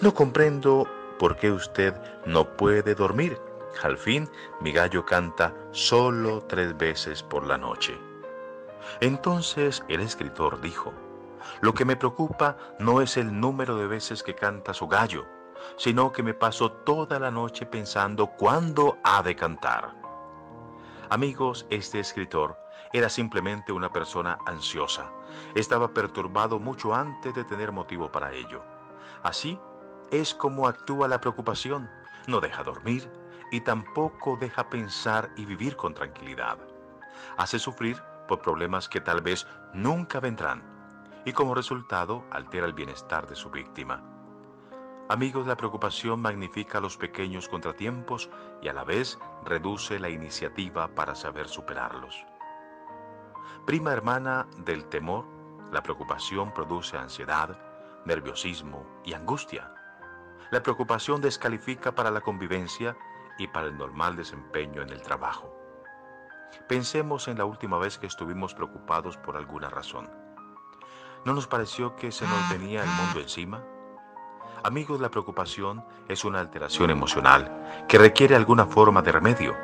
no 0.00 0.12
comprendo 0.12 0.88
por 1.20 1.36
qué 1.36 1.52
usted 1.52 1.94
no 2.26 2.56
puede 2.56 2.96
dormir. 2.96 3.40
Al 3.80 3.96
fin 3.96 4.28
mi 4.60 4.72
gallo 4.72 5.06
canta 5.06 5.54
solo 5.70 6.42
tres 6.48 6.76
veces 6.76 7.22
por 7.22 7.46
la 7.46 7.56
noche. 7.56 7.96
Entonces 9.00 9.84
el 9.86 10.00
escritor 10.00 10.60
dijo, 10.60 10.92
lo 11.60 11.74
que 11.74 11.84
me 11.84 11.94
preocupa 11.94 12.56
no 12.80 13.02
es 13.02 13.16
el 13.16 13.38
número 13.38 13.76
de 13.76 13.86
veces 13.86 14.24
que 14.24 14.34
canta 14.34 14.74
su 14.74 14.88
gallo, 14.88 15.26
sino 15.76 16.10
que 16.10 16.24
me 16.24 16.34
paso 16.34 16.72
toda 16.72 17.20
la 17.20 17.30
noche 17.30 17.66
pensando 17.66 18.26
cuándo 18.26 18.98
ha 19.04 19.22
de 19.22 19.36
cantar. 19.36 20.00
Amigos, 21.12 21.66
este 21.70 21.98
escritor 21.98 22.56
era 22.92 23.08
simplemente 23.08 23.72
una 23.72 23.92
persona 23.92 24.38
ansiosa. 24.46 25.10
Estaba 25.56 25.92
perturbado 25.92 26.60
mucho 26.60 26.94
antes 26.94 27.34
de 27.34 27.42
tener 27.42 27.72
motivo 27.72 28.12
para 28.12 28.32
ello. 28.32 28.62
Así 29.24 29.58
es 30.12 30.32
como 30.32 30.68
actúa 30.68 31.08
la 31.08 31.20
preocupación. 31.20 31.90
No 32.28 32.40
deja 32.40 32.62
dormir 32.62 33.10
y 33.50 33.60
tampoco 33.60 34.36
deja 34.40 34.70
pensar 34.70 35.30
y 35.36 35.46
vivir 35.46 35.74
con 35.74 35.94
tranquilidad. 35.94 36.58
Hace 37.36 37.58
sufrir 37.58 38.00
por 38.28 38.40
problemas 38.40 38.88
que 38.88 39.00
tal 39.00 39.20
vez 39.20 39.48
nunca 39.74 40.20
vendrán 40.20 40.62
y 41.24 41.32
como 41.32 41.56
resultado 41.56 42.24
altera 42.30 42.66
el 42.66 42.72
bienestar 42.72 43.26
de 43.26 43.34
su 43.34 43.50
víctima. 43.50 44.09
Amigos, 45.10 45.44
la 45.44 45.56
preocupación 45.56 46.22
magnifica 46.22 46.78
los 46.78 46.96
pequeños 46.96 47.48
contratiempos 47.48 48.30
y 48.62 48.68
a 48.68 48.72
la 48.72 48.84
vez 48.84 49.18
reduce 49.44 49.98
la 49.98 50.08
iniciativa 50.08 50.86
para 50.86 51.16
saber 51.16 51.48
superarlos. 51.48 52.24
Prima 53.66 53.92
hermana 53.92 54.46
del 54.58 54.84
temor, 54.84 55.24
la 55.72 55.82
preocupación 55.82 56.54
produce 56.54 56.96
ansiedad, 56.96 57.58
nerviosismo 58.04 58.86
y 59.04 59.14
angustia. 59.14 59.74
La 60.52 60.62
preocupación 60.62 61.20
descalifica 61.20 61.92
para 61.92 62.12
la 62.12 62.20
convivencia 62.20 62.96
y 63.36 63.48
para 63.48 63.66
el 63.66 63.76
normal 63.76 64.14
desempeño 64.14 64.80
en 64.80 64.90
el 64.90 65.02
trabajo. 65.02 65.52
Pensemos 66.68 67.26
en 67.26 67.36
la 67.36 67.46
última 67.46 67.78
vez 67.78 67.98
que 67.98 68.06
estuvimos 68.06 68.54
preocupados 68.54 69.16
por 69.16 69.36
alguna 69.36 69.70
razón. 69.70 70.08
¿No 71.24 71.34
nos 71.34 71.48
pareció 71.48 71.96
que 71.96 72.12
se 72.12 72.28
nos 72.28 72.48
venía 72.48 72.84
el 72.84 72.90
mundo 72.90 73.18
encima? 73.18 73.60
Amigos, 74.62 75.00
la 75.00 75.10
preocupación 75.10 75.82
es 76.06 76.22
una 76.22 76.38
alteración 76.38 76.90
emocional 76.90 77.86
que 77.88 77.96
requiere 77.96 78.36
alguna 78.36 78.66
forma 78.66 79.00
de 79.00 79.10
remedio. 79.10 79.56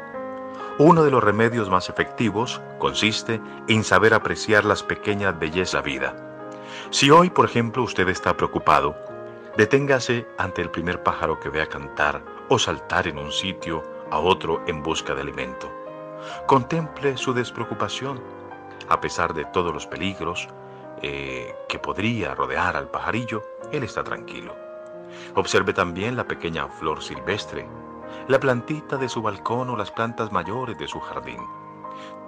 Uno 0.78 1.02
de 1.02 1.10
los 1.10 1.22
remedios 1.22 1.68
más 1.68 1.90
efectivos 1.90 2.62
consiste 2.78 3.40
en 3.68 3.84
saber 3.84 4.14
apreciar 4.14 4.64
las 4.64 4.82
pequeñas 4.82 5.38
bellezas 5.38 5.72
de 5.72 5.78
la 5.78 5.82
vida. 5.82 6.42
Si 6.88 7.10
hoy, 7.10 7.28
por 7.28 7.44
ejemplo, 7.44 7.82
usted 7.82 8.08
está 8.08 8.38
preocupado, 8.38 8.96
deténgase 9.58 10.26
ante 10.38 10.62
el 10.62 10.70
primer 10.70 11.02
pájaro 11.02 11.40
que 11.40 11.50
vea 11.50 11.66
cantar 11.66 12.22
o 12.48 12.58
saltar 12.58 13.06
en 13.06 13.18
un 13.18 13.32
sitio 13.32 13.82
a 14.10 14.18
otro 14.18 14.62
en 14.66 14.82
busca 14.82 15.14
de 15.14 15.20
alimento. 15.20 15.70
Contemple 16.46 17.18
su 17.18 17.34
despreocupación. 17.34 18.22
A 18.88 19.00
pesar 19.00 19.34
de 19.34 19.44
todos 19.46 19.74
los 19.74 19.86
peligros 19.86 20.48
eh, 21.02 21.54
que 21.68 21.78
podría 21.78 22.34
rodear 22.34 22.76
al 22.76 22.88
pajarillo, 22.88 23.42
él 23.72 23.82
está 23.82 24.02
tranquilo. 24.02 24.65
Observe 25.34 25.72
también 25.72 26.16
la 26.16 26.24
pequeña 26.24 26.68
flor 26.68 27.02
silvestre, 27.02 27.68
la 28.28 28.40
plantita 28.40 28.96
de 28.96 29.08
su 29.08 29.22
balcón 29.22 29.70
o 29.70 29.76
las 29.76 29.90
plantas 29.90 30.32
mayores 30.32 30.78
de 30.78 30.88
su 30.88 31.00
jardín. 31.00 31.40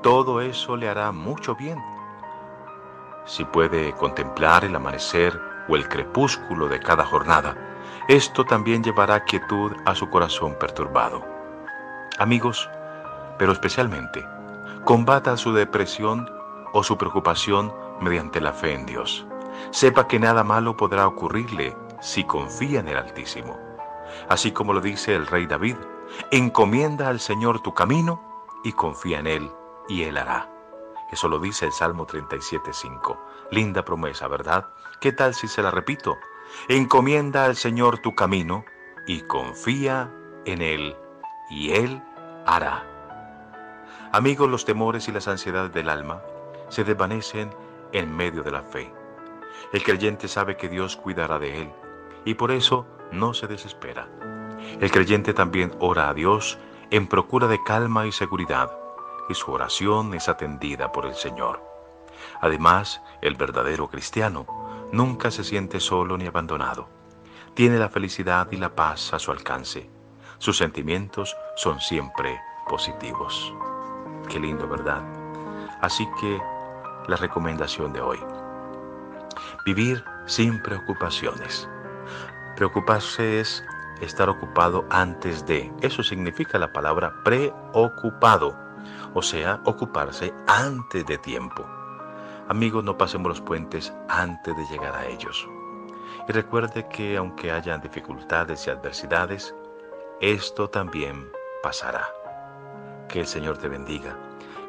Todo 0.03 0.41
eso 0.41 0.77
le 0.77 0.89
hará 0.89 1.13
mucho 1.13 1.55
bien. 1.55 1.79
Si 3.25 3.45
puede 3.45 3.93
contemplar 3.93 4.65
el 4.65 4.75
amanecer 4.75 5.39
o 5.69 5.77
el 5.77 5.89
crepúsculo 5.89 6.69
de 6.69 6.81
cada 6.81 7.05
jornada, 7.05 7.57
esto 8.09 8.45
también 8.45 8.83
llevará 8.83 9.25
quietud 9.25 9.73
a 9.85 9.95
su 9.95 10.09
corazón 10.09 10.57
perturbado. 10.59 11.23
Amigos, 12.19 12.69
pero 13.39 13.53
especialmente, 13.53 14.25
combata 14.85 15.37
su 15.37 15.53
depresión 15.53 16.31
o 16.73 16.83
su 16.83 16.97
preocupación 16.97 17.73
mediante 18.01 18.41
la 18.41 18.53
fe 18.53 18.73
en 18.73 18.87
Dios. 18.87 19.27
Sepa 19.71 20.07
que 20.07 20.19
nada 20.19 20.45
malo 20.45 20.77
podrá 20.77 21.07
ocurrirle 21.07 21.77
si 22.01 22.25
confía 22.25 22.81
en 22.81 22.89
el 22.89 22.97
Altísimo. 22.97 23.59
Así 24.29 24.53
como 24.53 24.73
lo 24.73 24.81
dice 24.81 25.15
el 25.15 25.27
rey 25.27 25.47
David, 25.47 25.77
encomienda 26.31 27.09
al 27.09 27.21
Señor 27.21 27.61
tu 27.61 27.75
camino 27.75 28.45
y 28.65 28.73
confía 28.73 29.21
en 29.21 29.27
Él 29.27 29.51
y 29.89 30.05
Él 30.05 30.17
hará. 30.17 30.51
Eso 31.11 31.29
lo 31.29 31.39
dice 31.39 31.67
el 31.67 31.73
Salmo 31.73 32.07
37.5. 32.07 33.19
Linda 33.51 33.85
promesa, 33.85 34.29
¿verdad? 34.29 34.67
¿Qué 35.01 35.13
tal 35.13 35.35
si 35.35 35.49
se 35.49 35.63
la 35.63 35.71
repito? 35.71 36.17
Encomienda 36.69 37.45
al 37.45 37.57
Señor 37.57 37.99
tu 37.99 38.15
camino 38.15 38.65
y 39.07 39.23
confía 39.23 40.13
en 40.45 40.61
Él 40.61 40.97
y 41.51 41.73
Él 41.73 42.03
hará. 42.47 42.85
Amigos, 44.13 44.49
los 44.49 44.65
temores 44.65 45.09
y 45.09 45.13
las 45.13 45.29
ansiedades 45.29 45.73
del 45.73 45.89
alma 45.89 46.23
se 46.69 46.85
desvanecen 46.85 47.51
en 47.93 48.15
medio 48.15 48.43
de 48.43 48.51
la 48.51 48.63
fe. 48.63 48.93
El 49.73 49.83
creyente 49.83 50.29
sabe 50.29 50.57
que 50.57 50.69
Dios 50.69 50.97
cuidará 50.97 51.39
de 51.39 51.63
él 51.63 51.73
y 52.25 52.35
por 52.35 52.51
eso 52.51 52.87
no 53.13 53.35
se 53.35 53.47
desespera. 53.47 54.09
El 54.81 54.91
creyente 54.91 55.35
también 55.35 55.73
ora 55.81 56.09
a 56.09 56.15
Dios 56.15 56.59
en 56.91 57.07
procura 57.07 57.47
de 57.47 57.63
calma 57.63 58.07
y 58.07 58.13
seguridad 58.13 58.71
y 59.29 59.35
su 59.35 59.53
oración 59.53 60.15
es 60.15 60.29
atendida 60.29 60.91
por 60.91 61.07
el 61.07 61.15
Señor. 61.15 61.63
Además, 62.41 63.03
el 63.21 63.35
verdadero 63.35 63.89
cristiano 63.89 64.47
nunca 64.91 65.31
se 65.31 65.45
siente 65.45 65.81
solo 65.81 66.17
ni 66.17 66.27
abandonado. 66.27 66.89
Tiene 67.55 67.79
la 67.79 67.89
felicidad 67.89 68.49
y 68.51 68.57
la 68.57 68.75
paz 68.75 69.13
a 69.13 69.19
su 69.19 69.31
alcance. 69.31 69.91
Sus 70.39 70.57
sentimientos 70.57 71.37
son 71.57 71.81
siempre 71.81 72.41
positivos. 72.69 73.53
Qué 74.29 74.39
lindo, 74.39 74.69
¿verdad? 74.69 75.03
Así 75.81 76.09
que 76.21 76.41
la 77.09 77.17
recomendación 77.17 77.93
de 77.93 78.01
hoy. 78.01 78.19
Vivir 79.65 80.05
sin 80.27 80.63
preocupaciones. 80.63 81.69
Preocuparse 82.59 83.39
es 83.39 83.65
estar 84.01 84.29
ocupado 84.29 84.85
antes 84.91 85.47
de. 85.47 85.73
Eso 85.81 86.03
significa 86.03 86.59
la 86.59 86.73
palabra 86.73 87.15
preocupado, 87.23 88.53
o 89.15 89.23
sea, 89.23 89.61
ocuparse 89.65 90.35
antes 90.49 91.07
de 91.07 91.19
tiempo. 91.19 91.65
Amigos, 92.49 92.83
no 92.83 92.99
pasemos 92.99 93.29
los 93.29 93.41
puentes 93.41 93.95
antes 94.09 94.57
de 94.57 94.67
llegar 94.67 94.93
a 94.97 95.07
ellos. 95.07 95.49
Y 96.29 96.33
recuerde 96.33 96.89
que 96.89 97.17
aunque 97.17 97.53
hayan 97.53 97.81
dificultades 97.81 98.67
y 98.67 98.71
adversidades, 98.71 99.55
esto 100.21 100.69
también 100.69 101.31
pasará. 101.63 102.09
Que 103.09 103.21
el 103.21 103.29
Señor 103.29 103.59
te 103.59 103.69
bendiga, 103.69 104.17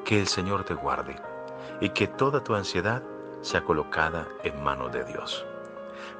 que 0.06 0.20
el 0.20 0.28
Señor 0.28 0.64
te 0.64 0.76
guarde 0.76 1.20
y 1.82 1.90
que 1.90 2.06
toda 2.06 2.44
tu 2.44 2.54
ansiedad 2.54 3.02
sea 3.42 3.64
colocada 3.64 4.28
en 4.44 4.62
manos 4.62 4.92
de 4.92 5.04
Dios. 5.06 5.44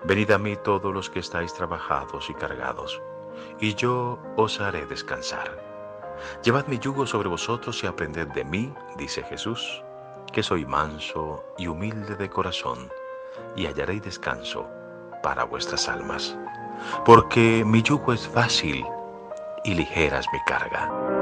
Venid 0.06 0.32
a 0.32 0.38
mí 0.38 0.56
todos 0.56 0.94
los 0.94 1.10
que 1.10 1.20
estáis 1.20 1.54
trabajados 1.54 2.30
y 2.30 2.34
cargados, 2.34 3.02
y 3.60 3.76
yo 3.76 4.18
os 4.38 4.62
haré 4.62 4.86
descansar. 4.86 5.70
Llevad 6.44 6.68
mi 6.68 6.80
yugo 6.80 7.06
sobre 7.06 7.30
vosotros 7.30 7.84
y 7.84 7.88
aprended 7.88 8.28
de 8.30 8.46
mí, 8.46 8.74
dice 8.98 9.24
Jesús, 9.24 9.84
que 10.32 10.44
soy 10.44 10.66
manso 10.66 11.44
y 11.58 11.68
humilde 11.68 12.16
de 12.16 12.30
corazón, 12.30 12.90
y 13.56 13.66
hallaréis 13.66 14.04
descanso 14.04 14.68
para 15.22 15.44
vuestras 15.44 15.90
almas. 15.90 16.38
Porque 17.06 17.64
mi 17.66 17.82
yugo 17.82 18.14
es 18.14 18.28
fácil 18.28 18.86
y 19.66 19.74
ligera 19.74 20.20
es 20.20 20.28
mi 20.32 20.40
carga. 20.46 21.19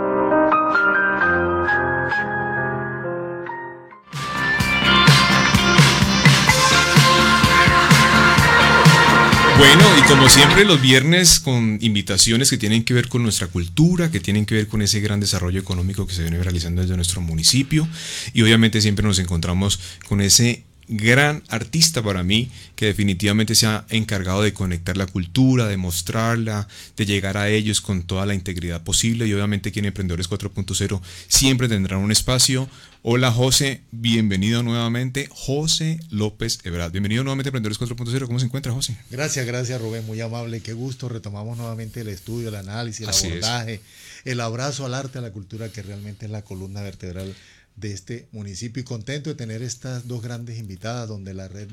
Bueno, 9.57 9.83
y 9.97 10.01
como 10.03 10.29
siempre 10.29 10.65
los 10.65 10.79
viernes 10.79 11.39
con 11.39 11.79
invitaciones 11.81 12.51
que 12.51 12.59
tienen 12.59 12.83
que 12.83 12.93
ver 12.93 13.07
con 13.07 13.23
nuestra 13.23 13.47
cultura, 13.47 14.11
que 14.11 14.19
tienen 14.19 14.45
que 14.45 14.53
ver 14.53 14.67
con 14.67 14.83
ese 14.83 14.99
gran 14.99 15.19
desarrollo 15.19 15.59
económico 15.59 16.05
que 16.05 16.13
se 16.13 16.21
viene 16.21 16.41
realizando 16.43 16.83
desde 16.83 16.95
nuestro 16.95 17.21
municipio. 17.21 17.87
Y 18.33 18.43
obviamente 18.43 18.81
siempre 18.81 19.03
nos 19.03 19.17
encontramos 19.17 19.79
con 20.07 20.21
ese 20.21 20.66
gran 20.87 21.43
artista 21.49 22.01
para 22.01 22.23
mí 22.23 22.49
que 22.75 22.85
definitivamente 22.85 23.55
se 23.55 23.67
ha 23.67 23.85
encargado 23.89 24.41
de 24.41 24.53
conectar 24.53 24.95
la 24.97 25.05
cultura, 25.07 25.67
de 25.67 25.77
mostrarla, 25.77 26.67
de 26.95 27.05
llegar 27.05 27.37
a 27.37 27.49
ellos 27.49 27.81
con 27.81 28.03
toda 28.03 28.25
la 28.25 28.33
integridad 28.33 28.83
posible 28.83 29.27
y 29.27 29.33
obviamente 29.33 29.69
aquí 29.69 29.79
en 29.79 29.85
Emprendedores 29.85 30.29
4.0 30.29 31.01
siempre 31.27 31.67
tendrán 31.67 31.99
un 31.99 32.11
espacio. 32.11 32.69
Hola 33.03 33.31
José, 33.31 33.81
bienvenido 33.91 34.63
nuevamente. 34.63 35.29
José 35.31 35.99
López 36.09 36.59
Ebrard, 36.63 36.91
bienvenido 36.91 37.23
nuevamente 37.23 37.49
a 37.49 37.51
Emprendedores 37.51 37.79
4.0. 37.79 38.25
¿Cómo 38.25 38.39
se 38.39 38.45
encuentra 38.45 38.71
José? 38.71 38.97
Gracias, 39.11 39.45
gracias 39.45 39.81
Rubén, 39.81 40.05
muy 40.05 40.21
amable, 40.21 40.61
qué 40.61 40.73
gusto. 40.73 41.09
Retomamos 41.09 41.57
nuevamente 41.57 42.01
el 42.01 42.09
estudio, 42.09 42.49
el 42.49 42.55
análisis, 42.55 43.07
el 43.07 43.31
abordaje, 43.31 43.81
el 44.25 44.41
abrazo 44.41 44.85
al 44.85 44.93
arte, 44.93 45.19
a 45.19 45.21
la 45.21 45.31
cultura 45.31 45.69
que 45.69 45.81
realmente 45.81 46.25
es 46.25 46.31
la 46.31 46.41
columna 46.43 46.81
vertebral 46.81 47.33
de 47.77 47.93
este 47.93 48.27
municipio 48.31 48.81
y 48.81 48.83
contento 48.83 49.29
de 49.29 49.35
tener 49.35 49.61
estas 49.61 50.07
dos 50.07 50.21
grandes 50.21 50.57
invitadas 50.57 51.07
donde 51.07 51.33
la 51.33 51.47
red 51.47 51.69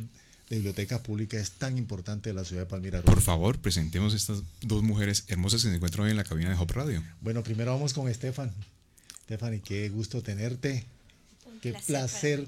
de 0.51 0.57
bibliotecas 0.57 1.01
públicas 1.01 1.41
es 1.41 1.53
tan 1.53 1.79
importante 1.79 2.31
de 2.31 2.35
la 2.35 2.45
ciudad 2.45 2.63
de 2.63 2.67
Palmira. 2.67 3.03
Por 3.03 3.23
favor, 3.23 3.59
presentemos 3.59 4.13
estas 4.13 4.43
dos 4.61 4.83
mujeres 4.83 5.25
hermosas 5.29 5.63
que 5.63 5.71
se 5.71 5.75
encuentran 5.75 6.05
hoy 6.05 6.11
en 6.11 6.19
la 6.19 6.25
cabina 6.25 6.51
de 6.51 6.57
Hop 6.57 6.71
Radio. 6.73 7.03
Bueno, 7.23 7.43
primero 7.43 7.73
vamos 7.73 7.95
con 7.95 8.09
Estefan. 8.09 8.53
Estefan, 9.21 9.55
y 9.55 9.61
qué 9.61 9.89
gusto 9.89 10.23
tenerte. 10.23 10.85
qué 11.63 11.75
placer. 11.87 12.47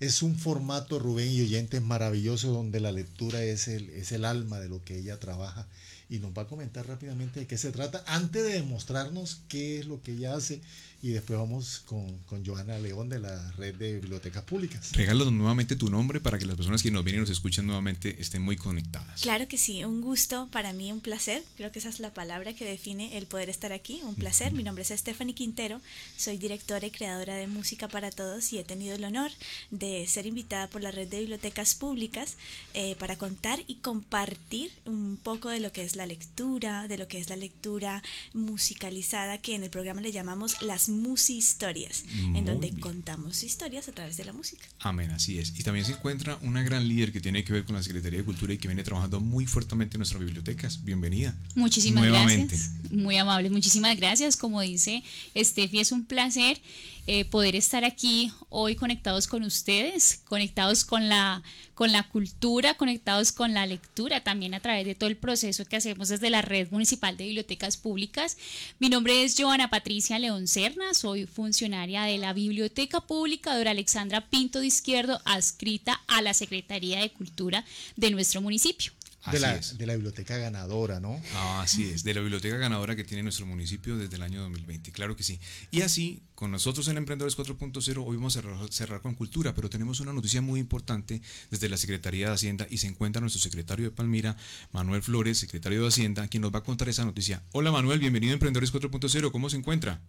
Es 0.00 0.22
un 0.22 0.36
formato, 0.36 0.98
Rubén 0.98 1.30
y 1.30 1.42
oyentes, 1.42 1.82
maravilloso 1.82 2.52
donde 2.52 2.80
la 2.80 2.90
lectura 2.90 3.44
es 3.44 3.68
el, 3.68 3.90
es 3.90 4.10
el 4.12 4.24
alma 4.24 4.58
de 4.58 4.68
lo 4.68 4.82
que 4.82 4.98
ella 4.98 5.20
trabaja 5.20 5.68
y 6.08 6.18
nos 6.18 6.36
va 6.36 6.42
a 6.42 6.46
comentar 6.46 6.86
rápidamente 6.86 7.40
de 7.40 7.46
qué 7.46 7.56
se 7.56 7.70
trata 7.70 8.02
antes 8.06 8.42
de 8.42 8.54
demostrarnos 8.54 9.40
qué 9.48 9.78
es 9.78 9.86
lo 9.86 10.02
que 10.02 10.12
ella 10.12 10.34
hace 10.34 10.60
y 11.04 11.10
después 11.10 11.38
vamos 11.38 11.82
con, 11.84 12.16
con 12.20 12.46
Joana 12.46 12.78
León 12.78 13.10
de 13.10 13.18
la 13.18 13.52
red 13.58 13.74
de 13.74 14.00
bibliotecas 14.00 14.42
públicas. 14.42 14.90
Regálanos 14.92 15.34
nuevamente 15.34 15.76
tu 15.76 15.90
nombre 15.90 16.18
para 16.18 16.38
que 16.38 16.46
las 16.46 16.56
personas 16.56 16.82
que 16.82 16.90
nos 16.90 17.04
vienen 17.04 17.18
y 17.18 17.24
nos 17.24 17.30
escuchan 17.30 17.66
nuevamente 17.66 18.16
estén 18.22 18.40
muy 18.40 18.56
conectadas. 18.56 19.20
Claro 19.20 19.46
que 19.46 19.58
sí, 19.58 19.84
un 19.84 20.00
gusto 20.00 20.48
para 20.50 20.72
mí, 20.72 20.90
un 20.92 21.02
placer. 21.02 21.42
Creo 21.58 21.70
que 21.70 21.78
esa 21.78 21.90
es 21.90 22.00
la 22.00 22.14
palabra 22.14 22.54
que 22.54 22.64
define 22.64 23.18
el 23.18 23.26
poder 23.26 23.50
estar 23.50 23.70
aquí, 23.70 24.00
un 24.02 24.14
placer. 24.14 24.54
Mi 24.54 24.62
nombre 24.62 24.80
es 24.80 24.98
Stephanie 24.98 25.34
Quintero, 25.34 25.82
soy 26.16 26.38
directora 26.38 26.86
y 26.86 26.90
creadora 26.90 27.34
de 27.34 27.48
Música 27.48 27.86
para 27.86 28.10
Todos 28.10 28.50
y 28.54 28.58
he 28.58 28.64
tenido 28.64 28.94
el 28.94 29.04
honor 29.04 29.30
de 29.70 30.06
ser 30.06 30.24
invitada 30.24 30.70
por 30.70 30.80
la 30.80 30.90
red 30.90 31.06
de 31.06 31.20
bibliotecas 31.20 31.74
públicas 31.74 32.38
eh, 32.72 32.96
para 32.98 33.16
contar 33.16 33.62
y 33.66 33.74
compartir 33.74 34.72
un 34.86 35.18
poco 35.22 35.50
de 35.50 35.60
lo 35.60 35.70
que 35.70 35.84
es 35.84 35.96
la 35.96 36.06
lectura, 36.06 36.88
de 36.88 36.96
lo 36.96 37.08
que 37.08 37.18
es 37.18 37.28
la 37.28 37.36
lectura 37.36 38.02
musicalizada, 38.32 39.36
que 39.36 39.54
en 39.54 39.64
el 39.64 39.70
programa 39.70 40.00
le 40.00 40.10
llamamos 40.10 40.62
las 40.62 40.93
Musi 40.94 41.36
Historias, 41.36 42.04
en 42.34 42.44
donde 42.44 42.70
contamos 42.80 43.42
historias 43.42 43.88
a 43.88 43.92
través 43.92 44.16
de 44.16 44.24
la 44.24 44.32
música. 44.32 44.66
Amén, 44.78 45.10
así 45.10 45.38
es. 45.38 45.52
Y 45.58 45.62
también 45.62 45.84
se 45.84 45.92
encuentra 45.92 46.38
una 46.42 46.62
gran 46.62 46.86
líder 46.88 47.12
que 47.12 47.20
tiene 47.20 47.44
que 47.44 47.52
ver 47.52 47.64
con 47.64 47.74
la 47.74 47.82
Secretaría 47.82 48.20
de 48.20 48.24
Cultura 48.24 48.52
y 48.52 48.58
que 48.58 48.68
viene 48.68 48.82
trabajando 48.82 49.20
muy 49.20 49.46
fuertemente 49.46 49.96
en 49.96 50.00
nuestras 50.00 50.20
bibliotecas. 50.20 50.84
Bienvenida. 50.84 51.34
Muchísimas 51.54 52.04
gracias. 52.04 52.70
Muy 52.90 53.16
amable, 53.16 53.50
muchísimas 53.50 53.96
gracias. 53.96 54.36
Como 54.36 54.60
dice 54.60 55.02
Steffi, 55.36 55.80
es 55.80 55.92
un 55.92 56.04
placer 56.04 56.60
eh, 57.06 57.24
poder 57.26 57.54
estar 57.54 57.84
aquí 57.84 58.32
hoy 58.48 58.76
conectados 58.76 59.26
con 59.26 59.42
ustedes, 59.42 60.22
conectados 60.24 60.84
con 60.84 61.08
la, 61.08 61.42
con 61.74 61.92
la 61.92 62.08
cultura, 62.08 62.74
conectados 62.74 63.30
con 63.32 63.52
la 63.52 63.66
lectura, 63.66 64.22
también 64.22 64.54
a 64.54 64.60
través 64.60 64.86
de 64.86 64.94
todo 64.94 65.10
el 65.10 65.16
proceso 65.16 65.66
que 65.66 65.76
hacemos 65.76 66.08
desde 66.08 66.30
la 66.30 66.42
Red 66.42 66.70
Municipal 66.70 67.16
de 67.16 67.24
Bibliotecas 67.24 67.76
Públicas. 67.76 68.38
Mi 68.78 68.88
nombre 68.88 69.22
es 69.22 69.34
Joana 69.38 69.68
Patricia 69.68 70.18
León 70.18 70.48
Cerna, 70.48 70.94
soy 70.94 71.26
funcionaria 71.26 72.04
de 72.04 72.18
la 72.18 72.32
Biblioteca 72.32 73.00
Pública 73.00 73.54
de 73.54 73.68
Alexandra 73.68 74.22
Pinto 74.28 74.60
de 74.60 74.66
Izquierdo, 74.66 75.20
adscrita 75.24 76.00
a 76.06 76.22
la 76.22 76.32
Secretaría 76.32 77.00
de 77.00 77.10
Cultura 77.10 77.64
de 77.96 78.10
nuestro 78.10 78.40
municipio. 78.40 78.92
De 79.30 79.40
la, 79.40 79.58
de 79.58 79.86
la, 79.86 79.94
biblioteca 79.94 80.36
ganadora, 80.36 81.00
¿no? 81.00 81.20
Ah, 81.34 81.62
así 81.62 81.88
es, 81.90 82.04
de 82.04 82.12
la 82.12 82.20
biblioteca 82.20 82.56
ganadora 82.56 82.94
que 82.94 83.04
tiene 83.04 83.22
nuestro 83.22 83.46
municipio 83.46 83.96
desde 83.96 84.16
el 84.16 84.22
año 84.22 84.42
2020, 84.42 84.92
claro 84.92 85.16
que 85.16 85.22
sí. 85.22 85.40
Y 85.70 85.82
así, 85.82 86.22
con 86.34 86.50
nosotros 86.50 86.88
en 86.88 86.98
Emprendedores 86.98 87.36
4.0, 87.38 88.04
hoy 88.06 88.16
vamos 88.16 88.36
a 88.36 88.42
cerrar, 88.42 88.72
cerrar, 88.72 89.00
con 89.00 89.14
cultura, 89.14 89.54
pero 89.54 89.70
tenemos 89.70 90.00
una 90.00 90.12
noticia 90.12 90.42
muy 90.42 90.60
importante 90.60 91.22
desde 91.50 91.68
la 91.68 91.76
Secretaría 91.76 92.28
de 92.28 92.34
Hacienda 92.34 92.66
y 92.68 92.78
se 92.78 92.86
encuentra 92.86 93.20
nuestro 93.20 93.40
secretario 93.40 93.86
de 93.86 93.90
Palmira, 93.90 94.36
Manuel 94.72 95.02
Flores, 95.02 95.38
secretario 95.38 95.82
de 95.82 95.88
Hacienda, 95.88 96.28
quien 96.28 96.42
nos 96.42 96.54
va 96.54 96.58
a 96.58 96.64
contar 96.64 96.88
esa 96.88 97.04
noticia. 97.04 97.42
Hola 97.52 97.72
Manuel, 97.72 98.00
bienvenido 98.00 98.32
a 98.32 98.34
Emprendedores 98.34 98.72
4.0, 98.72 99.30
¿cómo 99.30 99.48
se 99.48 99.56
encuentra? 99.56 100.00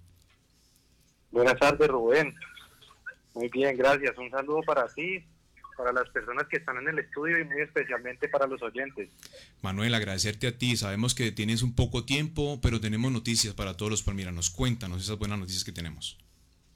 Buenas 1.32 1.58
tardes, 1.58 1.88
Rubén. 1.88 2.34
Muy 3.34 3.50
bien, 3.50 3.78
gracias. 3.78 4.18
Un 4.18 4.32
saludo 4.32 4.62
para 4.66 4.88
ti, 4.88 5.24
para 5.76 5.92
las 5.92 6.10
personas 6.10 6.48
que 6.48 6.58
están 6.58 6.78
en 6.78 6.88
el 6.88 7.00
estudio 7.00 7.40
y 7.40 7.44
muy 7.44 7.62
especialmente 7.62 8.28
para 8.30 8.48
los 8.48 8.62
oyentes. 8.62 9.10
Manuel, 9.62 9.94
agradecerte 9.94 10.48
a 10.48 10.58
ti. 10.58 10.76
Sabemos 10.78 11.16
que 11.16 11.32
tienes 11.32 11.62
un 11.62 11.76
poco 11.76 12.06
tiempo, 12.06 12.60
pero 12.62 12.80
tenemos 12.80 13.12
noticias 13.12 13.54
para 13.54 13.76
todos 13.76 13.92
los 13.92 14.04
palmiranos. 14.04 14.50
Cuéntanos 14.50 15.04
esas 15.04 15.18
buenas 15.18 15.40
noticias 15.40 15.64
que 15.64 15.72
tenemos. 15.72 16.18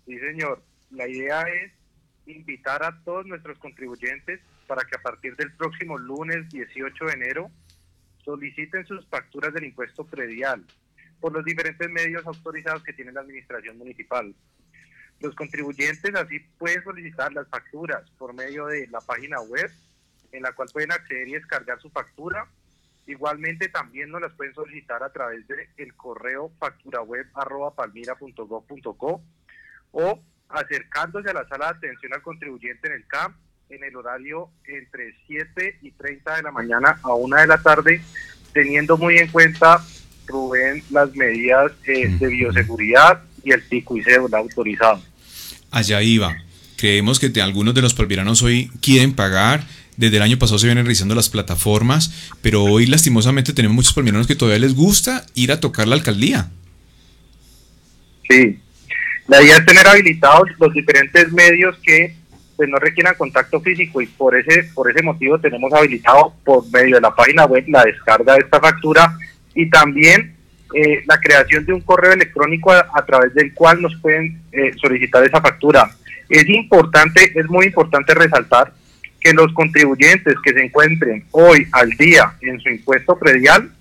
Sí, 0.06 0.18
señor. 0.20 0.64
La 0.92 1.08
idea 1.08 1.42
es 1.42 1.72
invitar 2.26 2.84
a 2.84 3.00
todos 3.04 3.26
nuestros 3.26 3.58
contribuyentes 3.60 4.40
para 4.68 4.84
que 4.84 4.96
a 4.96 5.02
partir 5.02 5.36
del 5.36 5.52
próximo 5.54 5.98
lunes 5.98 6.50
18 6.50 7.06
de 7.06 7.14
enero 7.14 7.52
soliciten 8.24 8.86
sus 8.86 9.06
facturas 9.08 9.54
del 9.54 9.66
impuesto 9.66 10.06
predial 10.06 10.64
por 11.20 11.34
los 11.34 11.44
diferentes 11.44 11.90
medios 11.90 12.26
autorizados 12.26 12.84
que 12.84 12.94
tiene 12.94 13.12
la 13.12 13.22
administración 13.22 13.78
municipal. 13.78 14.34
Los 15.20 15.36
contribuyentes 15.36 16.16
así 16.16 16.40
pueden 16.58 16.82
solicitar 16.84 17.32
las 17.34 17.48
facturas 17.50 18.10
por 18.18 18.34
medio 18.34 18.66
de 18.68 18.88
la 18.88 19.02
página 19.02 19.42
web 19.42 19.70
en 20.32 20.44
la 20.44 20.54
cual 20.54 20.70
pueden 20.72 20.92
acceder 20.92 21.28
y 21.28 21.34
descargar 21.34 21.82
su 21.82 21.90
factura. 21.90 22.48
Igualmente 23.08 23.68
también 23.70 24.12
nos 24.12 24.22
las 24.22 24.34
pueden 24.34 24.54
solicitar 24.54 25.02
a 25.04 25.12
través 25.12 25.48
del 25.48 25.68
el 25.78 25.96
correo 25.96 26.52
facturaweb.palmira.gov.co 26.60 29.24
o 29.92 30.24
acercándose 30.50 31.32
a 31.32 31.34
la 31.34 31.48
sala 31.48 31.74
de 31.74 31.78
atención 31.78 32.14
al 32.14 32.22
contribuyente 32.22 32.88
en 32.88 32.94
el 32.94 33.08
CAMP 33.08 33.36
en 33.70 33.84
el 33.84 33.96
horario 33.96 34.50
entre 34.66 35.16
7 35.28 35.80
y 35.82 35.92
30 35.92 36.38
de 36.38 36.44
la 36.44 36.52
mañana 36.52 37.00
a 37.04 37.14
1 37.14 37.36
de 37.36 37.48
la 37.48 37.62
tarde, 37.62 38.02
teniendo 38.54 38.98
muy 38.98 39.18
en 39.18 39.32
cuenta, 39.32 39.84
Rubén, 40.26 40.84
las 40.90 41.16
medidas 41.16 41.72
eh, 41.86 42.08
de 42.08 42.28
bioseguridad 42.28 43.24
y 43.44 43.52
el 43.52 43.62
pico 43.64 43.98
y 43.98 44.04
cédula 44.04 44.38
autorizado 44.38 45.02
allá 45.72 46.02
iba. 46.02 46.38
Creemos 46.78 47.20
que 47.20 47.42
algunos 47.42 47.74
de 47.74 47.82
los 47.82 47.94
palmiranos 47.94 48.42
hoy 48.42 48.72
quieren 48.82 49.14
pagar. 49.14 49.66
Desde 49.98 50.16
el 50.16 50.24
año 50.24 50.40
pasado 50.40 50.60
se 50.60 50.68
vienen 50.68 50.86
realizando 50.86 51.14
las 51.14 51.28
plataformas, 51.28 52.32
pero 52.42 52.64
hoy 52.64 52.86
lastimosamente 52.86 53.52
tenemos 53.52 53.76
muchos 53.76 53.94
palmiranos 53.94 54.28
que 54.28 54.36
todavía 54.36 54.60
les 54.60 54.74
gusta 54.74 55.26
ir 55.36 55.52
a 55.52 55.60
tocar 55.60 55.90
la 55.90 55.96
alcaldía. 55.96 56.50
Sí, 58.30 58.60
la 59.28 59.42
idea 59.42 59.58
es 59.58 59.66
tener 59.66 59.86
habilitados 59.86 60.48
los 60.58 60.74
diferentes 60.74 61.32
medios 61.34 61.76
que 61.84 62.16
pues, 62.56 62.70
no 62.70 62.78
requieran 62.78 63.16
contacto 63.18 63.60
físico 63.60 64.02
y 64.02 64.08
por 64.08 64.38
ese, 64.38 64.64
por 64.74 64.90
ese 64.90 65.04
motivo 65.04 65.38
tenemos 65.38 65.74
habilitado 65.74 66.34
por 66.46 66.64
medio 66.72 66.96
de 66.96 67.02
la 67.02 67.14
página 67.14 67.46
web 67.46 67.66
la 67.68 67.84
descarga 67.84 68.36
de 68.36 68.40
esta 68.40 68.62
factura 68.62 69.18
y 69.54 69.70
también 69.70 70.39
eh, 70.74 71.04
la 71.08 71.20
creación 71.20 71.66
de 71.66 71.74
un 71.74 71.82
correo 71.82 72.14
electrónico 72.14 72.72
a, 72.72 73.06
través 73.06 73.34
del 73.34 73.54
cual 73.54 73.82
nos 73.82 73.96
pueden 74.02 74.42
eh, 74.52 74.72
solicitar 74.80 75.24
esa 75.24 75.42
factura. 75.42 75.90
Es 76.30 76.48
importante, 76.48 77.32
es 77.36 77.50
muy 77.50 77.68
importante 77.68 78.14
resaltar 78.14 78.72
que 79.20 79.34
los 79.34 79.52
contribuyentes 79.54 80.36
que 80.44 80.54
se 80.54 80.64
encuentren 80.64 81.26
hoy 81.32 81.68
al 81.72 81.90
día 81.92 82.34
en 82.42 82.60
su 82.60 82.70
impuesto 82.70 83.18
predial 83.18 83.72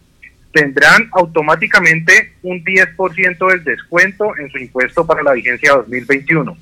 tendrán 0.52 1.08
automáticamente 1.12 2.32
un 2.42 2.64
10% 2.64 3.50
del 3.50 3.64
descuento 3.64 4.36
en 4.38 4.50
su 4.50 4.58
impuesto 4.58 5.06
para 5.06 5.22
la 5.22 5.32
vigencia 5.32 5.74
2021. 5.74 6.56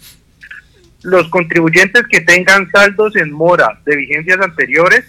Los 1.02 1.28
contribuyentes 1.28 2.02
que 2.10 2.20
tengan 2.20 2.70
saldos 2.70 3.14
en 3.16 3.30
mora 3.30 3.80
de 3.86 3.96
vigencias 3.96 4.40
anteriores 4.40 5.04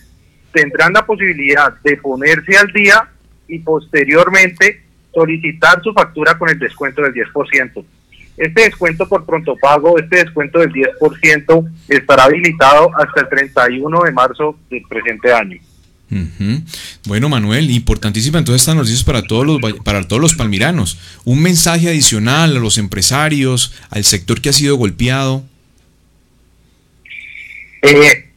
tendrán 0.53 0.93
la 0.93 1.05
posibilidad 1.05 1.73
de 1.83 1.97
ponerse 1.97 2.55
al 2.57 2.71
día 2.71 3.09
y 3.47 3.59
posteriormente 3.59 4.86
solicitar 5.17 5.81
su 5.81 5.91
factura 5.93 6.37
con 6.37 6.47
el 6.49 6.59
descuento 6.59 7.01
del 7.01 7.11
10%. 7.11 7.83
Este 8.37 8.61
descuento 8.61 9.09
por 9.09 9.25
pronto 9.25 9.55
pago, 9.59 9.97
este 9.97 10.17
descuento 10.17 10.59
del 10.59 10.71
10% 10.71 11.71
estará 11.87 12.25
habilitado 12.25 12.91
hasta 12.95 13.21
el 13.21 13.29
31 13.29 14.03
de 14.03 14.11
marzo 14.11 14.55
del 14.69 14.83
presente 14.87 15.33
año. 15.33 15.59
Bueno, 17.07 17.29
Manuel, 17.29 17.71
importantísima 17.71 18.37
entonces 18.37 18.61
estas 18.61 18.75
noticias 18.75 19.03
para 19.03 19.23
todos 19.23 19.45
los 19.45 19.59
para 19.83 20.07
todos 20.07 20.21
los 20.21 20.35
palmiranos. 20.35 20.99
Un 21.25 21.41
mensaje 21.41 21.89
adicional 21.89 22.55
a 22.55 22.59
los 22.59 22.77
empresarios, 22.77 23.73
al 23.89 24.03
sector 24.03 24.39
que 24.39 24.49
ha 24.49 24.53
sido 24.53 24.77
golpeado. 24.77 25.43
Eh, 27.81 28.29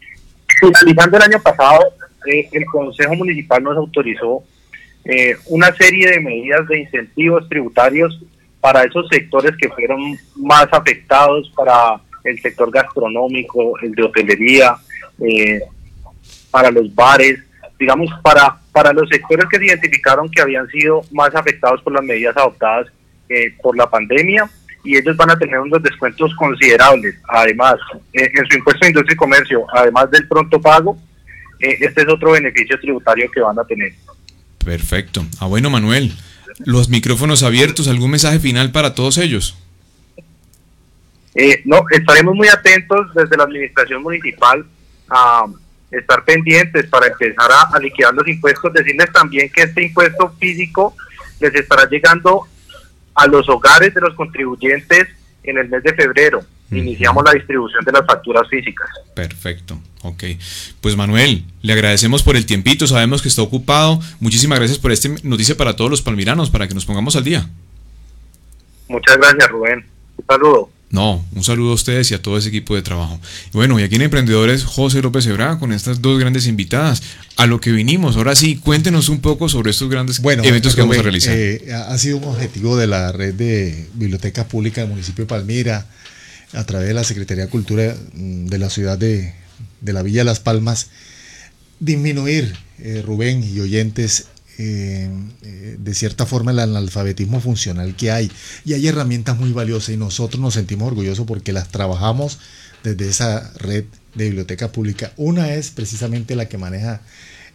finalizando 0.58 1.18
el 1.18 1.22
año 1.22 1.42
pasado, 1.42 1.80
eh, 2.26 2.48
el 2.50 2.64
Consejo 2.64 3.14
Municipal 3.14 3.62
nos 3.62 3.76
autorizó 3.76 4.42
eh, 5.04 5.36
una 5.46 5.74
serie 5.74 6.10
de 6.10 6.20
medidas 6.20 6.66
de 6.68 6.80
incentivos 6.80 7.48
tributarios 7.48 8.22
para 8.60 8.84
esos 8.84 9.08
sectores 9.08 9.52
que 9.56 9.68
fueron 9.70 10.18
más 10.36 10.68
afectados, 10.72 11.50
para 11.56 12.00
el 12.24 12.40
sector 12.40 12.70
gastronómico, 12.70 13.78
el 13.80 13.92
de 13.92 14.02
hotelería, 14.02 14.76
eh, 15.20 15.60
para 16.50 16.70
los 16.70 16.94
bares, 16.94 17.40
digamos, 17.78 18.10
para, 18.22 18.58
para 18.72 18.92
los 18.92 19.08
sectores 19.08 19.46
que 19.50 19.58
se 19.58 19.66
identificaron 19.66 20.30
que 20.30 20.42
habían 20.42 20.66
sido 20.68 21.02
más 21.12 21.34
afectados 21.34 21.80
por 21.82 21.94
las 21.94 22.04
medidas 22.04 22.36
adoptadas 22.36 22.88
eh, 23.28 23.54
por 23.62 23.76
la 23.76 23.88
pandemia 23.88 24.50
y 24.84 24.96
ellos 24.96 25.16
van 25.16 25.30
a 25.30 25.38
tener 25.38 25.58
unos 25.60 25.82
descuentos 25.82 26.34
considerables. 26.36 27.14
Además, 27.28 27.76
en 28.12 28.46
su 28.46 28.56
impuesto 28.56 28.84
de 28.84 28.90
industria 28.90 29.14
y 29.14 29.16
comercio, 29.16 29.66
además 29.72 30.10
del 30.10 30.26
pronto 30.26 30.60
pago, 30.60 30.98
este 31.58 32.02
es 32.02 32.08
otro 32.08 32.32
beneficio 32.32 32.78
tributario 32.80 33.30
que 33.30 33.40
van 33.40 33.58
a 33.58 33.64
tener. 33.64 33.92
Perfecto. 34.64 35.24
Ah, 35.38 35.46
bueno, 35.46 35.70
Manuel, 35.70 36.12
los 36.64 36.88
micrófonos 36.88 37.42
abiertos, 37.42 37.88
¿algún 37.88 38.10
mensaje 38.10 38.38
final 38.38 38.72
para 38.72 38.94
todos 38.94 39.18
ellos? 39.18 39.56
Eh, 41.34 41.62
no, 41.64 41.84
estaremos 41.90 42.34
muy 42.34 42.48
atentos 42.48 43.12
desde 43.14 43.36
la 43.36 43.44
administración 43.44 44.02
municipal 44.02 44.64
a 45.08 45.44
estar 45.90 46.24
pendientes 46.24 46.86
para 46.86 47.06
empezar 47.06 47.50
a, 47.50 47.78
liquidar 47.78 48.14
los 48.14 48.26
impuestos. 48.28 48.72
Decirles 48.72 49.12
también 49.12 49.50
que 49.50 49.62
este 49.62 49.84
impuesto 49.84 50.34
físico 50.38 50.94
les 51.40 51.54
estará 51.54 51.88
llegando 51.88 52.46
a 53.14 53.26
los 53.26 53.48
hogares 53.48 53.94
de 53.94 54.00
los 54.00 54.14
contribuyentes 54.14 55.08
en 55.42 55.58
el 55.58 55.68
mes 55.68 55.82
de 55.82 55.94
febrero. 55.94 56.44
Iniciamos 56.70 57.24
la 57.24 57.32
distribución 57.32 57.84
de 57.84 57.92
las 57.92 58.06
facturas 58.06 58.48
físicas. 58.48 58.88
Perfecto. 59.14 59.80
Ok, 60.02 60.24
pues 60.80 60.96
Manuel, 60.96 61.44
le 61.62 61.72
agradecemos 61.72 62.22
por 62.22 62.36
el 62.36 62.46
tiempito, 62.46 62.86
sabemos 62.86 63.22
que 63.22 63.28
está 63.28 63.42
ocupado. 63.42 64.00
Muchísimas 64.20 64.58
gracias 64.58 64.78
por 64.78 64.92
esta 64.92 65.08
noticia 65.24 65.56
para 65.56 65.76
todos 65.76 65.90
los 65.90 66.00
palmiranos, 66.00 66.48
para 66.48 66.68
que 66.68 66.74
nos 66.74 66.86
pongamos 66.86 67.16
al 67.16 67.24
día. 67.24 67.48
Muchas 68.88 69.16
gracias, 69.18 69.48
Rubén. 69.48 69.84
Un 70.16 70.26
saludo. 70.26 70.70
No, 70.90 71.24
un 71.36 71.44
saludo 71.44 71.70
a 71.70 71.74
ustedes 71.74 72.10
y 72.10 72.14
a 72.14 72.22
todo 72.22 72.36
ese 72.36 72.48
equipo 72.48 72.74
de 72.74 72.82
trabajo. 72.82 73.20
bueno, 73.52 73.78
y 73.78 73.84
aquí 73.84 73.94
en 73.94 74.02
Emprendedores, 74.02 74.64
José 74.64 75.00
López 75.00 75.24
Ebra, 75.26 75.56
con 75.60 75.72
estas 75.72 76.02
dos 76.02 76.18
grandes 76.18 76.48
invitadas. 76.48 77.02
A 77.36 77.46
lo 77.46 77.60
que 77.60 77.70
vinimos, 77.70 78.16
ahora 78.16 78.34
sí, 78.34 78.56
cuéntenos 78.56 79.08
un 79.08 79.20
poco 79.20 79.48
sobre 79.48 79.70
estos 79.70 79.88
grandes 79.88 80.20
eventos 80.20 80.74
que 80.74 80.80
vamos 80.80 80.98
a 80.98 81.02
realizar. 81.02 81.34
Eh, 81.36 81.72
ha 81.72 81.96
sido 81.96 82.16
un 82.16 82.24
objetivo 82.24 82.76
de 82.76 82.88
la 82.88 83.12
red 83.12 83.34
de 83.34 83.88
bibliotecas 83.94 84.46
públicas 84.46 84.82
del 84.82 84.90
municipio 84.90 85.24
de 85.24 85.28
Palmira, 85.28 85.86
a 86.52 86.64
través 86.64 86.88
de 86.88 86.94
la 86.94 87.04
Secretaría 87.04 87.44
de 87.44 87.50
Cultura 87.50 87.96
mm, 88.14 88.46
de 88.46 88.58
la 88.58 88.70
ciudad 88.70 88.98
de, 88.98 89.34
de 89.80 89.92
la 89.92 90.02
Villa 90.02 90.24
Las 90.24 90.40
Palmas, 90.40 90.88
disminuir, 91.78 92.54
eh, 92.78 93.02
Rubén 93.04 93.42
y 93.42 93.60
oyentes, 93.60 94.26
eh, 94.58 95.08
eh, 95.42 95.76
de 95.78 95.94
cierta 95.94 96.26
forma 96.26 96.50
el 96.50 96.58
analfabetismo 96.58 97.40
funcional 97.40 97.96
que 97.96 98.10
hay. 98.10 98.30
Y 98.64 98.74
hay 98.74 98.86
herramientas 98.86 99.38
muy 99.38 99.52
valiosas 99.52 99.90
y 99.90 99.96
nosotros 99.96 100.40
nos 100.40 100.54
sentimos 100.54 100.88
orgullosos 100.88 101.26
porque 101.26 101.52
las 101.52 101.68
trabajamos 101.68 102.38
desde 102.84 103.08
esa 103.08 103.52
red 103.54 103.84
de 104.14 104.24
biblioteca 104.24 104.70
pública. 104.72 105.12
Una 105.16 105.54
es 105.54 105.70
precisamente 105.70 106.36
la 106.36 106.48
que 106.48 106.58
maneja 106.58 107.00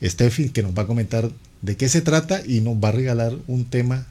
Steffi, 0.03 0.49
que 0.49 0.63
nos 0.63 0.77
va 0.77 0.83
a 0.83 0.87
comentar 0.87 1.31
de 1.61 1.77
qué 1.77 1.89
se 1.89 2.01
trata 2.01 2.41
y 2.45 2.61
nos 2.61 2.75
va 2.75 2.89
a 2.89 2.93
regalar 2.93 3.35
un 3.47 3.65
tema 3.65 4.07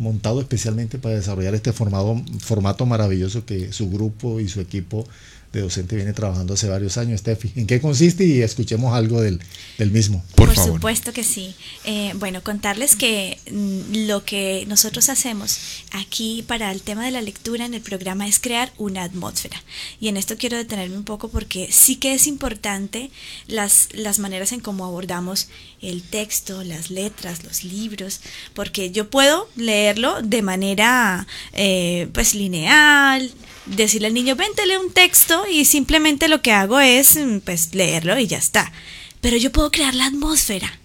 montado 0.00 0.40
especialmente 0.40 0.98
para 0.98 1.14
desarrollar 1.14 1.54
este 1.54 1.72
formato 1.72 2.86
maravilloso 2.86 3.44
que 3.44 3.72
su 3.72 3.90
grupo 3.90 4.40
y 4.40 4.48
su 4.48 4.60
equipo 4.60 5.06
de 5.52 5.60
docente 5.62 5.96
viene 5.96 6.12
trabajando 6.12 6.54
hace 6.54 6.68
varios 6.68 6.96
años, 6.96 7.20
Steffi. 7.20 7.52
¿En 7.56 7.66
qué 7.66 7.80
consiste? 7.80 8.24
Y 8.24 8.42
escuchemos 8.42 8.94
algo 8.94 9.20
del, 9.20 9.40
del 9.78 9.90
mismo. 9.90 10.24
Por, 10.36 10.54
supuesto 10.54 11.12
que 11.12 11.24
sí. 11.24 11.54
Eh, 11.84 12.12
bueno, 12.16 12.42
contarles 12.42 12.94
que 12.94 13.38
mm, 13.50 14.06
lo 14.06 14.24
que 14.24 14.64
nosotros 14.68 15.08
hacemos 15.08 15.58
aquí 15.90 16.44
para 16.46 16.70
el 16.70 16.82
tema 16.82 17.04
de 17.04 17.10
la 17.10 17.20
lectura 17.20 17.66
en 17.66 17.74
el 17.74 17.80
programa 17.80 18.28
es 18.28 18.38
crear 18.38 18.72
una 18.78 19.02
atmósfera. 19.02 19.62
Y 20.00 20.08
en 20.08 20.16
esto 20.16 20.36
quiero 20.36 20.56
detenerme 20.56 20.96
un 20.96 21.04
poco 21.04 21.28
porque 21.28 21.68
sí 21.72 21.96
que 21.96 22.14
es 22.14 22.26
importante 22.26 23.10
las, 23.48 23.88
las 23.92 24.20
maneras 24.20 24.52
en 24.52 24.60
cómo 24.60 24.84
abordamos 24.84 25.48
el 25.82 26.02
texto, 26.02 26.62
las 26.62 26.90
letras, 26.90 27.42
los 27.42 27.64
libros, 27.64 28.20
porque 28.54 28.90
yo 28.90 29.10
puedo 29.10 29.48
leerlo 29.56 30.22
de 30.22 30.42
manera 30.42 31.26
eh, 31.52 32.08
pues 32.12 32.34
lineal, 32.34 33.32
decirle 33.66 34.08
al 34.08 34.14
niño, 34.14 34.36
vente, 34.36 34.66
lee 34.66 34.76
un 34.76 34.92
texto 34.92 35.44
y 35.50 35.64
simplemente 35.64 36.28
lo 36.28 36.42
que 36.42 36.52
hago 36.52 36.80
es 36.80 37.16
mm, 37.16 37.38
pues 37.40 37.74
leerlo 37.74 38.18
y 38.18 38.26
ya 38.26 38.38
está. 38.38 38.72
Pero 39.20 39.36
yo 39.36 39.52
puedo 39.52 39.70
crear 39.70 39.94
la 39.94 40.06
atmósfera 40.06 40.80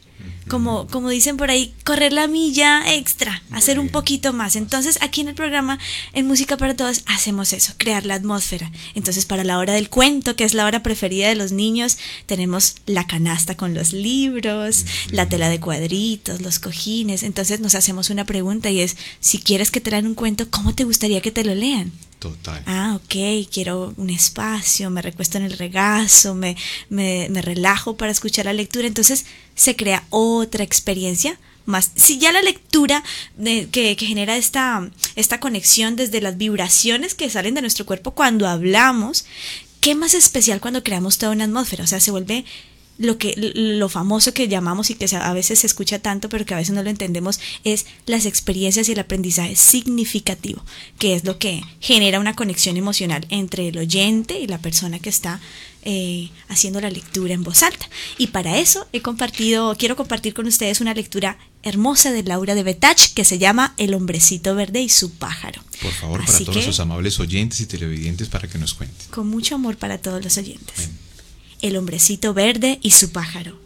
como, 0.48 0.86
como 0.88 1.10
dicen 1.10 1.38
por 1.38 1.50
ahí, 1.50 1.74
correr 1.84 2.14
la 2.14 2.28
milla 2.28 2.94
extra, 2.94 3.42
hacer 3.52 3.80
un 3.80 3.90
poquito 3.90 4.32
más. 4.32 4.56
Entonces, 4.56 5.00
aquí 5.02 5.22
en 5.22 5.30
el 5.30 5.36
programa, 5.36 5.80
en 6.14 6.28
Música 6.28 6.56
para 6.58 6.76
Todos, 6.76 7.02
hacemos 7.08 7.52
eso, 7.54 7.74
crear 7.78 8.06
la 8.06 8.16
atmósfera. 8.16 8.72
Entonces, 8.94 9.26
para 9.26 9.44
la 9.44 9.58
hora 9.58 9.74
del 9.74 9.90
cuento, 9.90 10.36
que 10.36 10.44
es 10.44 10.54
la 10.54 10.66
hora 10.66 10.84
preferida 10.84 11.28
de 11.28 11.36
los 11.36 11.52
niños, 11.52 11.98
tenemos 12.28 12.76
la 12.86 13.08
canasta 13.08 13.58
con 13.58 13.74
los 13.74 13.94
libros, 13.94 14.86
la 15.10 15.28
tela 15.28 15.50
de 15.50 15.60
cuadritos, 15.60 16.42
los 16.42 16.60
cojines. 16.60 17.24
Entonces, 17.24 17.60
nos 17.60 17.76
hacemos 17.76 18.10
una 18.10 18.26
pregunta 18.26 18.70
y 18.70 18.82
es, 18.82 18.98
si 19.20 19.40
quieres 19.40 19.72
que 19.72 19.82
te 19.82 19.92
lean 19.92 20.08
un 20.08 20.16
cuento, 20.16 20.50
¿cómo 20.52 20.76
te 20.76 20.84
gustaría 20.84 21.22
que 21.22 21.32
te 21.32 21.44
lo 21.44 21.56
lean? 21.56 21.92
Ah, 22.66 22.96
ok, 22.96 23.48
quiero 23.52 23.94
un 23.98 24.10
espacio, 24.10 24.90
me 24.90 25.02
recuesto 25.02 25.38
en 25.38 25.46
el 25.46 25.58
regazo, 25.58 26.36
me, 26.36 26.56
me, 26.90 27.28
relajo 27.42 27.98
para 27.98 28.12
escuchar 28.12 28.46
la 28.46 28.54
lectura. 28.54 28.88
Entonces 28.88 29.26
se 29.56 29.76
crea 29.76 30.04
otra 30.10 30.64
experiencia 30.64 31.40
más. 31.66 31.92
Si 31.96 32.20
ya 32.20 32.32
la 32.32 32.42
lectura 32.42 33.04
que, 33.72 33.96
que, 33.96 34.06
genera 34.06 34.38
esta, 34.38 34.90
esta 35.16 35.40
conexión 35.40 35.96
desde 35.96 36.22
las 36.22 36.38
vibraciones 36.38 37.16
que 37.16 37.30
salen 37.30 37.56
de 37.56 37.62
nuestro 37.62 37.86
cuerpo 37.86 38.12
cuando 38.12 38.48
hablamos, 38.48 39.26
¿qué 39.82 39.96
más 39.96 40.14
especial 40.14 40.62
cuando 40.62 40.84
creamos 40.84 41.18
toda 41.18 41.32
una 41.32 41.46
atmósfera? 41.46 41.84
O 41.84 41.88
sea, 41.88 42.00
se 42.00 42.12
vuelve 42.12 42.46
lo 42.98 43.18
que 43.18 43.34
lo 43.38 43.90
famoso 43.90 44.34
que 44.34 44.48
llamamos 44.48 44.90
y 44.90 44.96
que 44.96 45.14
a 45.16 45.34
veces 45.34 45.60
se 45.60 45.68
escucha 45.68 46.00
tanto 46.00 46.30
pero 46.30 46.46
que 46.46 46.54
a 46.54 46.58
veces 46.58 46.74
no 46.74 46.84
lo 46.84 46.90
entendemos 46.90 47.40
es 47.64 47.86
las 48.06 48.26
experiencias 48.26 48.88
y 48.88 48.94
el 48.94 49.00
aprendizaje 49.00 49.56
significativo 49.56 50.64
que 50.98 51.16
es 51.16 51.24
lo 51.24 51.38
que 51.38 51.62
genera 51.80 52.20
una 52.20 52.36
conexión 52.36 52.78
emocional 52.78 53.26
entre 53.30 53.68
el 53.68 53.78
oyente 53.78 54.40
y 54.40 54.48
la 54.48 54.60
persona 54.60 55.00
que 55.00 55.10
está 55.10 55.40
eh, 55.88 56.32
haciendo 56.48 56.82
la 56.82 56.90
lectura 56.90 57.36
en 57.36 57.44
voz 57.44 57.62
alta. 57.62 57.88
Y 58.18 58.28
para 58.28 58.58
eso 58.58 58.88
he 58.92 59.04
compartido 59.04 59.76
quiero 59.78 59.96
compartir 59.96 60.34
con 60.34 60.48
ustedes 60.48 60.82
una 60.82 60.96
lectura 60.96 61.38
hermosa 61.62 62.12
de 62.12 62.24
Laura 62.24 62.56
de 62.56 62.64
Betach 62.64 63.14
que 63.14 63.24
se 63.24 63.38
llama 63.38 63.76
El 63.78 63.94
hombrecito 63.94 64.56
verde 64.56 64.82
y 64.82 64.90
su 64.90 65.12
pájaro. 65.12 65.62
Por 65.84 65.92
favor 65.92 66.26
para 66.26 66.40
todos 66.40 66.66
los 66.66 66.80
amables 66.80 67.20
oyentes 67.20 67.60
y 67.60 67.68
televidentes 67.68 68.30
para 68.30 68.48
que 68.48 68.58
nos 68.58 68.74
cuenten. 68.74 69.08
con 69.12 69.28
mucho 69.28 69.54
amor 69.54 69.78
para 69.78 70.00
todos 70.00 70.24
los 70.24 70.36
oyentes 70.38 70.90
el 71.62 71.78
hombrecito 71.78 72.34
verde 72.34 72.80
y 72.82 72.92
su 72.92 73.12
pájaro. 73.12 73.58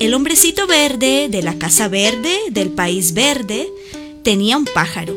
El 0.00 0.14
hombrecito 0.14 0.66
verde 0.66 1.28
de 1.30 1.42
la 1.42 1.58
casa 1.58 1.88
verde 1.88 2.36
del 2.50 2.70
país 2.70 3.14
verde 3.14 3.68
tenía 4.22 4.56
un 4.56 4.64
pájaro. 4.64 5.16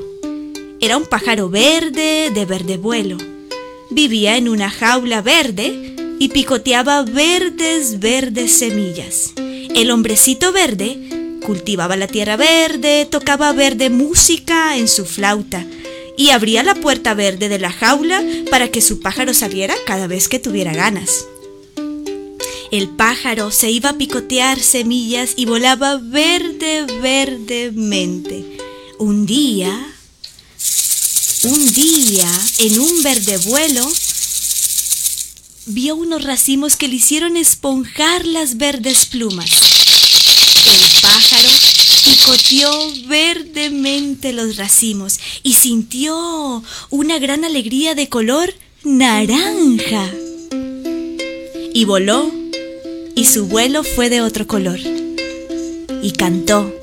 Era 0.80 0.98
un 0.98 1.06
pájaro 1.06 1.50
verde 1.50 2.32
de 2.34 2.46
verde 2.46 2.78
vuelo. 2.78 3.18
Vivía 3.90 4.38
en 4.38 4.48
una 4.50 4.70
jaula 4.70 5.22
verde 5.22 5.96
y 6.20 6.30
picoteaba 6.30 7.04
verdes, 7.04 8.00
verdes 8.00 8.52
semillas. 8.52 9.34
El 9.38 9.92
hombrecito 9.92 10.52
verde 10.52 10.98
cultivaba 11.46 11.96
la 11.96 12.08
tierra 12.08 12.36
verde, 12.36 13.08
tocaba 13.10 13.52
verde 13.54 13.90
música 13.90 14.78
en 14.78 14.88
su 14.88 15.06
flauta 15.06 15.66
y 16.18 16.32
abría 16.32 16.64
la 16.64 16.76
puerta 16.76 17.14
verde 17.14 17.48
de 17.48 17.60
la 17.60 17.72
jaula 17.72 18.22
para 18.52 18.70
que 18.70 18.82
su 18.82 19.00
pájaro 19.00 19.34
saliera 19.34 19.76
cada 19.86 20.08
vez 20.08 20.28
que 20.28 20.40
tuviera 20.40 20.74
ganas. 20.74 21.26
El 22.72 22.90
pájaro 22.90 23.52
se 23.52 23.72
iba 23.72 23.92
a 23.92 23.98
picotear 23.98 24.60
semillas 24.60 25.34
y 25.38 25.46
volaba 25.46 25.98
verde, 25.98 26.86
verdemente. 27.02 28.44
Un 29.00 29.26
día, 29.26 29.72
un 31.44 31.74
día, 31.74 32.30
en 32.58 32.80
un 32.80 33.04
verde 33.04 33.38
vuelo, 33.38 33.90
vio 35.68 35.96
unos 35.96 36.24
racimos 36.24 36.76
que 36.76 36.88
le 36.88 36.96
hicieron 36.96 37.38
esponjar 37.38 38.26
las 38.26 38.58
verdes 38.58 39.06
plumas. 39.06 39.50
El 40.66 41.02
pájaro 41.02 41.50
picoteó 42.08 42.72
verdemente 43.08 44.32
los 44.32 44.56
racimos 44.56 45.20
y 45.44 45.56
sintió 45.56 46.64
una 46.90 47.20
gran 47.20 47.44
alegría 47.44 47.96
de 47.96 48.08
color 48.08 48.54
naranja. 48.86 50.10
Y 51.74 51.84
voló, 51.84 52.32
y 53.14 53.26
su 53.26 53.48
vuelo 53.48 53.84
fue 53.84 54.10
de 54.10 54.22
otro 54.22 54.48
color. 54.48 54.80
Y 56.02 56.12
cantó, 56.14 56.74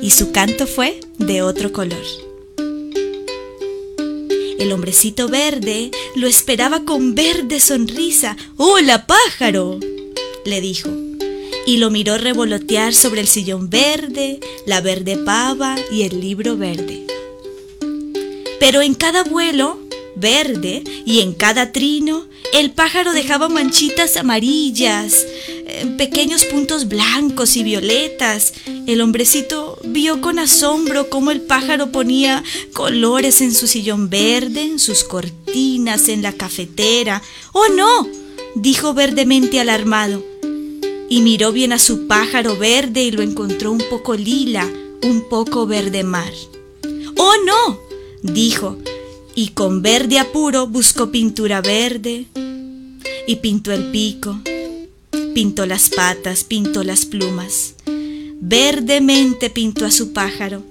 y 0.00 0.10
su 0.10 0.32
canto 0.32 0.66
fue 0.66 1.00
de 1.18 1.42
otro 1.42 1.70
color. 1.70 2.02
El 4.58 4.72
hombrecito 4.72 5.28
verde 5.28 5.90
lo 6.16 6.26
esperaba 6.26 6.86
con 6.86 7.14
verde 7.14 7.60
sonrisa. 7.60 8.38
¡Hola, 8.56 9.06
pájaro! 9.06 9.78
le 10.46 10.60
dijo 10.62 11.01
y 11.66 11.76
lo 11.76 11.90
miró 11.90 12.18
revolotear 12.18 12.94
sobre 12.94 13.20
el 13.20 13.28
sillón 13.28 13.70
verde, 13.70 14.40
la 14.66 14.80
verde 14.80 15.16
pava 15.16 15.76
y 15.90 16.02
el 16.02 16.20
libro 16.20 16.56
verde. 16.56 17.06
Pero 18.58 18.82
en 18.82 18.94
cada 18.94 19.24
vuelo 19.24 19.78
verde 20.14 20.84
y 21.06 21.20
en 21.20 21.32
cada 21.32 21.72
trino 21.72 22.26
el 22.52 22.70
pájaro 22.70 23.12
dejaba 23.12 23.48
manchitas 23.48 24.16
amarillas, 24.16 25.26
eh, 25.48 25.94
pequeños 25.96 26.44
puntos 26.44 26.88
blancos 26.88 27.56
y 27.56 27.62
violetas. 27.62 28.52
El 28.86 29.00
hombrecito 29.00 29.78
vio 29.84 30.20
con 30.20 30.38
asombro 30.38 31.08
cómo 31.08 31.30
el 31.30 31.40
pájaro 31.40 31.92
ponía 31.92 32.44
colores 32.72 33.40
en 33.40 33.54
su 33.54 33.66
sillón 33.66 34.10
verde, 34.10 34.62
en 34.62 34.78
sus 34.78 35.04
cortinas, 35.04 36.08
en 36.08 36.22
la 36.22 36.32
cafetera. 36.32 37.22
¡Oh 37.52 37.68
no! 37.68 38.06
dijo 38.54 38.92
verdemente 38.92 39.60
alarmado 39.60 40.31
y 41.12 41.20
miró 41.20 41.52
bien 41.52 41.74
a 41.74 41.78
su 41.78 42.06
pájaro 42.06 42.56
verde 42.56 43.02
y 43.02 43.10
lo 43.10 43.20
encontró 43.20 43.70
un 43.70 43.82
poco 43.90 44.14
lila, 44.14 44.66
un 45.02 45.28
poco 45.28 45.66
verde 45.66 46.04
mar. 46.04 46.32
¡Oh 47.18 47.34
no! 47.44 47.78
dijo, 48.22 48.78
y 49.34 49.48
con 49.48 49.82
verde 49.82 50.18
apuro 50.18 50.66
buscó 50.66 51.10
pintura 51.10 51.60
verde 51.60 52.28
y 53.26 53.36
pintó 53.36 53.72
el 53.72 53.90
pico, 53.90 54.40
pintó 55.34 55.66
las 55.66 55.90
patas, 55.90 56.44
pintó 56.44 56.82
las 56.82 57.04
plumas. 57.04 57.74
Verdemente 58.40 59.50
pintó 59.50 59.84
a 59.84 59.90
su 59.90 60.14
pájaro, 60.14 60.62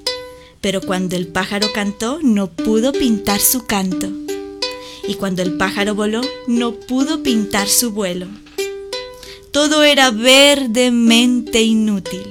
pero 0.59 0.81
cuando 0.81 1.17
el 1.17 1.27
pájaro 1.27 1.67
cantó 1.71 2.17
no 2.23 2.49
pudo 2.49 2.93
pintar 2.93 3.41
su 3.41 3.67
canto. 3.67 4.09
Y 5.07 5.13
cuando 5.13 5.43
el 5.43 5.57
pájaro 5.57 5.93
voló 5.93 6.21
no 6.47 6.73
pudo 6.73 7.21
pintar 7.21 7.67
su 7.67 7.91
vuelo 7.91 8.25
todo 9.51 9.83
era 9.83 10.11
verdemente 10.11 11.61
inútil. 11.61 12.25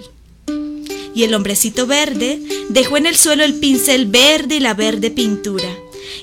Y 1.15 1.25
el 1.25 1.35
hombrecito 1.35 1.87
verde 1.87 2.41
dejó 2.71 2.97
en 2.97 3.07
el 3.07 3.17
suelo 3.17 3.45
el 3.45 3.55
pincel 3.55 4.07
verde 4.07 4.57
y 4.57 4.61
la 4.61 4.75
verde 4.75 5.11
pintura, 5.11 5.69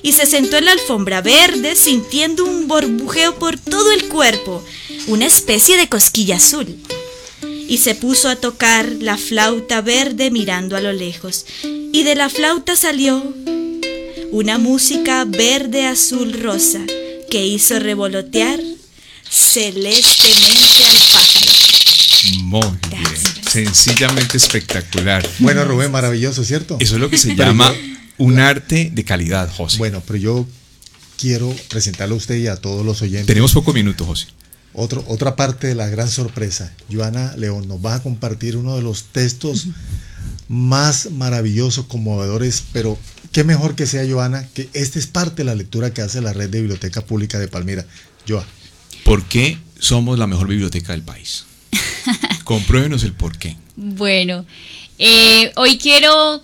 y 0.02 0.12
se 0.12 0.26
sentó 0.26 0.56
en 0.56 0.64
la 0.64 0.72
alfombra 0.72 1.20
verde 1.20 1.76
sintiendo 1.76 2.44
un 2.44 2.68
burbujeo 2.68 3.38
por 3.38 3.58
todo 3.58 3.92
el 3.92 4.08
cuerpo, 4.08 4.62
una 5.06 5.26
especie 5.26 5.76
de 5.76 5.88
cosquilla 5.88 6.36
azul. 6.36 6.76
Y 7.68 7.78
se 7.78 7.94
puso 7.94 8.28
a 8.28 8.36
tocar 8.36 8.90
la 9.00 9.18
flauta 9.18 9.82
verde 9.82 10.30
mirando 10.30 10.76
a 10.76 10.80
lo 10.80 10.92
lejos, 10.92 11.44
y 11.62 12.02
de 12.02 12.14
la 12.14 12.28
flauta 12.28 12.76
salió 12.76 13.22
una 14.30 14.58
música 14.58 15.24
verde, 15.24 15.86
azul, 15.86 16.32
rosa, 16.32 16.80
que 17.30 17.46
hizo 17.46 17.78
revolotear 17.78 18.60
celestemente 19.30 20.84
al 20.84 20.96
pájaro. 21.12 21.52
Muy 22.42 22.78
bien, 22.90 23.04
sencillamente 23.50 24.36
espectacular. 24.36 25.28
Bueno, 25.38 25.64
Rubén, 25.64 25.90
maravilloso, 25.90 26.44
¿cierto? 26.44 26.76
Eso 26.80 26.94
es 26.94 27.00
lo 27.00 27.10
que 27.10 27.18
se 27.18 27.34
llama 27.34 27.72
un 28.18 28.38
arte 28.38 28.90
de 28.92 29.04
calidad, 29.04 29.50
José. 29.52 29.78
Bueno, 29.78 30.02
pero 30.06 30.18
yo 30.18 30.46
quiero 31.18 31.54
presentarlo 31.68 32.14
a 32.14 32.18
usted 32.18 32.36
y 32.36 32.46
a 32.46 32.56
todos 32.56 32.84
los 32.84 33.02
oyentes. 33.02 33.26
Tenemos 33.26 33.52
pocos 33.52 33.74
minutos, 33.74 34.06
José. 34.06 34.26
Otro, 34.74 35.04
otra 35.08 35.34
parte 35.34 35.66
de 35.66 35.74
la 35.74 35.88
gran 35.88 36.08
sorpresa. 36.08 36.72
Joana 36.92 37.34
León 37.36 37.66
nos 37.66 37.84
va 37.84 37.96
a 37.96 38.02
compartir 38.02 38.56
uno 38.56 38.76
de 38.76 38.82
los 38.82 39.04
textos 39.04 39.68
más 40.48 41.10
maravillosos, 41.10 41.86
conmovedores, 41.86 42.62
pero 42.72 42.98
qué 43.32 43.44
mejor 43.44 43.74
que 43.74 43.86
sea 43.86 44.08
Joana, 44.08 44.46
que 44.54 44.68
esta 44.72 44.98
es 44.98 45.06
parte 45.06 45.36
de 45.36 45.44
la 45.44 45.54
lectura 45.54 45.92
que 45.92 46.02
hace 46.02 46.20
la 46.20 46.32
red 46.32 46.48
de 46.50 46.60
biblioteca 46.60 47.00
pública 47.00 47.38
de 47.38 47.48
Palmira. 47.48 47.86
Joa. 48.26 48.46
¿Por 49.08 49.24
qué 49.24 49.56
somos 49.78 50.18
la 50.18 50.26
mejor 50.26 50.48
biblioteca 50.48 50.92
del 50.92 51.00
país? 51.00 51.46
Compruébenos 52.44 53.04
el 53.04 53.14
por 53.14 53.38
qué. 53.38 53.56
Bueno, 53.74 54.44
eh, 54.98 55.50
hoy 55.56 55.78
quiero 55.78 56.42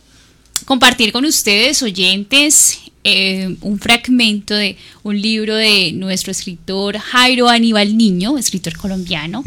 compartir 0.65 1.13
con 1.13 1.27
ustedes, 1.27 1.83
oyentes, 1.83 2.79
eh, 3.05 3.55
un 3.61 3.79
fragmento 3.79 4.55
de 4.55 4.79
un 5.03 5.21
libro 5.21 5.55
de 5.57 5.93
nuestro 5.93 6.31
escritor 6.31 6.97
Jairo 6.97 7.51
Aníbal 7.51 7.99
Niño, 7.99 8.39
escritor 8.39 8.79
colombiano. 8.79 9.45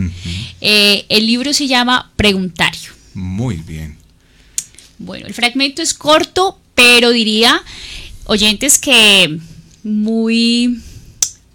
Eh, 0.61 1.03
el 1.09 1.25
libro 1.25 1.53
se 1.53 1.65
llama 1.65 2.11
Preguntario. 2.17 2.91
Muy 3.15 3.55
bien. 3.55 3.97
Bueno, 4.99 5.25
el 5.25 5.33
fragmento 5.33 5.81
es 5.81 5.95
corto, 5.95 6.59
pero 6.75 7.09
diría, 7.09 7.63
oyentes, 8.25 8.77
que 8.77 9.39
muy, 9.81 10.83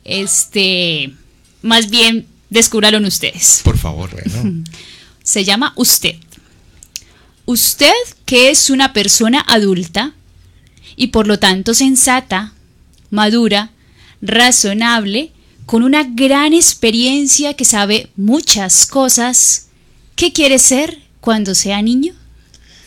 este, 0.03 1.13
más 1.63 1.91
bien, 1.91 2.27
descúbralo 2.51 2.99
ustedes. 3.07 3.61
Por 3.65 3.79
favor. 3.79 4.11
Se 5.23 5.45
llama 5.45 5.73
Usted. 5.77 6.17
Usted 7.45 7.93
que 8.25 8.51
es 8.51 8.71
una 8.71 8.93
persona 8.93 9.45
adulta 9.47 10.15
y 10.97 11.09
por 11.09 11.27
lo 11.27 11.39
tanto 11.39 11.75
sensata, 11.75 12.53
madura, 13.11 13.71
razonable, 14.21 15.33
con 15.67 15.83
una 15.83 16.05
gran 16.05 16.53
experiencia 16.53 17.55
que 17.55 17.65
sabe 17.65 18.11
muchas 18.17 18.87
cosas, 18.87 19.69
¿qué 20.17 20.33
quiere 20.33 20.59
ser 20.59 20.99
cuando 21.21 21.55
sea 21.55 21.83
niño? 21.83 22.15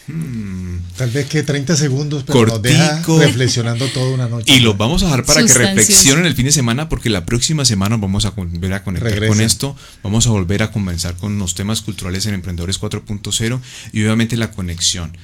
Hmm, 0.07 0.77
tal 0.95 1.11
vez 1.11 1.27
que 1.27 1.43
30 1.43 1.75
segundos, 1.75 2.23
pero 2.25 2.45
nos 2.45 2.61
deja 2.61 3.01
reflexionando 3.19 3.87
toda 3.87 4.13
una 4.13 4.27
noche. 4.27 4.53
Y 4.53 4.59
los 4.59 4.77
vamos 4.77 5.03
a 5.03 5.05
dejar 5.05 5.25
para 5.25 5.45
que 5.45 5.53
reflexionen 5.53 6.25
el 6.25 6.35
fin 6.35 6.45
de 6.45 6.51
semana, 6.51 6.89
porque 6.89 7.09
la 7.09 7.25
próxima 7.25 7.65
semana 7.65 7.97
vamos 7.97 8.25
a 8.25 8.31
volver 8.31 8.73
a 8.73 8.83
conectar 8.83 9.27
con 9.27 9.41
esto. 9.41 9.75
Vamos 10.03 10.27
a 10.27 10.31
volver 10.31 10.63
a 10.63 10.71
conversar 10.71 11.15
con 11.15 11.37
los 11.39 11.55
temas 11.55 11.81
culturales 11.81 12.25
en 12.25 12.33
Emprendedores 12.33 12.79
4.0 12.79 13.59
y 13.93 14.03
obviamente 14.03 14.37
la 14.37 14.51
conexión. 14.51 15.17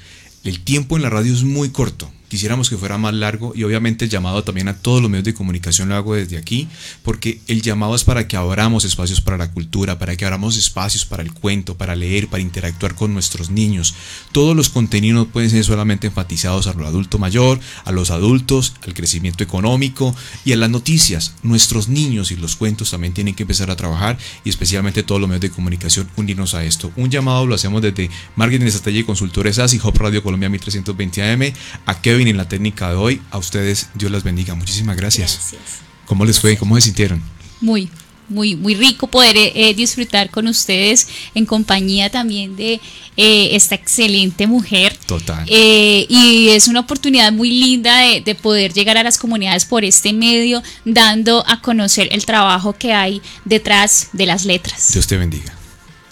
El 0.44 0.62
tiempo 0.62 0.96
en 0.96 1.04
la 1.04 1.10
radio 1.10 1.34
es 1.34 1.44
muy 1.44 1.70
corto 1.70 2.12
quisiéramos 2.32 2.70
que 2.70 2.78
fuera 2.78 2.98
más 2.98 3.14
largo 3.14 3.52
y 3.54 3.66
obviamente 3.66 4.06
el 4.06 4.10
llamado 4.10 4.42
también 4.42 4.70
a 4.70 4.78
todos 4.78 5.02
los 5.02 5.12
medios 5.12 5.26
de 5.26 5.34
comunicación 5.34 5.90
lo 5.90 5.96
hago 5.96 6.16
desde 6.16 6.38
aquí, 6.38 6.70
porque 7.04 7.42
el 7.48 7.62
llamado 7.62 7.94
es 7.94 8.06
para 8.06 8.26
que 8.26 8.38
abramos 8.38 8.86
espacios 8.86 9.20
para 9.20 9.38
la 9.38 9.52
cultura, 9.52 10.00
para 10.00 10.16
que 10.16 10.24
abramos 10.24 10.56
espacios 10.56 11.04
para 11.04 11.24
el 11.24 11.34
cuento, 11.34 11.76
para 11.76 11.94
leer, 11.94 12.30
para 12.30 12.42
interactuar 12.42 12.96
con 12.96 13.14
nuestros 13.14 13.50
niños. 13.50 13.94
Todos 14.32 14.56
los 14.56 14.70
contenidos 14.70 15.28
pueden 15.28 15.50
ser 15.50 15.66
solamente 15.66 16.08
enfatizados 16.08 16.68
a 16.68 16.74
lo 16.74 16.88
adulto 16.88 17.20
mayor, 17.20 17.60
a 17.84 17.92
los 17.92 18.12
adultos, 18.12 18.76
al 18.88 18.94
crecimiento 18.94 19.44
económico 19.44 20.16
y 20.46 20.54
a 20.54 20.56
las 20.56 20.70
noticias. 20.70 21.34
Nuestros 21.44 21.90
niños 21.90 22.32
y 22.32 22.38
los 22.38 22.56
cuentos 22.56 22.92
también 22.92 23.14
tienen 23.14 23.36
que 23.36 23.44
empezar 23.44 23.70
a 23.72 23.76
trabajar 23.76 24.18
y 24.46 24.50
especialmente 24.50 25.04
todos 25.04 25.20
los 25.20 25.30
medios 25.30 25.42
de 25.42 25.52
comunicación 25.52 26.10
unirnos 26.16 26.54
a 26.54 26.64
esto. 26.64 26.94
Un 26.96 27.10
llamado 27.10 27.46
lo 27.46 27.56
hacemos 27.56 27.82
desde 27.82 28.10
Marketing 28.38 28.68
Estrategia 28.68 29.02
y 29.02 29.04
Consultores 29.04 29.60
ASI, 29.60 29.82
Hop 29.84 29.98
Radio 29.98 30.24
Colombia 30.24 30.48
1320 30.48 31.24
AM, 31.24 31.54
a 31.86 32.02
Kevin 32.02 32.21
en 32.28 32.38
la 32.38 32.48
técnica 32.48 32.90
de 32.90 32.96
hoy. 32.96 33.22
A 33.32 33.38
ustedes, 33.38 33.90
Dios 33.94 34.12
las 34.12 34.24
bendiga. 34.24 34.56
Muchísimas 34.56 34.98
gracias. 34.98 35.38
gracias. 35.52 35.82
¿Cómo 36.06 36.26
les 36.26 36.40
fue? 36.40 36.58
¿Cómo 36.58 36.76
se 36.76 36.82
sintieron? 36.82 37.22
Muy, 37.62 37.90
muy, 38.28 38.56
muy 38.56 38.76
rico 38.76 39.08
poder 39.08 39.36
eh, 39.38 39.74
disfrutar 39.74 40.30
con 40.30 40.48
ustedes 40.48 41.08
en 41.36 41.46
compañía 41.46 42.10
también 42.10 42.56
de 42.56 42.82
eh, 43.18 43.56
esta 43.56 43.76
excelente 43.76 44.48
mujer. 44.48 44.98
Total. 45.06 45.46
Eh, 45.48 46.06
y 46.10 46.50
es 46.50 46.68
una 46.68 46.80
oportunidad 46.80 47.32
muy 47.32 47.50
linda 47.50 48.00
de, 48.00 48.22
de, 48.22 48.36
poder 48.36 48.74
llegar 48.74 48.98
a 48.98 49.04
las 49.04 49.18
comunidades 49.18 49.66
por 49.66 49.84
este 49.84 50.14
medio, 50.14 50.64
dando 50.86 51.44
a 51.48 51.62
conocer 51.62 52.10
el 52.12 52.26
trabajo 52.26 52.74
que 52.74 52.94
hay 52.94 53.22
detrás 53.46 54.10
de 54.14 54.26
las 54.26 54.46
letras. 54.46 54.92
Dios 54.94 55.08
te 55.08 55.18
bendiga. 55.18 55.54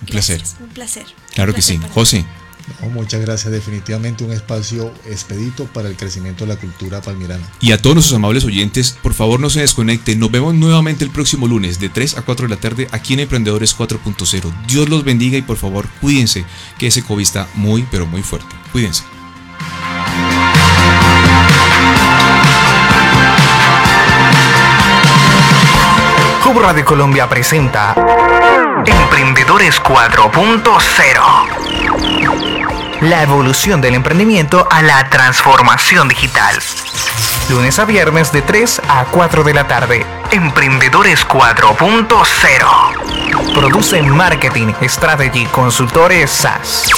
Un 0.01 0.07
placer. 0.07 0.41
Un 0.59 0.69
placer. 0.69 1.05
Claro 1.33 1.53
que 1.53 1.61
sí. 1.61 1.79
José 1.93 2.25
muchas 2.91 3.21
gracias. 3.21 3.51
Definitivamente 3.51 4.23
un 4.23 4.31
espacio 4.31 4.93
expedito 5.05 5.65
para 5.65 5.89
el 5.89 5.95
crecimiento 5.95 6.45
de 6.45 6.53
la 6.53 6.59
cultura 6.59 7.01
palmirana. 7.01 7.43
Y 7.61 7.71
a 7.71 7.81
todos 7.81 7.95
nuestros 7.95 8.15
amables 8.15 8.45
oyentes, 8.45 8.97
por 9.01 9.13
favor 9.13 9.39
no 9.39 9.49
se 9.49 9.61
desconecten. 9.61 10.19
Nos 10.19 10.31
vemos 10.31 10.53
nuevamente 10.53 11.03
el 11.03 11.11
próximo 11.11 11.47
lunes 11.47 11.79
de 11.79 11.89
3 11.89 12.17
a 12.17 12.21
4 12.21 12.47
de 12.47 12.55
la 12.55 12.61
tarde 12.61 12.87
aquí 12.91 13.13
en 13.13 13.21
Emprendedores 13.21 13.77
4.0. 13.77 14.51
Dios 14.67 14.89
los 14.89 15.03
bendiga 15.03 15.37
y 15.37 15.41
por 15.41 15.57
favor 15.57 15.87
cuídense 16.01 16.45
que 16.77 16.87
ese 16.87 17.03
COVID 17.03 17.21
está 17.21 17.47
muy 17.55 17.85
pero 17.91 18.05
muy 18.05 18.23
fuerte. 18.23 18.55
Cuídense. 18.71 19.03
Hub 26.45 26.59
Radio 26.59 26.83
Colombia 26.83 27.29
presenta 27.29 27.93
Emprendedores 28.85 29.79
4.0 29.81 31.58
la 33.01 33.23
evolución 33.23 33.81
del 33.81 33.95
emprendimiento 33.95 34.67
a 34.69 34.81
la 34.81 35.09
transformación 35.09 36.09
digital. 36.09 36.57
Lunes 37.49 37.79
a 37.79 37.85
viernes 37.85 38.33
de 38.33 38.41
3 38.41 38.81
a 38.87 39.05
4 39.05 39.43
de 39.43 39.53
la 39.53 39.67
tarde. 39.67 40.03
Emprendedores 40.31 41.27
4.0. 41.27 43.53
Produce 43.53 44.01
Marketing 44.01 44.73
Strategy 44.83 45.45
Consultores 45.45 46.29
SAS. 46.29 46.89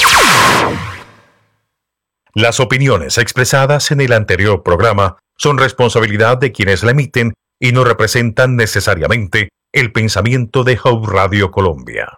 Las 2.34 2.60
opiniones 2.60 3.18
expresadas 3.18 3.92
en 3.92 4.02
el 4.02 4.14
anterior 4.14 4.64
programa 4.64 5.18
son 5.38 5.60
responsabilidad 5.60 6.38
de 6.38 6.52
quienes 6.52 6.84
la 6.84 6.92
emiten 6.92 7.34
y 7.60 7.72
no 7.74 7.84
representan 7.84 8.56
necesariamente 8.56 9.50
el 9.72 9.92
pensamiento 9.92 10.64
de 10.64 10.80
Hub 10.84 11.08
Radio 11.08 11.52
Colombia. 11.52 12.18